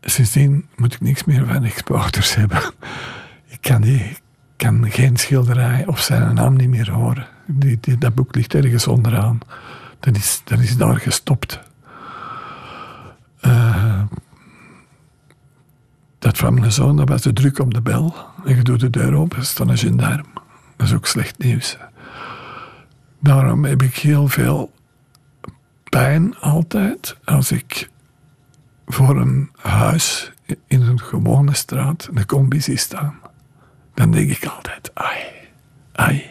[0.00, 2.60] Sindsdien moet ik niks meer van Wouters hebben.
[3.46, 3.58] Ik
[4.56, 7.26] kan, geen schilderij of zijn naam niet meer horen.
[7.46, 9.38] Die, dat boek ligt ergens onderaan.
[10.00, 11.60] Dat is, dat daar gestopt.
[13.42, 14.02] Uh,
[16.18, 18.14] dat van mijn zoon, dat was de druk op de bel.
[18.44, 20.26] En je doet de deur open, er staat een gendarm.
[20.76, 21.76] Dat is ook slecht nieuws.
[23.20, 24.72] Daarom heb ik heel veel
[25.88, 27.90] pijn altijd als ik
[28.92, 30.32] voor een huis
[30.66, 33.18] in een gewone straat een combi zie staan.
[33.94, 35.18] Dan denk ik altijd, ai,
[35.92, 36.30] ai,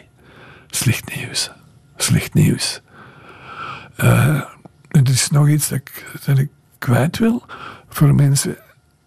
[0.66, 1.50] slecht nieuws,
[1.96, 2.80] slecht nieuws.
[3.96, 4.42] Uh,
[4.88, 5.68] er is nog iets
[6.24, 7.46] dat ik, kwijt wil
[7.88, 8.56] voor mensen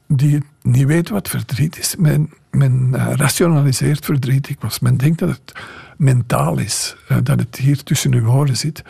[0.07, 1.95] die niet weten wat verdriet is.
[1.95, 4.79] Men, men uh, rationaliseert verdriet dikwijls.
[4.79, 5.53] Men denkt dat het
[5.97, 8.83] mentaal is, uh, dat het hier tussen uw oren zit.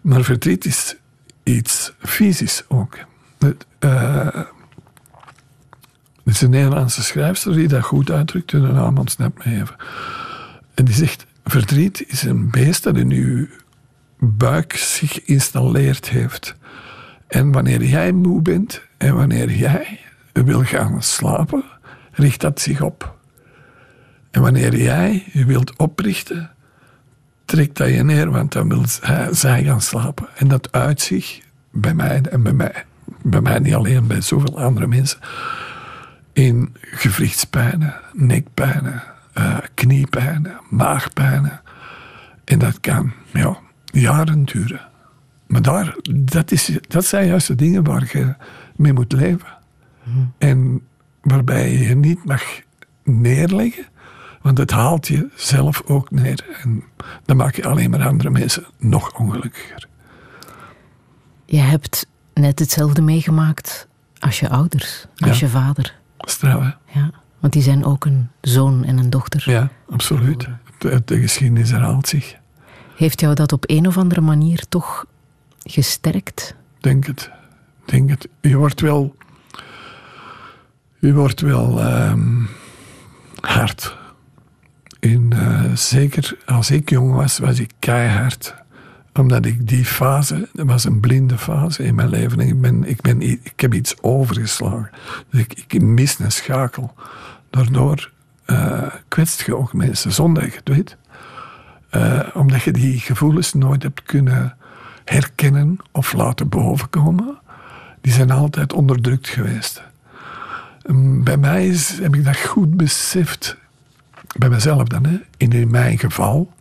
[0.00, 0.96] Maar verdriet is
[1.42, 2.98] iets fysisch ook.
[3.84, 4.44] Uh,
[6.24, 9.76] is een Nederlandse schrijfster die dat goed uitdrukt, de naam ontsnapt me even.
[10.74, 13.46] En die zegt, verdriet is een beest dat in uw
[14.18, 16.54] buik zich geïnstalleerd heeft.
[17.26, 20.00] En wanneer jij moe bent en wanneer jij
[20.32, 21.64] wil gaan slapen,
[22.12, 23.18] richt dat zich op.
[24.30, 26.50] En wanneer jij je wilt oprichten,
[27.44, 28.84] trekt dat je neer, want dan wil
[29.30, 30.28] zij gaan slapen.
[30.36, 31.40] En dat uit zich
[31.70, 32.84] bij mij en bij mij,
[33.22, 35.18] bij mij niet alleen, bij zoveel andere mensen,
[36.32, 39.02] in gewrichtspijnen, nekpijnen,
[39.38, 41.60] uh, kniepijnen, maagpijnen.
[42.44, 44.88] En dat kan ja, jaren duren.
[45.46, 48.34] Maar daar, dat, is, dat zijn juist de dingen waar je
[48.76, 49.58] mee moet leven.
[50.38, 50.82] En
[51.22, 52.42] waarbij je je niet mag
[53.04, 53.86] neerleggen,
[54.42, 56.44] want het haalt je zelf ook neer.
[56.62, 56.84] En
[57.24, 59.88] dan maak je alleen maar andere mensen nog ongelukkiger.
[61.44, 63.88] Je hebt net hetzelfde meegemaakt
[64.18, 65.94] als je ouders, als je vader.
[66.18, 67.00] Straf, hè?
[67.00, 69.42] Ja, want die zijn ook een zoon en een dochter.
[69.50, 70.48] Ja, absoluut.
[70.78, 72.36] De, de geschiedenis herhaalt zich.
[72.96, 75.04] Heeft jou dat op een of andere manier toch
[75.62, 76.54] gesterkt?
[76.80, 77.30] Denk het.
[77.84, 78.28] Denk het.
[78.40, 79.16] Je wordt wel
[81.00, 82.48] u wordt wel um,
[83.40, 83.96] hard.
[84.98, 88.54] In, uh, zeker als ik jong was, was ik keihard.
[89.14, 92.40] Omdat ik die fase, dat was een blinde fase in mijn leven.
[92.40, 94.90] Ik, ben, ik, ben, ik heb iets overgeslagen.
[95.30, 96.94] Dus ik, ik mis een schakel.
[97.50, 98.10] Daardoor
[98.46, 100.96] uh, kwetst je ook mensen zonder dat je het weet.
[101.90, 104.56] Uh, omdat je die gevoelens nooit hebt kunnen
[105.04, 107.38] herkennen of laten bovenkomen.
[108.00, 109.82] Die zijn altijd onderdrukt geweest.
[111.22, 113.56] Bij mij is, heb ik dat goed beseft
[114.38, 116.52] bij mezelf dan, hè, in, mijn geval,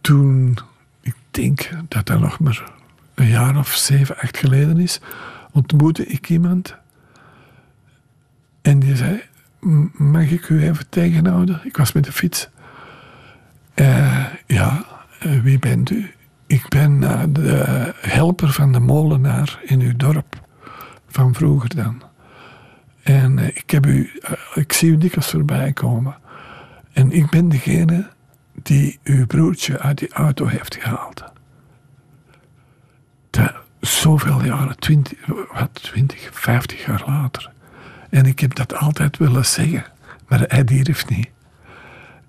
[0.00, 0.58] toen,
[1.40, 2.62] denk dat dat nog maar
[3.14, 5.00] een jaar of zeven, acht geleden is,
[5.52, 6.76] ontmoette ik iemand
[8.62, 9.22] en die zei,
[9.60, 11.60] "M- mag ik u even tegenhouden?
[11.64, 12.48] Ik was met de fiets.
[13.74, 14.84] Eh, ja,
[15.20, 16.10] eh, wie bent u?
[16.46, 20.40] Ik ben eh, de helper van de molenaar in uw dorp.
[21.08, 22.02] Van vroeger dan.
[23.02, 24.10] En ik, heb u,
[24.54, 26.16] ik zie u dikwijls voorbij komen.
[26.92, 28.08] En ik ben degene
[28.68, 31.24] die uw broertje uit die auto heeft gehaald.
[33.30, 35.18] Dat, zoveel jaren, twintig,
[35.52, 37.50] wat, twintig, vijftig jaar later.
[38.10, 39.84] En ik heb dat altijd willen zeggen,
[40.28, 41.28] maar hij durft niet.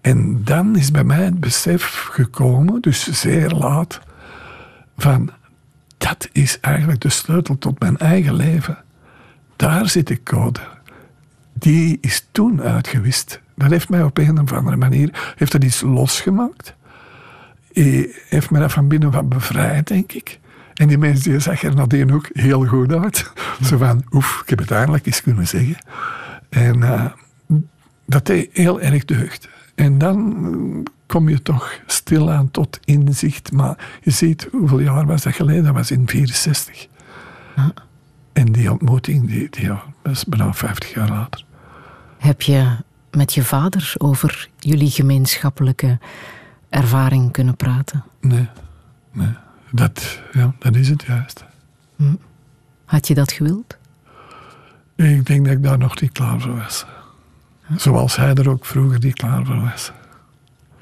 [0.01, 3.99] En dan is bij mij het besef gekomen, dus zeer laat,
[4.97, 5.31] van
[5.97, 8.77] dat is eigenlijk de sleutel tot mijn eigen leven.
[9.55, 10.59] Daar zit de code.
[11.53, 13.39] Die is toen uitgewist.
[13.59, 16.75] Dat heeft mij op een of andere manier heeft dat iets losgemaakt.
[17.73, 20.39] Eh, Heeft mij dat van binnen van bevrijd, denk ik.
[20.73, 23.31] En die mensen die zag er nadien ook heel goed uit.
[23.63, 25.77] Zo van, oef, ik heb het eindelijk eens kunnen zeggen.
[26.49, 27.05] En eh,
[28.05, 29.49] dat deed heel erg deugd.
[29.75, 33.51] En dan eh, kom je toch stilaan tot inzicht.
[33.51, 35.63] Maar je ziet, hoeveel jaar was dat geleden?
[35.63, 36.87] Dat was in 64.
[38.33, 41.45] En die ontmoeting, die, die, ja, dat is bijna 50 jaar later.
[42.17, 42.75] Heb je
[43.11, 45.99] met je vader over jullie gemeenschappelijke
[46.69, 48.03] ervaring kunnen praten?
[48.21, 48.47] Nee,
[49.11, 49.33] nee.
[49.71, 51.45] Dat, ja, dat is het juist.
[51.95, 52.15] Hm.
[52.85, 53.77] Had je dat gewild?
[54.95, 56.85] Ik denk dat ik daar nog niet klaar voor was.
[57.75, 59.91] Zoals hij er ook vroeger niet klaar voor was.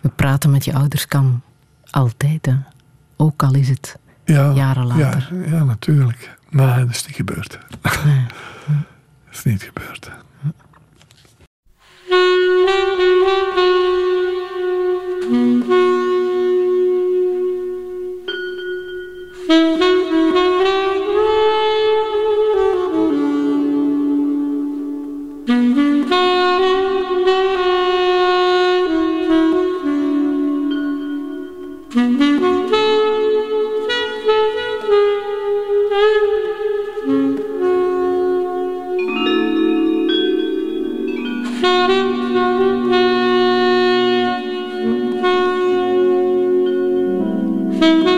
[0.01, 1.41] We praten met je ouders kan
[1.89, 2.55] altijd, hè?
[3.15, 5.35] Ook al is het Ja, jaren later.
[5.35, 6.37] Ja, ja, natuurlijk.
[6.49, 7.59] Maar dat is niet gebeurd.
[9.25, 10.11] Dat is niet gebeurd.
[12.09, 12.67] Mm-hmm.
[47.79, 48.16] Muziek van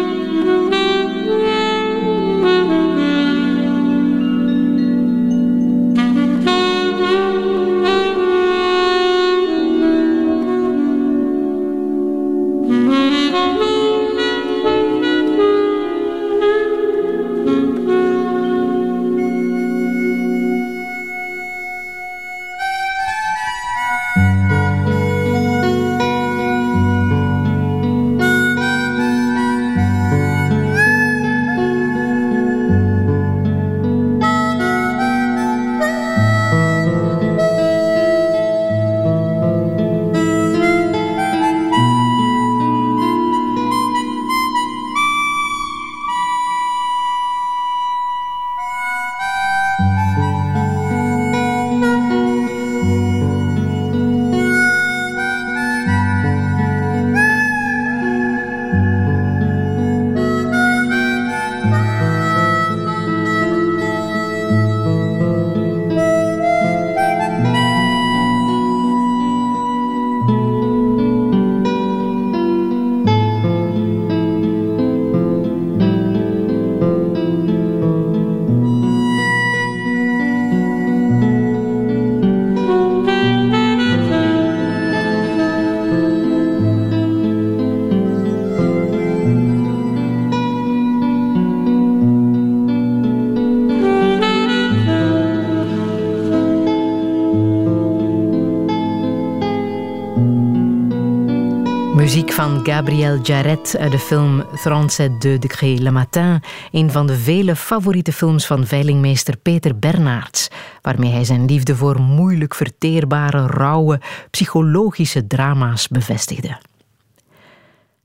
[102.80, 106.44] Gabriel Jarret uit de film 37 degrés le matin.
[106.72, 110.48] Een van de vele favoriete films van veilingmeester Peter Bernards.
[110.82, 114.00] Waarmee hij zijn liefde voor moeilijk verteerbare, rauwe,
[114.30, 116.58] psychologische drama's bevestigde.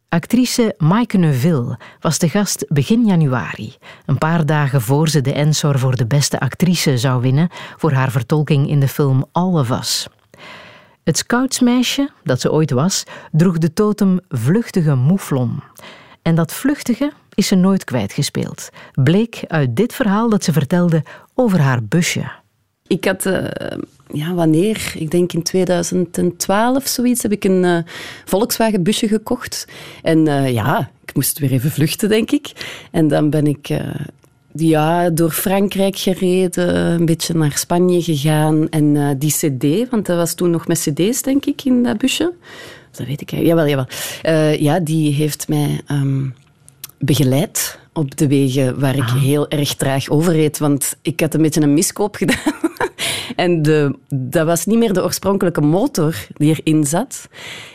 [0.09, 3.75] Actrice Maaike Neuville was de gast begin januari.
[4.07, 8.11] Een paar dagen voor ze de Ensor voor de beste actrice zou winnen voor haar
[8.11, 10.09] vertolking in de film All of Us.
[11.05, 15.63] Het scoutsmeisje, dat ze ooit was, droeg de totem vluchtige mouflon.
[16.23, 18.69] En dat vluchtige is ze nooit kwijtgespeeld.
[18.93, 21.03] Bleek uit dit verhaal dat ze vertelde
[21.35, 22.31] over haar busje.
[22.87, 23.79] ik had, eh,
[24.13, 24.93] ja, wanneer?
[24.97, 27.79] Ik denk in 2012 zoiets, heb ik een eh,
[28.25, 29.67] Volkswagen busje gekocht.
[30.03, 32.53] En eh, ja, ik moest weer even vluchten, denk ik.
[32.91, 33.69] En dan ben ik
[34.57, 38.69] ja, door Frankrijk gereden, een beetje naar Spanje gegaan.
[38.69, 41.99] En eh, die cd, want dat was toen nog met cd's, denk ik, in dat
[41.99, 42.33] busje.
[42.91, 43.47] Dat weet ik eigenlijk.
[43.47, 43.87] Jawel, jawel.
[44.23, 46.27] Eh, ja, die heeft mij ehm,
[46.99, 50.59] begeleid op de wegen waar ik heel erg traag overreed.
[50.59, 52.55] Want ik had een beetje een miskoop gedaan.
[53.37, 57.29] En de, dat was niet meer de oorspronkelijke motor die erin zat.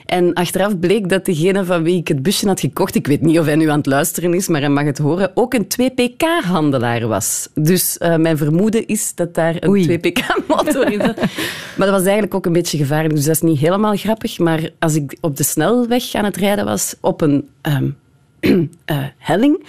[0.06, 3.39] En achteraf bleek dat degene van wie ik het busje had gekocht, ik weet niet
[3.39, 7.07] of hij nu aan het luisteren is, maar hij mag het horen, ook een 2PK-handelaar
[7.07, 7.49] was.
[7.53, 11.15] Dus eh, mijn vermoeden is dat daar een 2PK-motor in zat.
[11.77, 14.39] maar dat was eigenlijk ook een beetje gevaarlijk, dus dat is niet helemaal grappig.
[14.39, 17.89] Maar als ik op de snelweg aan het rijden was, op een ehm,
[18.85, 19.65] eh, helling,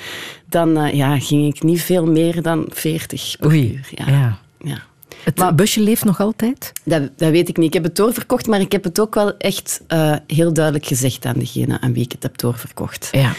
[0.48, 3.88] dan eh, ja, ging ik niet veel meer dan 40 per uur.
[3.94, 4.04] Ja.
[4.06, 4.38] Ja.
[4.58, 4.88] Ja.
[5.24, 6.72] Het busje leeft nog altijd?
[6.84, 7.66] Dat, dat weet ik niet.
[7.66, 11.24] Ik heb het doorverkocht, maar ik heb het ook wel echt eh, heel duidelijk gezegd
[11.24, 13.08] aan degene aan wie ik het heb doorverkocht.
[13.12, 13.32] Ja.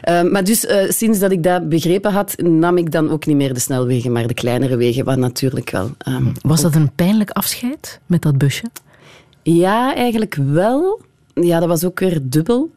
[0.00, 3.36] Eh, maar dus eh, sinds dat ik dat begrepen had, nam ik dan ook niet
[3.36, 5.90] meer de snelwegen, maar de kleinere wegen, wat natuurlijk wel...
[5.98, 8.64] ehm, Was dat een pijnlijk afscheid met dat busje?
[9.42, 11.00] Ja, eigenlijk wel.
[11.34, 12.70] Ja, dat was ook weer dubbel.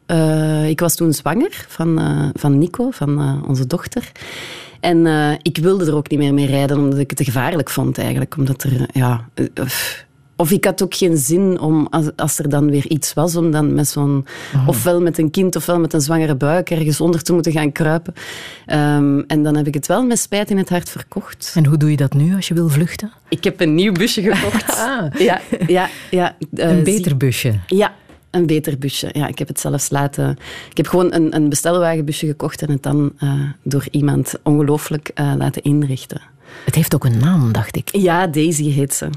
[0.66, 2.00] Ik was toen zwanger van,
[2.34, 4.12] van Nico, van onze dochter.
[4.84, 7.70] En eh, ik wilde er ook niet meer mee rijden, omdat ik het te gevaarlijk
[7.70, 8.36] vond eigenlijk.
[8.36, 9.28] Omdat er, ja...
[9.34, 10.04] eh, of,
[10.36, 13.50] of ik had ook geen zin om, als, als er dan weer iets was, om
[13.50, 14.26] dan met zo'n...
[14.66, 18.14] Ofwel met een kind, ofwel met een zwangere buik ergens onder te moeten gaan kruipen.
[18.66, 21.52] Ehm, en dan heb ik het wel met spijt in het hart verkocht.
[21.54, 23.12] En hoe doe je dat nu als je wil vluchten?
[23.28, 24.72] Ik heb een nieuw busje gekocht.
[25.18, 26.36] Ja, ja, ja.
[26.54, 27.52] eh, een beter busje.
[27.66, 27.94] ja,
[28.34, 29.08] een beter busje.
[29.12, 30.36] Ja, ik heb het zelfs laten...
[30.70, 35.32] Ik heb gewoon een, een bestelwagenbusje gekocht en het dan eh, door iemand ongelooflijk eh,
[35.36, 36.20] laten inrichten.
[36.64, 37.96] Het heeft ook een naam, dacht ik.
[37.96, 39.08] Ja, Daisy heet ze.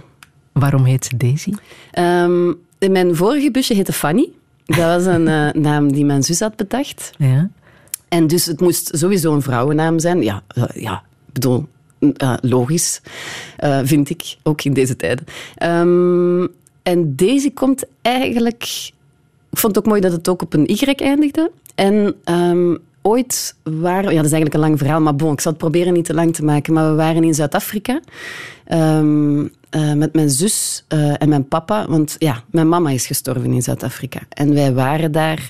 [0.52, 1.53] Waarom heet ze Daisy?
[1.91, 4.30] Ehm, mijn vorige busje heette Fanny.
[4.65, 7.11] Dat was een eh, naam die mijn zus had bedacht.
[7.18, 7.49] Ja.
[8.07, 10.23] En dus het moest sowieso een vrouwennaam zijn.
[10.23, 11.68] Ja, ja ik bedoel,
[11.99, 13.02] eh, logisch,
[13.84, 15.26] vind ik, ook in deze tijden.
[15.56, 16.48] Ehm,
[16.84, 18.91] en deze komt eigenlijk...
[19.57, 21.51] Ik vond het ook mooi dat het ook op een Y eindigde.
[21.75, 24.09] En ehm, ooit waren...
[24.09, 26.13] Ja, dat is eigenlijk een lang verhaal, maar bon, ik zal het proberen niet te
[26.13, 26.73] lang te maken.
[26.73, 28.01] Maar we waren in Zuid-Afrika
[28.65, 31.88] ehm, eh, met mijn zus eh, en mijn papa.
[31.88, 34.19] Want ja, mijn mama is gestorven in Zuid-Afrika.
[34.29, 35.49] En wij waren daar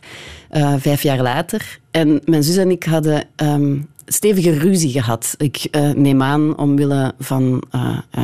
[0.49, 1.79] eh, vijf jaar later.
[1.91, 5.35] En mijn zus en ik hadden ehm, stevige ruzie gehad.
[5.37, 7.63] Ik neem aan omwille van...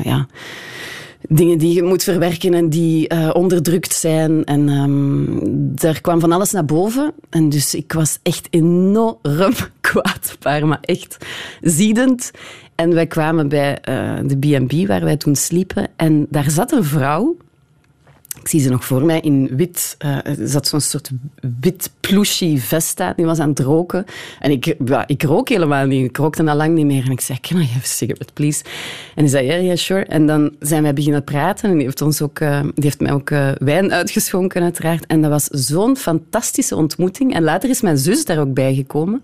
[0.03, 0.27] ja,
[1.29, 4.43] dingen die je moet verwerken en die eh, onderdrukt zijn.
[4.43, 7.13] En ehm er kwam van alles naar boven.
[7.29, 11.17] En dus ik was echt enorm kwaad op haar, maar echt
[11.61, 12.31] ziedend.
[12.75, 15.87] En wij kwamen bij eh, de B&B waar wij toen sliepen.
[15.95, 17.37] En daar zat een vrouw.
[18.39, 19.95] Ik zie ze nog voor mij in wit.
[19.97, 21.09] eh, er zat zo'n soort
[21.59, 23.13] wit plushy vest aan.
[23.15, 24.05] Die was aan het roken.
[24.39, 26.09] En ik, ja, ik rook helemaal niet.
[26.09, 27.05] Ik rookte al lang niet meer.
[27.05, 28.63] En ik zei, can I have a cigarette, please?
[29.15, 30.05] En die zei, ja, ja, sure.
[30.05, 31.69] En dan zijn wij beginnen praten.
[31.69, 35.05] En die heeft, ons ook, eh, die heeft mij ook eh, wijn uitgeschonken, uiteraard.
[35.05, 37.33] En dat was zo'n fantastische ontmoeting.
[37.33, 39.23] En later is mijn zus daar ook bij gekomen.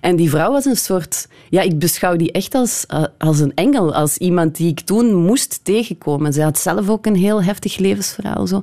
[0.00, 1.28] En die vrouw was een soort...
[1.50, 2.86] Ja, ik beschouw die echt als,
[3.18, 3.94] als een engel.
[3.94, 6.32] Als iemand die ik toen moest tegenkomen.
[6.32, 8.46] Zij had zelf ook een heel heftig levensverhaal.
[8.48, 8.62] Zo.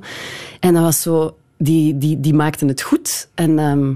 [0.60, 1.36] En dat was zo...
[1.58, 3.28] Die, die, die maakte het goed.
[3.34, 3.92] En ehm,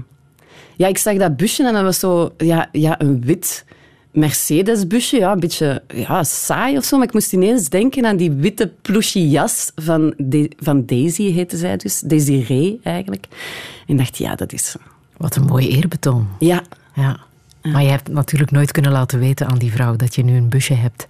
[0.75, 2.33] ja, ik zag dat busje en dat was zo...
[2.37, 3.65] Ja, ja een wit...
[4.11, 6.97] Mercedes-busje, ja, een beetje ja, saai of zo.
[6.97, 11.57] Maar ik moest ineens denken aan die witte plushy jas van, De- van Daisy, heette
[11.57, 11.99] zij dus.
[11.99, 13.25] Desiree, eigenlijk.
[13.87, 14.75] En ik dacht, ja, dat is...
[15.17, 16.27] Wat een mooi eerbetoon.
[16.39, 16.63] Ja.
[16.95, 17.19] ja.
[17.61, 20.49] Maar je hebt natuurlijk nooit kunnen laten weten aan die vrouw dat je nu een
[20.49, 21.05] busje hebt.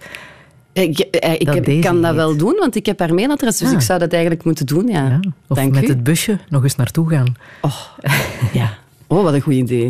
[0.72, 2.14] Ik, eh, ik Dat kan dat heet.
[2.14, 3.74] wel doen, want ik heb haar mailadres, dus Ah.
[3.74, 4.86] ik zou dat eigenlijk moeten doen.
[4.86, 5.20] Ja.
[5.48, 5.86] Of Dank met u.
[5.86, 7.34] het busje nog eens naartoe gaan.
[8.52, 8.70] Ja.
[9.06, 9.88] Oh, wat een goed idee.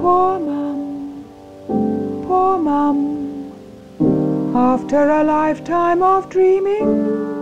[0.00, 0.78] Poor mum,
[2.26, 2.98] poor mum,
[4.54, 7.33] after a lifetime of dreaming.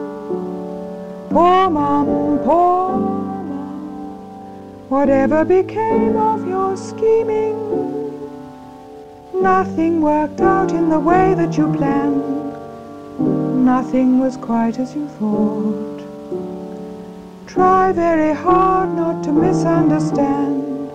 [1.33, 3.49] Poor mum, poor mum,
[4.91, 7.57] whatever became of your scheming?
[9.41, 12.23] Nothing worked out in the way that you planned.
[13.65, 16.01] Nothing was quite as you thought.
[17.47, 20.91] Try very hard not to misunderstand.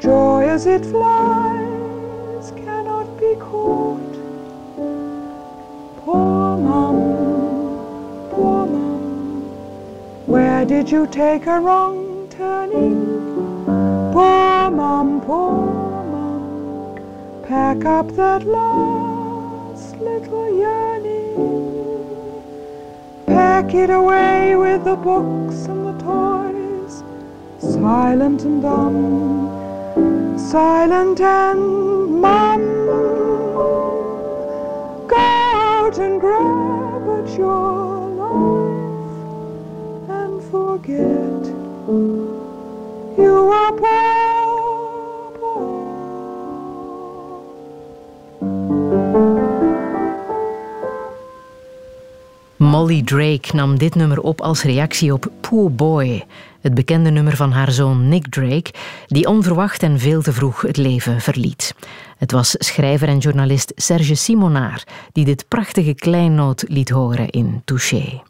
[0.00, 1.59] Joy as it flies
[10.60, 13.06] Mum, did you take a wrong turning?
[14.12, 17.00] Poor mum, poor mum,
[17.48, 21.34] pack up that last little yearning.
[23.24, 27.04] Pack it away with the books and the toys,
[27.58, 32.60] silent and dumb, silent and mum.
[35.08, 37.99] Go out and grab at your
[40.90, 41.30] you
[43.16, 43.50] poor,
[52.56, 56.24] Molly Drake nam dit nummer op als reactie op Poor Boy,
[56.60, 58.72] het bekende nummer van haar zoon Nick Drake,
[59.06, 61.74] die onverwacht en veel te vroeg het leven verliet.
[62.18, 68.29] Het was schrijver en journalist Serge Simonaar die dit prachtige kleinnoot liet horen in Touché.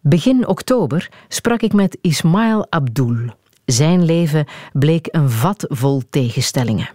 [0.00, 3.16] Begin oktober sprak ik met Ismail Abdul.
[3.64, 6.88] Zijn leven bleek een vat vol tegenstellingen.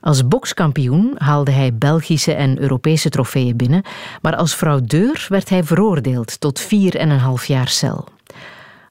[0.00, 3.82] Als bokskampioen haalde hij Belgische en Europese trofeeën binnen,
[4.22, 8.08] maar als fraudeur werd hij veroordeeld tot vier en een half jaar cel.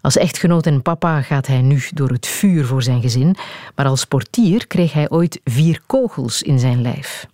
[0.02, 3.36] Als echtgenoot en papa gaat hij nu door het vuur voor zijn gezin,
[3.76, 7.28] maar als portier kreeg hij ooit vier kogels in zijn lijf.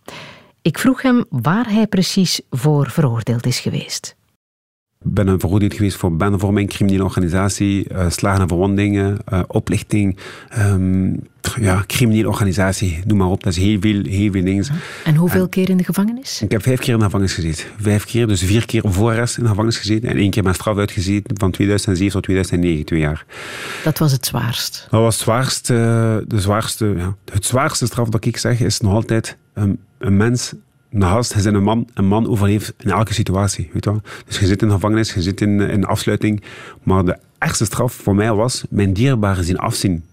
[0.61, 4.17] Ik vroeg hem waar hij precies voor veroordeeld is geweest.
[5.05, 10.17] Ik ben een veroordeeld geweest voor bendenvorming, criminele organisatie, uh, slagen en verwondingen, uh, oplichting,
[10.57, 11.19] um,
[11.59, 13.43] ja, criminele organisatie, noem maar op.
[13.43, 14.65] Dat is heel veel, heel veel dingen.
[15.03, 16.41] En hoeveel en, keer in de gevangenis?
[16.41, 17.65] Ik heb vijf keer in de gevangenis gezeten.
[17.77, 20.77] Vijf keer, dus vier keer voorrest in de gevangenis gezeten en één keer mijn straf
[20.77, 23.25] uitgezeten van 2007 tot 2009, twee jaar.
[23.83, 24.87] Dat was het zwaarst?
[24.89, 25.73] Dat was het zwaarste,
[26.27, 27.15] de zwaarste, ja.
[27.31, 30.53] Het zwaarste straf dat ik zeg is nog altijd um, een mens
[30.91, 31.87] een gast, hij is een man.
[31.93, 33.69] Een man overleeft in elke situatie.
[33.73, 34.01] Weet je?
[34.25, 36.43] Dus je zit in de gevangenis, je zit in, in afsluiting.
[36.83, 40.03] Maar de ergste straf voor mij was mijn dierbare zien afzien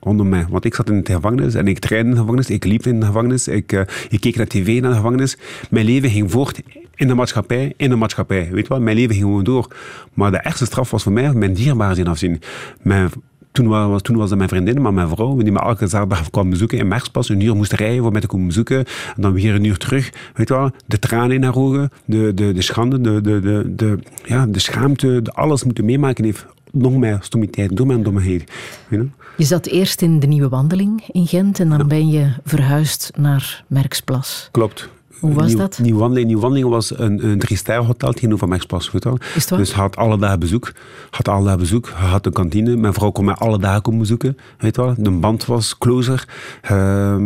[0.00, 0.46] rondom mij.
[0.48, 3.00] Want ik zat in de gevangenis en ik trainde in de gevangenis, ik liep in
[3.00, 5.36] de gevangenis, ik, uh, ik keek naar tv naar de gevangenis.
[5.70, 6.62] Mijn leven ging voort
[6.94, 8.48] in de maatschappij, in de maatschappij.
[8.50, 9.76] Weet je wel, mijn leven ging gewoon door.
[10.14, 12.40] Maar de ergste straf was voor mij mijn dierbare zien afzien.
[12.82, 13.10] Mijn
[13.56, 16.50] toen was, toen was dat mijn vriendin, maar mijn vrouw, die me elke zaterdag kwam
[16.50, 17.28] bezoeken in Merkspas.
[17.28, 18.78] Een uur moest rijden voor mij te komen bezoeken.
[18.78, 20.12] En dan weer een uur terug.
[20.34, 23.74] Weet je wel, de tranen in haar ogen, de, de, de schande, de, de, de,
[23.76, 26.46] de, ja, de schaamte, de alles moeten meemaken heeft.
[26.70, 28.52] Nog meer stomiteit, door mijn dommeheid.
[28.88, 29.08] Weet je?
[29.36, 31.84] je zat eerst in de Nieuwe Wandeling in Gent en dan ja.
[31.84, 34.48] ben je verhuisd naar Merksplas.
[34.50, 34.88] Klopt.
[35.20, 35.78] Hoe was nieuw, dat?
[35.82, 38.48] Nieuw Wandeling, nieuw wandeling was een, een drie-ster hotel tegenover.
[38.48, 39.46] Weet je Is?
[39.46, 40.72] Dus had alle dagen bezoek.
[41.10, 41.88] Had alle dagen bezoek.
[41.88, 42.76] Had een kantine.
[42.76, 44.36] Mijn vrouw kon mij alle dagen komen bezoeken.
[44.58, 44.94] Weet je wel?
[44.98, 46.28] De band was closer.
[46.70, 47.16] Uh,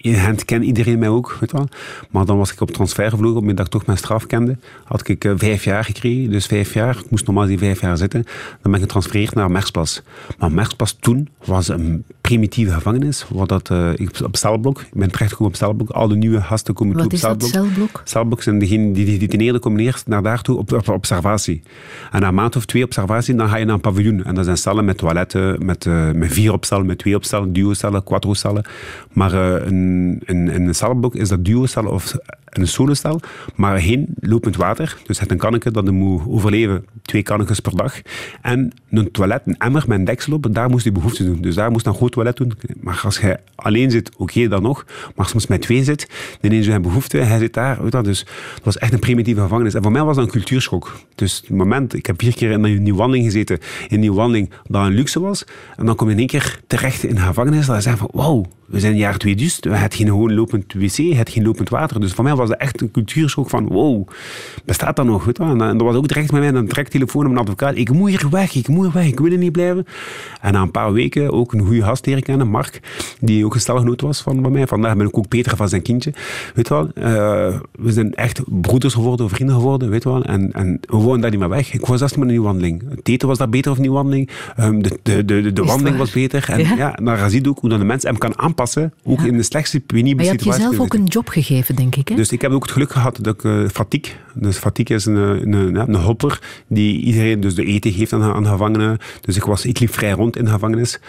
[0.00, 1.68] in Gent kent iedereen mij ook, weet wel.
[2.10, 4.56] Maar dan was ik op transfer gevlogen, omdat ik toch mijn straf kende.
[4.84, 6.96] Had ik uh, vijf jaar gekregen, dus vijf jaar.
[6.96, 8.22] Ik moest normaal die vijf jaar zitten.
[8.22, 10.02] Dan ben ik getransfereerd naar Merksplas.
[10.38, 13.26] Maar Merksplas toen was een primitieve gevangenis.
[13.28, 15.90] Waar dat, uh, ik op celblok, ik ben terechtgekomen op celblok.
[15.90, 17.40] Al de nieuwe gasten komen Wat toe op celblok.
[17.40, 18.02] Wat is dat, celblok?
[18.04, 21.62] Celblok zijn degenen die gedetineerden komen eerst naar daartoe op, op, observatie.
[22.10, 24.24] En na een maand of twee observatie, dan ga je naar een paviljoen.
[24.24, 27.24] En dat zijn cellen met toiletten, met, uh, met vier op cellen, met twee op
[27.24, 28.64] cellen, duo-cellen, quattro-cellen.
[29.12, 29.87] Maar een
[30.24, 32.16] in, in een celblok is dat duocel of
[32.50, 33.20] een solocel,
[33.54, 34.96] maar geen lopend water.
[35.06, 38.00] Dus je hebt een kanneke dat je moet overleven, twee kannekes per dag.
[38.42, 41.40] En een toilet, een emmer met een deksel op, daar moest je behoefte doen.
[41.40, 42.52] Dus daar moest je een groot toilet doen.
[42.80, 44.84] Maar als je alleen zit, oké dan nog.
[45.16, 46.08] Maar je met twee zit,
[46.40, 47.90] dan is je behoefte, hij zit daar.
[47.90, 49.74] Dat, dus dat was echt een primitieve gevangenis.
[49.74, 50.96] En voor mij was dat een cultuurschok.
[51.14, 54.16] Dus het moment, ik heb vier keer in een nieuwe wandeling gezeten, in een nieuwe
[54.16, 55.44] wandeling dat een luxe was.
[55.76, 58.08] En dan kom je in één keer terecht in een gevangenis, dat je zegt van,
[58.12, 61.30] wow, we zijn in het jaar 2000, we hebben geen gewoon lopend wc, je hebt
[61.30, 62.00] geen lopend water.
[62.00, 64.08] Dus voor mij was dat echt een cultuurschok van, wow,
[64.64, 65.24] bestaat dat nog?
[65.24, 65.42] Weet je?
[65.42, 67.76] En, dat was ook direct met mij een direct telefoon op een advocaat.
[67.76, 69.86] Ik moet hier weg, ik moet hier weg, ik wil er niet blijven.
[70.40, 72.80] En na een paar weken ook een goede gast leren kennen, Mark,
[73.20, 74.66] die ook een stelgenoot was van bij mij.
[74.66, 76.12] Vandaag ben ik ook Peter van zijn kindje.
[76.54, 77.04] Weet wel, uh,
[77.72, 80.24] we zijn echt broeders geworden, vrienden geworden, weet wel.
[80.24, 81.72] En, en we woonden daar niet meer weg.
[81.72, 82.82] Ik was zelfs met een nieuwe wandeling.
[82.88, 84.30] Het eten was daar beter of nieuwe wandeling.
[84.60, 86.48] Um, de de, de, de, de wandeling was beter.
[86.48, 89.20] En ja, ja dan zie je ook hoe dan de mens hem kan aanpassen, ook
[89.20, 89.26] ja.
[89.26, 92.14] in de slechtste penibele Maar je hebt jezelf ook een job gegeven, denk ik, hè?
[92.14, 95.16] Dus ik heb ook het geluk gehad dat ik uh, Fatiek, dus Fatiek is een,
[95.16, 98.98] een, een, hopper die iedereen dus de eten geeft aan, aan gevangenen.
[99.20, 101.00] Dus ik, was, ik liep vrij rond in gevangenis.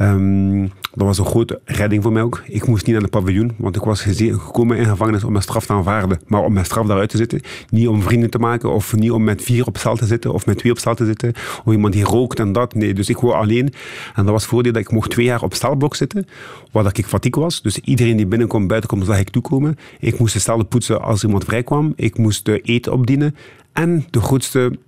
[0.00, 2.42] Um, dat was een grote redding voor mij ook.
[2.46, 5.66] Ik moest niet naar de paviljoen, want ik was gekomen in gevangenis om mijn straf
[5.66, 6.20] te aanvaarden.
[6.26, 7.40] Maar om mijn straf daaruit te zitten.
[7.70, 10.46] Niet om vrienden te maken of niet om met vier op cel te zitten of
[10.46, 11.32] met twee op cel te zitten.
[11.64, 12.74] Of iemand die rookt en dat.
[12.74, 13.72] Nee, dus ik wou alleen.
[14.14, 16.26] En dat was voordeel dat ik mocht twee jaar op celblok zitten,
[16.72, 17.62] waar ik fatiek was.
[17.62, 19.76] Dus iedereen die binnenkomt, buitenkomt, zag ik toekomen.
[20.00, 21.92] Ik moest de cellen poetsen als iemand vrijkwam.
[21.96, 23.36] Ik moest de eten opdienen.
[23.72, 24.78] En de grootste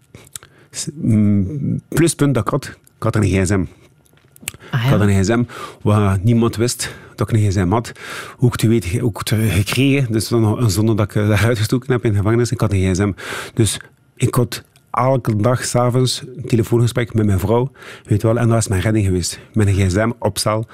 [1.88, 2.66] Pluspunt dat ik had,
[2.96, 3.64] ik had een gsm.
[4.70, 5.42] Ah, Ik had een gsm
[5.82, 7.92] waar niemand wist dat ik een gsm had.
[8.36, 11.92] Hoe ik te weten ook te gekregen, dus dan- zonder dat ik eh, daaruit gestoken
[11.92, 12.50] heb in de gevangenis.
[12.50, 13.12] Ik had een gsm.
[13.54, 13.80] Dus
[14.16, 17.70] ik had elke dag s'avonds een telefoongesprek met mijn vrouw.
[18.04, 19.38] Weet wel, en dat is mijn redding geweest.
[19.52, 20.66] Met een gsm op cel,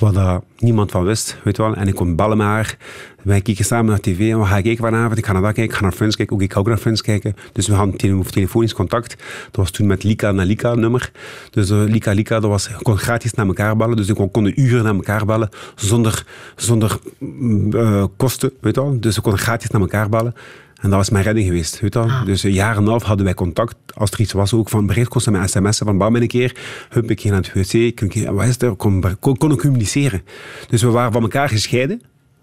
[0.00, 1.36] dat niemand van wist.
[1.44, 1.74] Weet wel.
[1.74, 2.76] En ik kon bellen met haar.
[3.22, 4.30] Wij keken samen naar tv.
[4.30, 5.18] En wat ga ik kijken vanavond?
[5.18, 5.72] Ik ga naar dat kijken.
[5.72, 6.34] Ik ga naar Friends kijken.
[6.34, 7.36] Ook ik ga ook naar Friends kijken.
[7.52, 9.16] Dus we hadden tele telefonisch contact.
[9.44, 11.10] Dat was toen met Lika naar Lika nummer.
[11.50, 13.96] Dus eh, Lika Lika, dat was, kon gratis naar elkaar bellen.
[13.96, 15.48] Dus ik kon, uren naar elkaar bellen.
[15.74, 16.24] Zonder,
[16.56, 18.52] zonder mm, eh, kosten.
[18.60, 19.00] Weet wel.
[19.00, 20.34] Dus we konden gratis naar elkaar bellen.
[20.80, 21.80] En dat was mijn redding geweest.
[21.80, 22.08] Weet wel.
[22.24, 23.74] Dus een jaar en een half hadden wij contact.
[23.94, 25.86] Als er iets was, ook van berichtkosten met sms'en.
[25.86, 26.56] Van bam een keer.
[26.88, 27.72] Hup, ik ging naar het wc.
[27.72, 28.74] Ik, ik, wat is er?
[28.76, 30.22] Kon, kon, kon communiceren.
[30.68, 32.02] Dus we waren van elkaar gescheiden.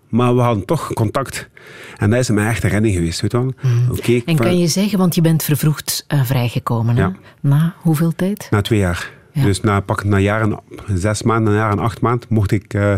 [0.09, 1.49] Maar we hadden toch contact.
[1.97, 3.21] En dat is mijn echte redding geweest.
[3.21, 3.53] Weet wel.
[4.03, 7.01] Ik- En kan je zeggen, want je bent vervroegd eh, vrijgekomen, hè?
[7.41, 8.47] Na hoeveel tijd?
[8.51, 9.11] Na twee jaar.
[9.33, 10.59] Dus na, pak, na jaren,
[10.93, 12.73] zes maanden, na jaren acht maanden, mocht ik...
[12.73, 12.95] eh,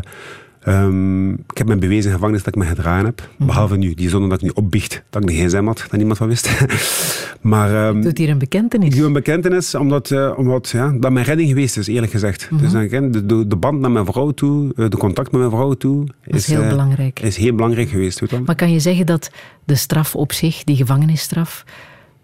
[0.61, 3.29] ehm, ik heb mijn bewezen gevangenis dat ik me gedragen heb.
[3.37, 3.47] Mhm.
[3.47, 6.17] Behalve nu, die zonder dat ik nu opbiecht dat ik een gsm had, dat niemand
[6.17, 6.49] van wist.
[7.41, 7.87] maar...
[7.87, 8.89] ehm, Doet hier een bekentenis?
[8.89, 12.51] Ik doe een bekentenis, omdat, eh, omdat ja, dat mijn redding geweest is, eerlijk gezegd.
[12.51, 12.61] Mhm.
[12.61, 15.73] Dus dan, de, de, band naar mijn vrouw toe, eh, de contact met mijn vrouw
[15.73, 16.07] toe...
[16.25, 17.19] is heel eh, belangrijk.
[17.19, 18.45] Is heel belangrijk geweest, weet.
[18.45, 19.31] Maar kan je zeggen dat
[19.63, 21.63] de straf op zich, die gevangenisstraf,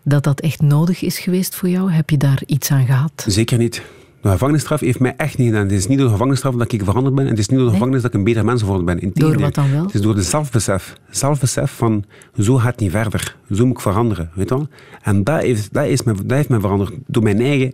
[0.04, 1.92] dat dat echt nodig is geweest voor jou?
[1.92, 3.26] Heb je daar iets aan gehad?
[3.28, 3.82] Zeker niet.
[4.26, 5.64] De gevangenisstraf heeft mij echt niet gedaan.
[5.64, 7.24] Het is niet door de gevangenisstraf dat ik veranderd ben.
[7.24, 9.00] En het is niet door de gevangenis dat ik een beter mens geworden ben.
[9.00, 9.32] Integendeel.
[9.32, 9.84] Door wat dan wel?
[9.84, 10.98] Het is door de zelfbesef.
[11.10, 12.04] Zelfbesef van,
[12.40, 13.36] zo gaat het niet verder.
[13.52, 14.30] Zo moet ik veranderen.
[14.34, 14.68] Weet je wel?
[15.02, 16.94] En dat heeft, dat, is mij, dat heeft mij veranderd.
[17.08, 17.74] Door mijn eigen,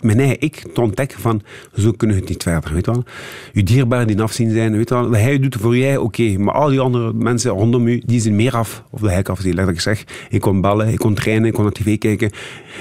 [0.00, 1.42] mijn eigen ik te ontdekken van,
[1.76, 2.72] zo kunnen we het niet verder.
[2.72, 3.04] Weet je wel?
[3.52, 4.76] Je dierbaren die afzien zijn.
[4.76, 5.10] Weet je wel?
[5.10, 6.38] Dat hij doet voor jij, oké.
[6.38, 8.84] Maar al die andere mensen rondom u, die zijn meer af.
[8.90, 9.54] Of hij afzien.
[9.54, 10.04] Let ik zeg.
[10.28, 12.30] Ik kon bellen, ik kon trainen, ik kon naar tv kijken.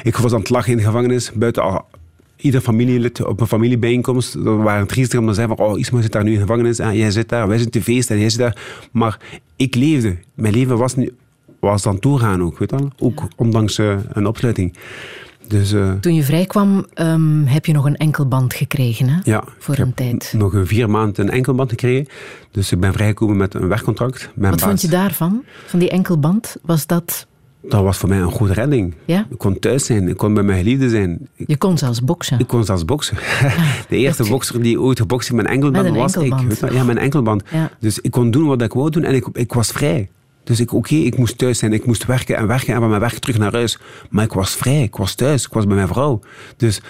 [0.04, 1.32] Ik was aan het lachen in de gevangenis.
[1.32, 1.86] Buiten al
[2.44, 6.11] ieder familielid op een familiebijeenkomst, we waren triestig om te zeggen van, oh, Isma zit
[6.11, 8.30] daar nu in de gevangenis en jij zit daar, wij zitten te feest en jij
[8.30, 8.57] zit daar.
[8.91, 9.20] Maar
[9.56, 10.18] ik leefde.
[10.34, 11.11] Mijn leven was, niet,
[11.60, 12.91] was aan het doorgaan ook, weet je wel.
[12.99, 14.74] Ook ondanks eh, een opsluiting.
[15.48, 19.20] Dus eh, Toen je vrijkwam, ehm, heb je nog een enkelband gekregen, hè?
[19.24, 20.34] ja, Voor een tijd.
[20.38, 22.07] nog een vier maanden een enkelband gekregen.
[22.52, 24.30] Dus ik ben vrijgekomen met een werkcontract.
[24.36, 25.44] Mijn Wat baas, vond je daarvan?
[25.65, 26.56] Van die enkelband?
[26.61, 27.28] Was dat...
[27.68, 28.94] Dat was voor mij een goede redding.
[29.06, 29.27] Ja?
[29.30, 31.27] Ik kon thuis zijn, ik kon bij mijn geliefde zijn.
[31.35, 32.40] Je kon zelfs boksen.
[32.40, 33.18] Ik kon zelfs boksen.
[33.90, 36.61] De eerste bokser die ooit gebokst heeft met een enkelband Met was enkelband.
[36.64, 36.72] ik.
[36.72, 37.44] Ja, een enkelband.
[37.52, 37.72] Ja.
[37.80, 40.10] Dus ik kon doen wat ik wou doen en ik, ik was vrij.
[40.44, 41.73] Dus ik, oké, ik moest thuis zijn.
[41.73, 43.80] Ik moest werken en werken en van mijn werk terug naar huis.
[44.10, 44.81] Maar ik was vrij.
[44.81, 45.45] Ik was thuis.
[45.45, 46.19] Ik was bij mijn vrouw.
[46.57, 46.81] Dus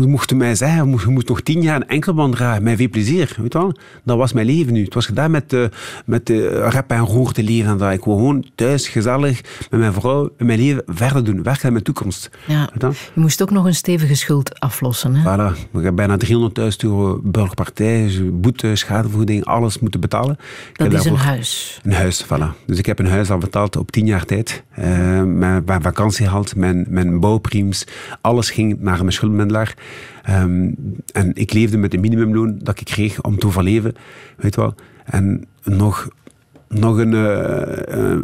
[0.00, 2.62] ze mochten mij zeggen, je moest nog tien jaar een enkelband dragen.
[2.62, 3.36] Met veel plezier.
[3.36, 3.76] Weet wel?
[4.04, 4.84] Dat was mijn leven nu.
[4.84, 5.70] Het was gedaan met, de
[6.04, 7.70] met de rap en roer te leven.
[7.70, 9.40] En dat ik gewoon thuis, gezellig,
[9.70, 11.42] met mijn vrouw, en mijn leven verder doen.
[11.42, 12.30] Werken aan mijn toekomst.
[12.46, 12.70] Ja.
[12.78, 15.22] Je moest ook nog een stevige schuld aflossen, hè?
[15.22, 15.58] Voilà.
[15.72, 16.30] Ik heb bijna 300.000
[16.78, 20.38] euro burgerpartij, boete, schadevergoeding, alles moeten betalen.
[20.72, 21.80] Ik Dat is een huis.
[21.82, 22.64] Een huis, voilà.
[22.66, 24.62] Dus ik heb een huis al betaald op tien jaar tijd.
[24.70, 24.84] Eh,
[25.22, 25.82] mijn, mijn
[26.56, 27.20] mijn, mijn
[28.20, 29.12] alles ging naar mijn
[30.22, 30.70] Ehm,
[31.12, 33.94] en ik leefde met een minimumloon dat ik kreeg om te overleven,
[34.36, 34.74] weet wel.
[35.04, 36.08] En nog,
[36.68, 37.14] nog een...
[37.14, 38.18] eh,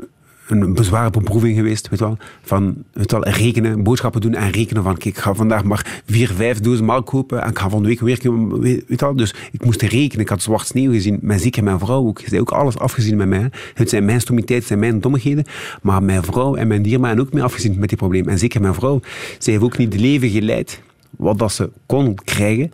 [0.50, 4.96] een bezware beproeving geweest, weet wel, van weet wel, rekenen, boodschappen doen en rekenen van,
[4.96, 7.88] kijk, ik ga vandaag maar vier, vijf dozen melk kopen en ik ga van de
[7.88, 11.64] week werken, weet wel, dus ik moest rekenen, ik had zwart sneeuw gezien, mijn zeker
[11.64, 14.90] mijn vrouw ook, ze ook alles afgezien met mij, het zijn mijn stommiteiten, het zijn
[14.90, 15.44] mijn dommigheden,
[15.82, 18.60] maar mijn vrouw en mijn dierma hebben ook mee afgezien met die probleem, en zeker
[18.60, 19.00] mijn vrouw,
[19.38, 22.72] zij heeft ook niet het leven geleid wat dat ze kon krijgen,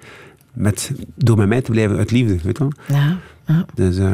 [0.53, 2.99] met, door met mij te blijven uit liefde, weet je wel.
[2.99, 3.17] Ja,
[3.47, 3.65] ja.
[3.75, 3.99] Dus...
[3.99, 4.13] eh,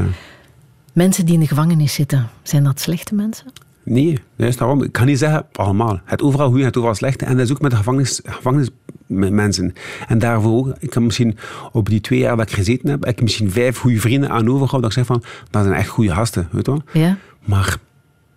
[0.92, 3.47] Mensen die in de gevangenis zitten, zijn dat slechte mensen?
[3.82, 4.82] Nee, juist daarom.
[4.82, 6.01] Ik kan niet zeggen allemaal.
[6.05, 7.24] Het overal goede, het overal slechte.
[7.24, 9.74] En dat is ook met de gevangenis, gevangenismensen.
[10.09, 11.36] En daarvoor ook, ik kan misschien
[11.72, 14.48] op die twee jaar dat ik gezeten heb, heb ik misschien vijf goede vrienden aan
[14.48, 14.80] overgehouden.
[14.80, 17.02] Dat ik zeg van, dat zijn echt goede gasten, weet je wel.
[17.02, 17.16] Ja.
[17.44, 17.76] Maar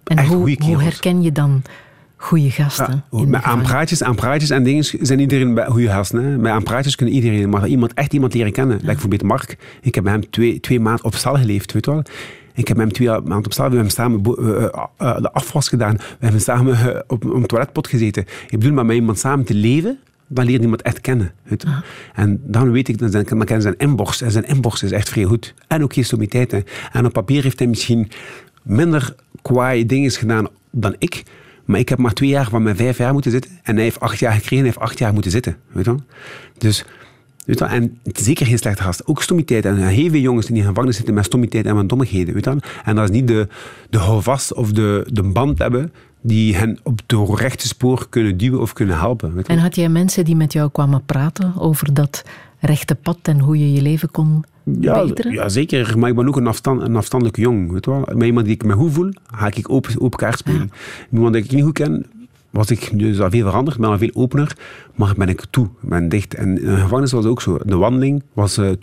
[0.03, 0.83] En echt hoe, goede hoe kerels.
[0.83, 1.61] herken je dan
[2.23, 3.03] goede gasten?
[3.09, 6.23] Met aan praatjes, aan praatjes en dingen zijn iedereen bij goede gasten.
[6.23, 6.37] Hè.
[6.37, 8.75] Met aan praatjes kunnen iedereen, maar iemand, echt iemand leren kennen.
[8.75, 9.57] Like bijvoorbeeld Mark.
[9.81, 12.03] Ik heb met hem twee, twee maanden op cel geleefd, weet je wel.
[12.53, 15.31] Ik heb met hem twee maanden op cel, we hebben samen eh, eh, eh, de
[15.31, 15.95] afwas gedaan.
[15.95, 18.25] We hebben samen op, een toiletpot gezeten.
[18.49, 21.31] Ik bedoel, maar met iemand samen te leven, dan leert iemand echt kennen.
[21.43, 21.67] Weet je.
[22.13, 24.21] En dan weet ik, dan, dan ken ik zijn inborst.
[24.21, 25.53] En zijn inborst is echt vrij goed.
[25.67, 26.63] En ook geen stommiteiten.
[26.91, 28.11] En op papier heeft hij misschien
[28.61, 31.23] minder kwaaie dingen gedaan dan ik.
[31.65, 33.51] Maar ik heb maar twee jaar van mijn vijf jaar moeten zitten.
[33.63, 35.57] En hij heeft acht jaar gekregen en hij heeft acht jaar moeten zitten.
[35.71, 36.01] Weet je wel?
[36.57, 36.85] Dus,
[37.45, 37.73] weet je wel?
[37.73, 39.07] En het zeker geen slechte gast.
[39.07, 39.65] Ook stommiteit.
[39.65, 42.33] En heel veel jongens die in de gevangenis zitten met stommiteit en met dommigheden.
[42.33, 42.59] Weet je wel?
[42.83, 43.47] En dat is niet de,
[43.89, 45.91] de houvast of de, de band hebben
[46.21, 49.33] die hen op de rechte spoor kunnen duwen of kunnen helpen.
[49.33, 52.23] Weet je En had jij mensen die met jou kwamen praten over dat
[52.59, 55.31] rechte pad en hoe je je leven kon Ja, beteren?
[55.31, 55.99] ja, zeker.
[55.99, 57.71] Maar ik ben ook een, afstand, een afstandelijke jong.
[57.71, 58.07] Weet je wel.
[58.13, 60.71] Met iemand die ik me goed voel, ga ik open, open kaart spelen.
[61.13, 62.05] Iemand die ik niet goed ken,
[62.49, 64.57] was ik dus al veel veranderd, ben al veel opener.
[64.95, 66.33] Maar ben ik toe, ben dicht.
[66.33, 67.57] En in de gevangenis was het ook zo.
[67.65, 68.75] De wandeling was uh, in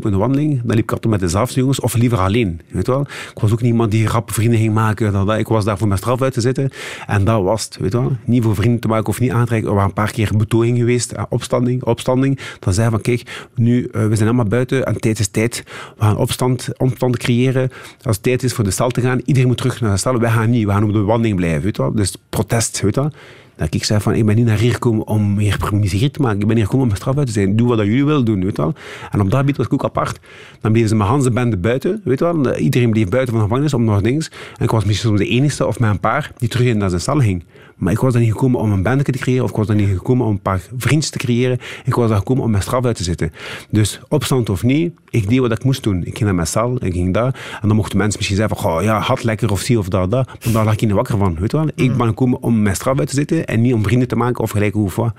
[0.00, 0.60] de wandeling.
[0.64, 2.60] Dan liep ik altijd met dezelfde jongens, of liever alleen.
[2.70, 3.00] Weet wel.
[3.00, 5.12] Ik was ook niet iemand die rappe vrienden ging maken.
[5.12, 5.38] Dat.
[5.38, 6.70] Ik was daar voor mijn straf uit te zitten.
[7.06, 7.76] En dat was het.
[7.80, 8.16] Weet wel.
[8.24, 9.68] Niet voor vrienden te maken of niet aantrekken.
[9.68, 11.12] Er waren een paar keer betoging geweest.
[11.12, 12.38] eh, Opstanding, opstanding.
[12.58, 14.84] Dan zei van, kijk, nu, uh, we zijn allemaal buiten.
[14.86, 15.62] En tijd is tijd.
[15.96, 17.70] We gaan opstand, opstand creëren.
[18.02, 20.18] Als het tijd is voor de stal te gaan, iedereen moet terug naar de stal.
[20.18, 20.64] Wij gaan niet.
[20.64, 21.62] We gaan op de wandeling blijven.
[21.62, 21.92] Weet wel.
[21.92, 22.80] Dus protest.
[22.80, 23.10] Weet wel.
[23.58, 26.40] Dat ik zei van, ik ben niet naar hier gekomen om meer miserie te maken.
[26.40, 27.56] Ik ben hier gekomen om mijn straf uit te zijn.
[27.56, 28.74] Doe wat jullie willen doen, weet wel.
[29.10, 30.18] En op dat gebied was ik ook apart.
[30.60, 32.54] Dan bleven ze met Hanse bende buiten, weet wel.
[32.54, 34.26] Iedereen bleef buiten van de gevangenis om nog dingen.
[34.56, 37.00] En ik was misschien soms de enige of met een paar die terug naar zijn
[37.00, 37.44] stal ging.
[37.78, 39.76] Maar ik was daar niet gekomen om een bende te creëren of ik was daar
[39.76, 41.58] niet gekomen om een paar vrienden te creëren.
[41.84, 43.32] Ik was daar gekomen om mijn straf uit te zitten.
[43.70, 45.98] Dus opstand of niet, ik deed wat ik moest doen.
[45.98, 47.58] Ik ging naar mijn stal, ik ging daar.
[47.60, 50.10] En dan mochten mensen misschien zeggen van, oh, ja, had lekker of zie of dat,
[50.10, 50.26] dat.
[50.26, 51.68] Maar daar lag ik niet wakker van, weet je wel.
[51.74, 54.42] Ik ben gekomen om mijn straf uit te zitten en niet om vrienden te maken
[54.42, 55.14] of gelijk hoe of wat.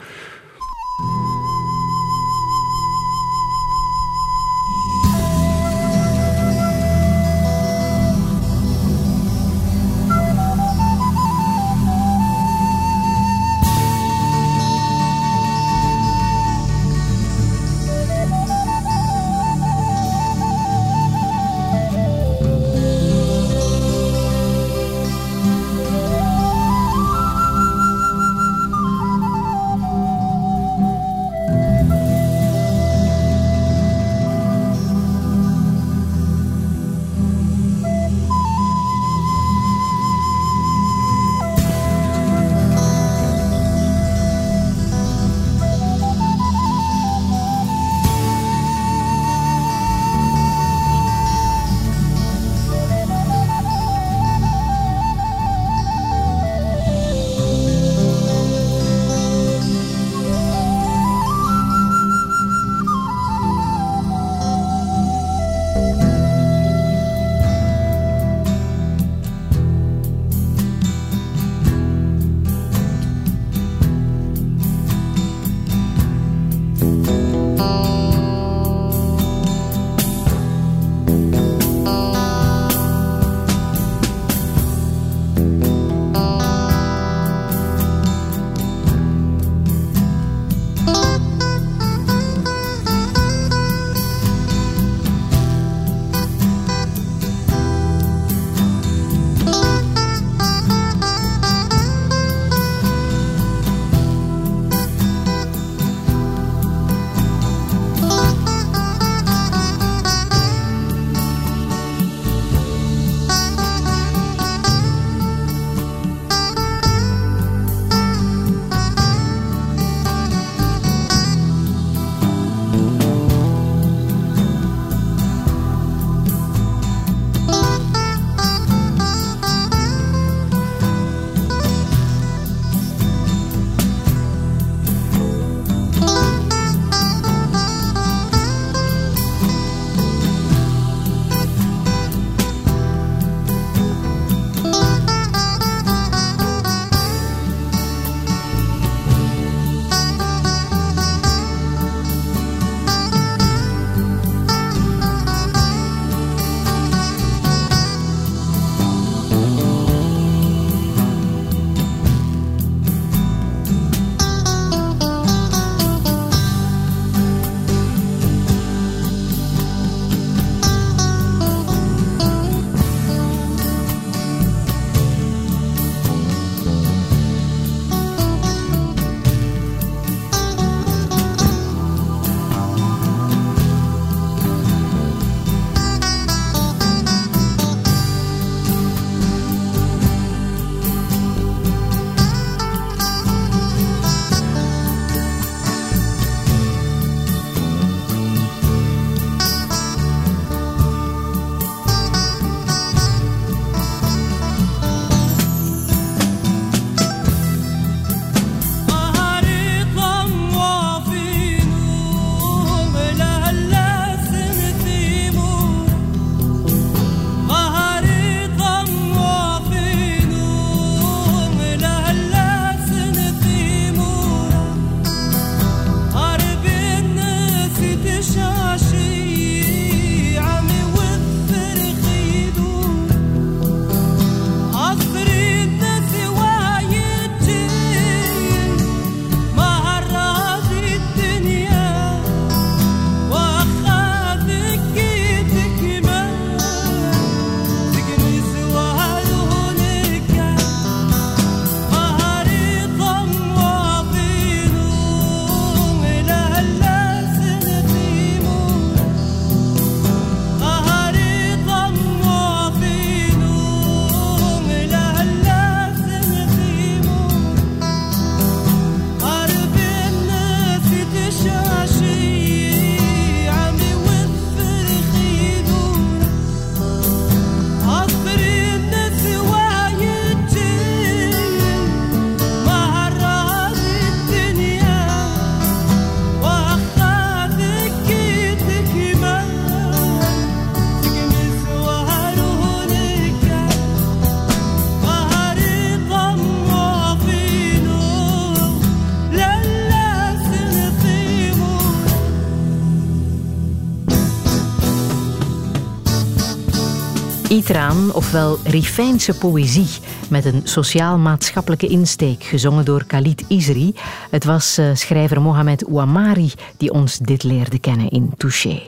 [307.60, 309.88] Itraan, ofwel Rifijnse poëzie,
[310.30, 313.94] met een sociaal-maatschappelijke insteek, gezongen door Khalid Isri.
[314.30, 318.82] Het was eh, schrijver Mohamed Ouamari die ons dit leerde kennen in Touché.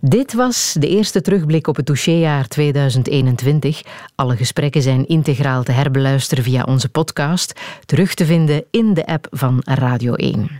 [0.00, 3.82] Dit was de eerste terugblik op het Touchéjaar 2021.
[4.14, 9.26] Alle gesprekken zijn integraal te herbeluisteren via onze podcast, terug te vinden in de app
[9.30, 10.50] van Radio 1.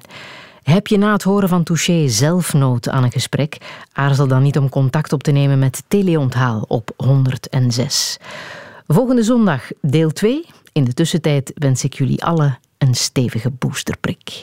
[0.69, 3.59] Heb je na het horen van Touché zelf nood aan een gesprek?
[3.93, 8.19] Aarzel dan niet om contact op te nemen met Teleonthaal op 106.
[8.87, 10.47] Volgende zondag deel 2.
[10.73, 14.43] In de tussentijd wens ik jullie allen een stevige boosterprik.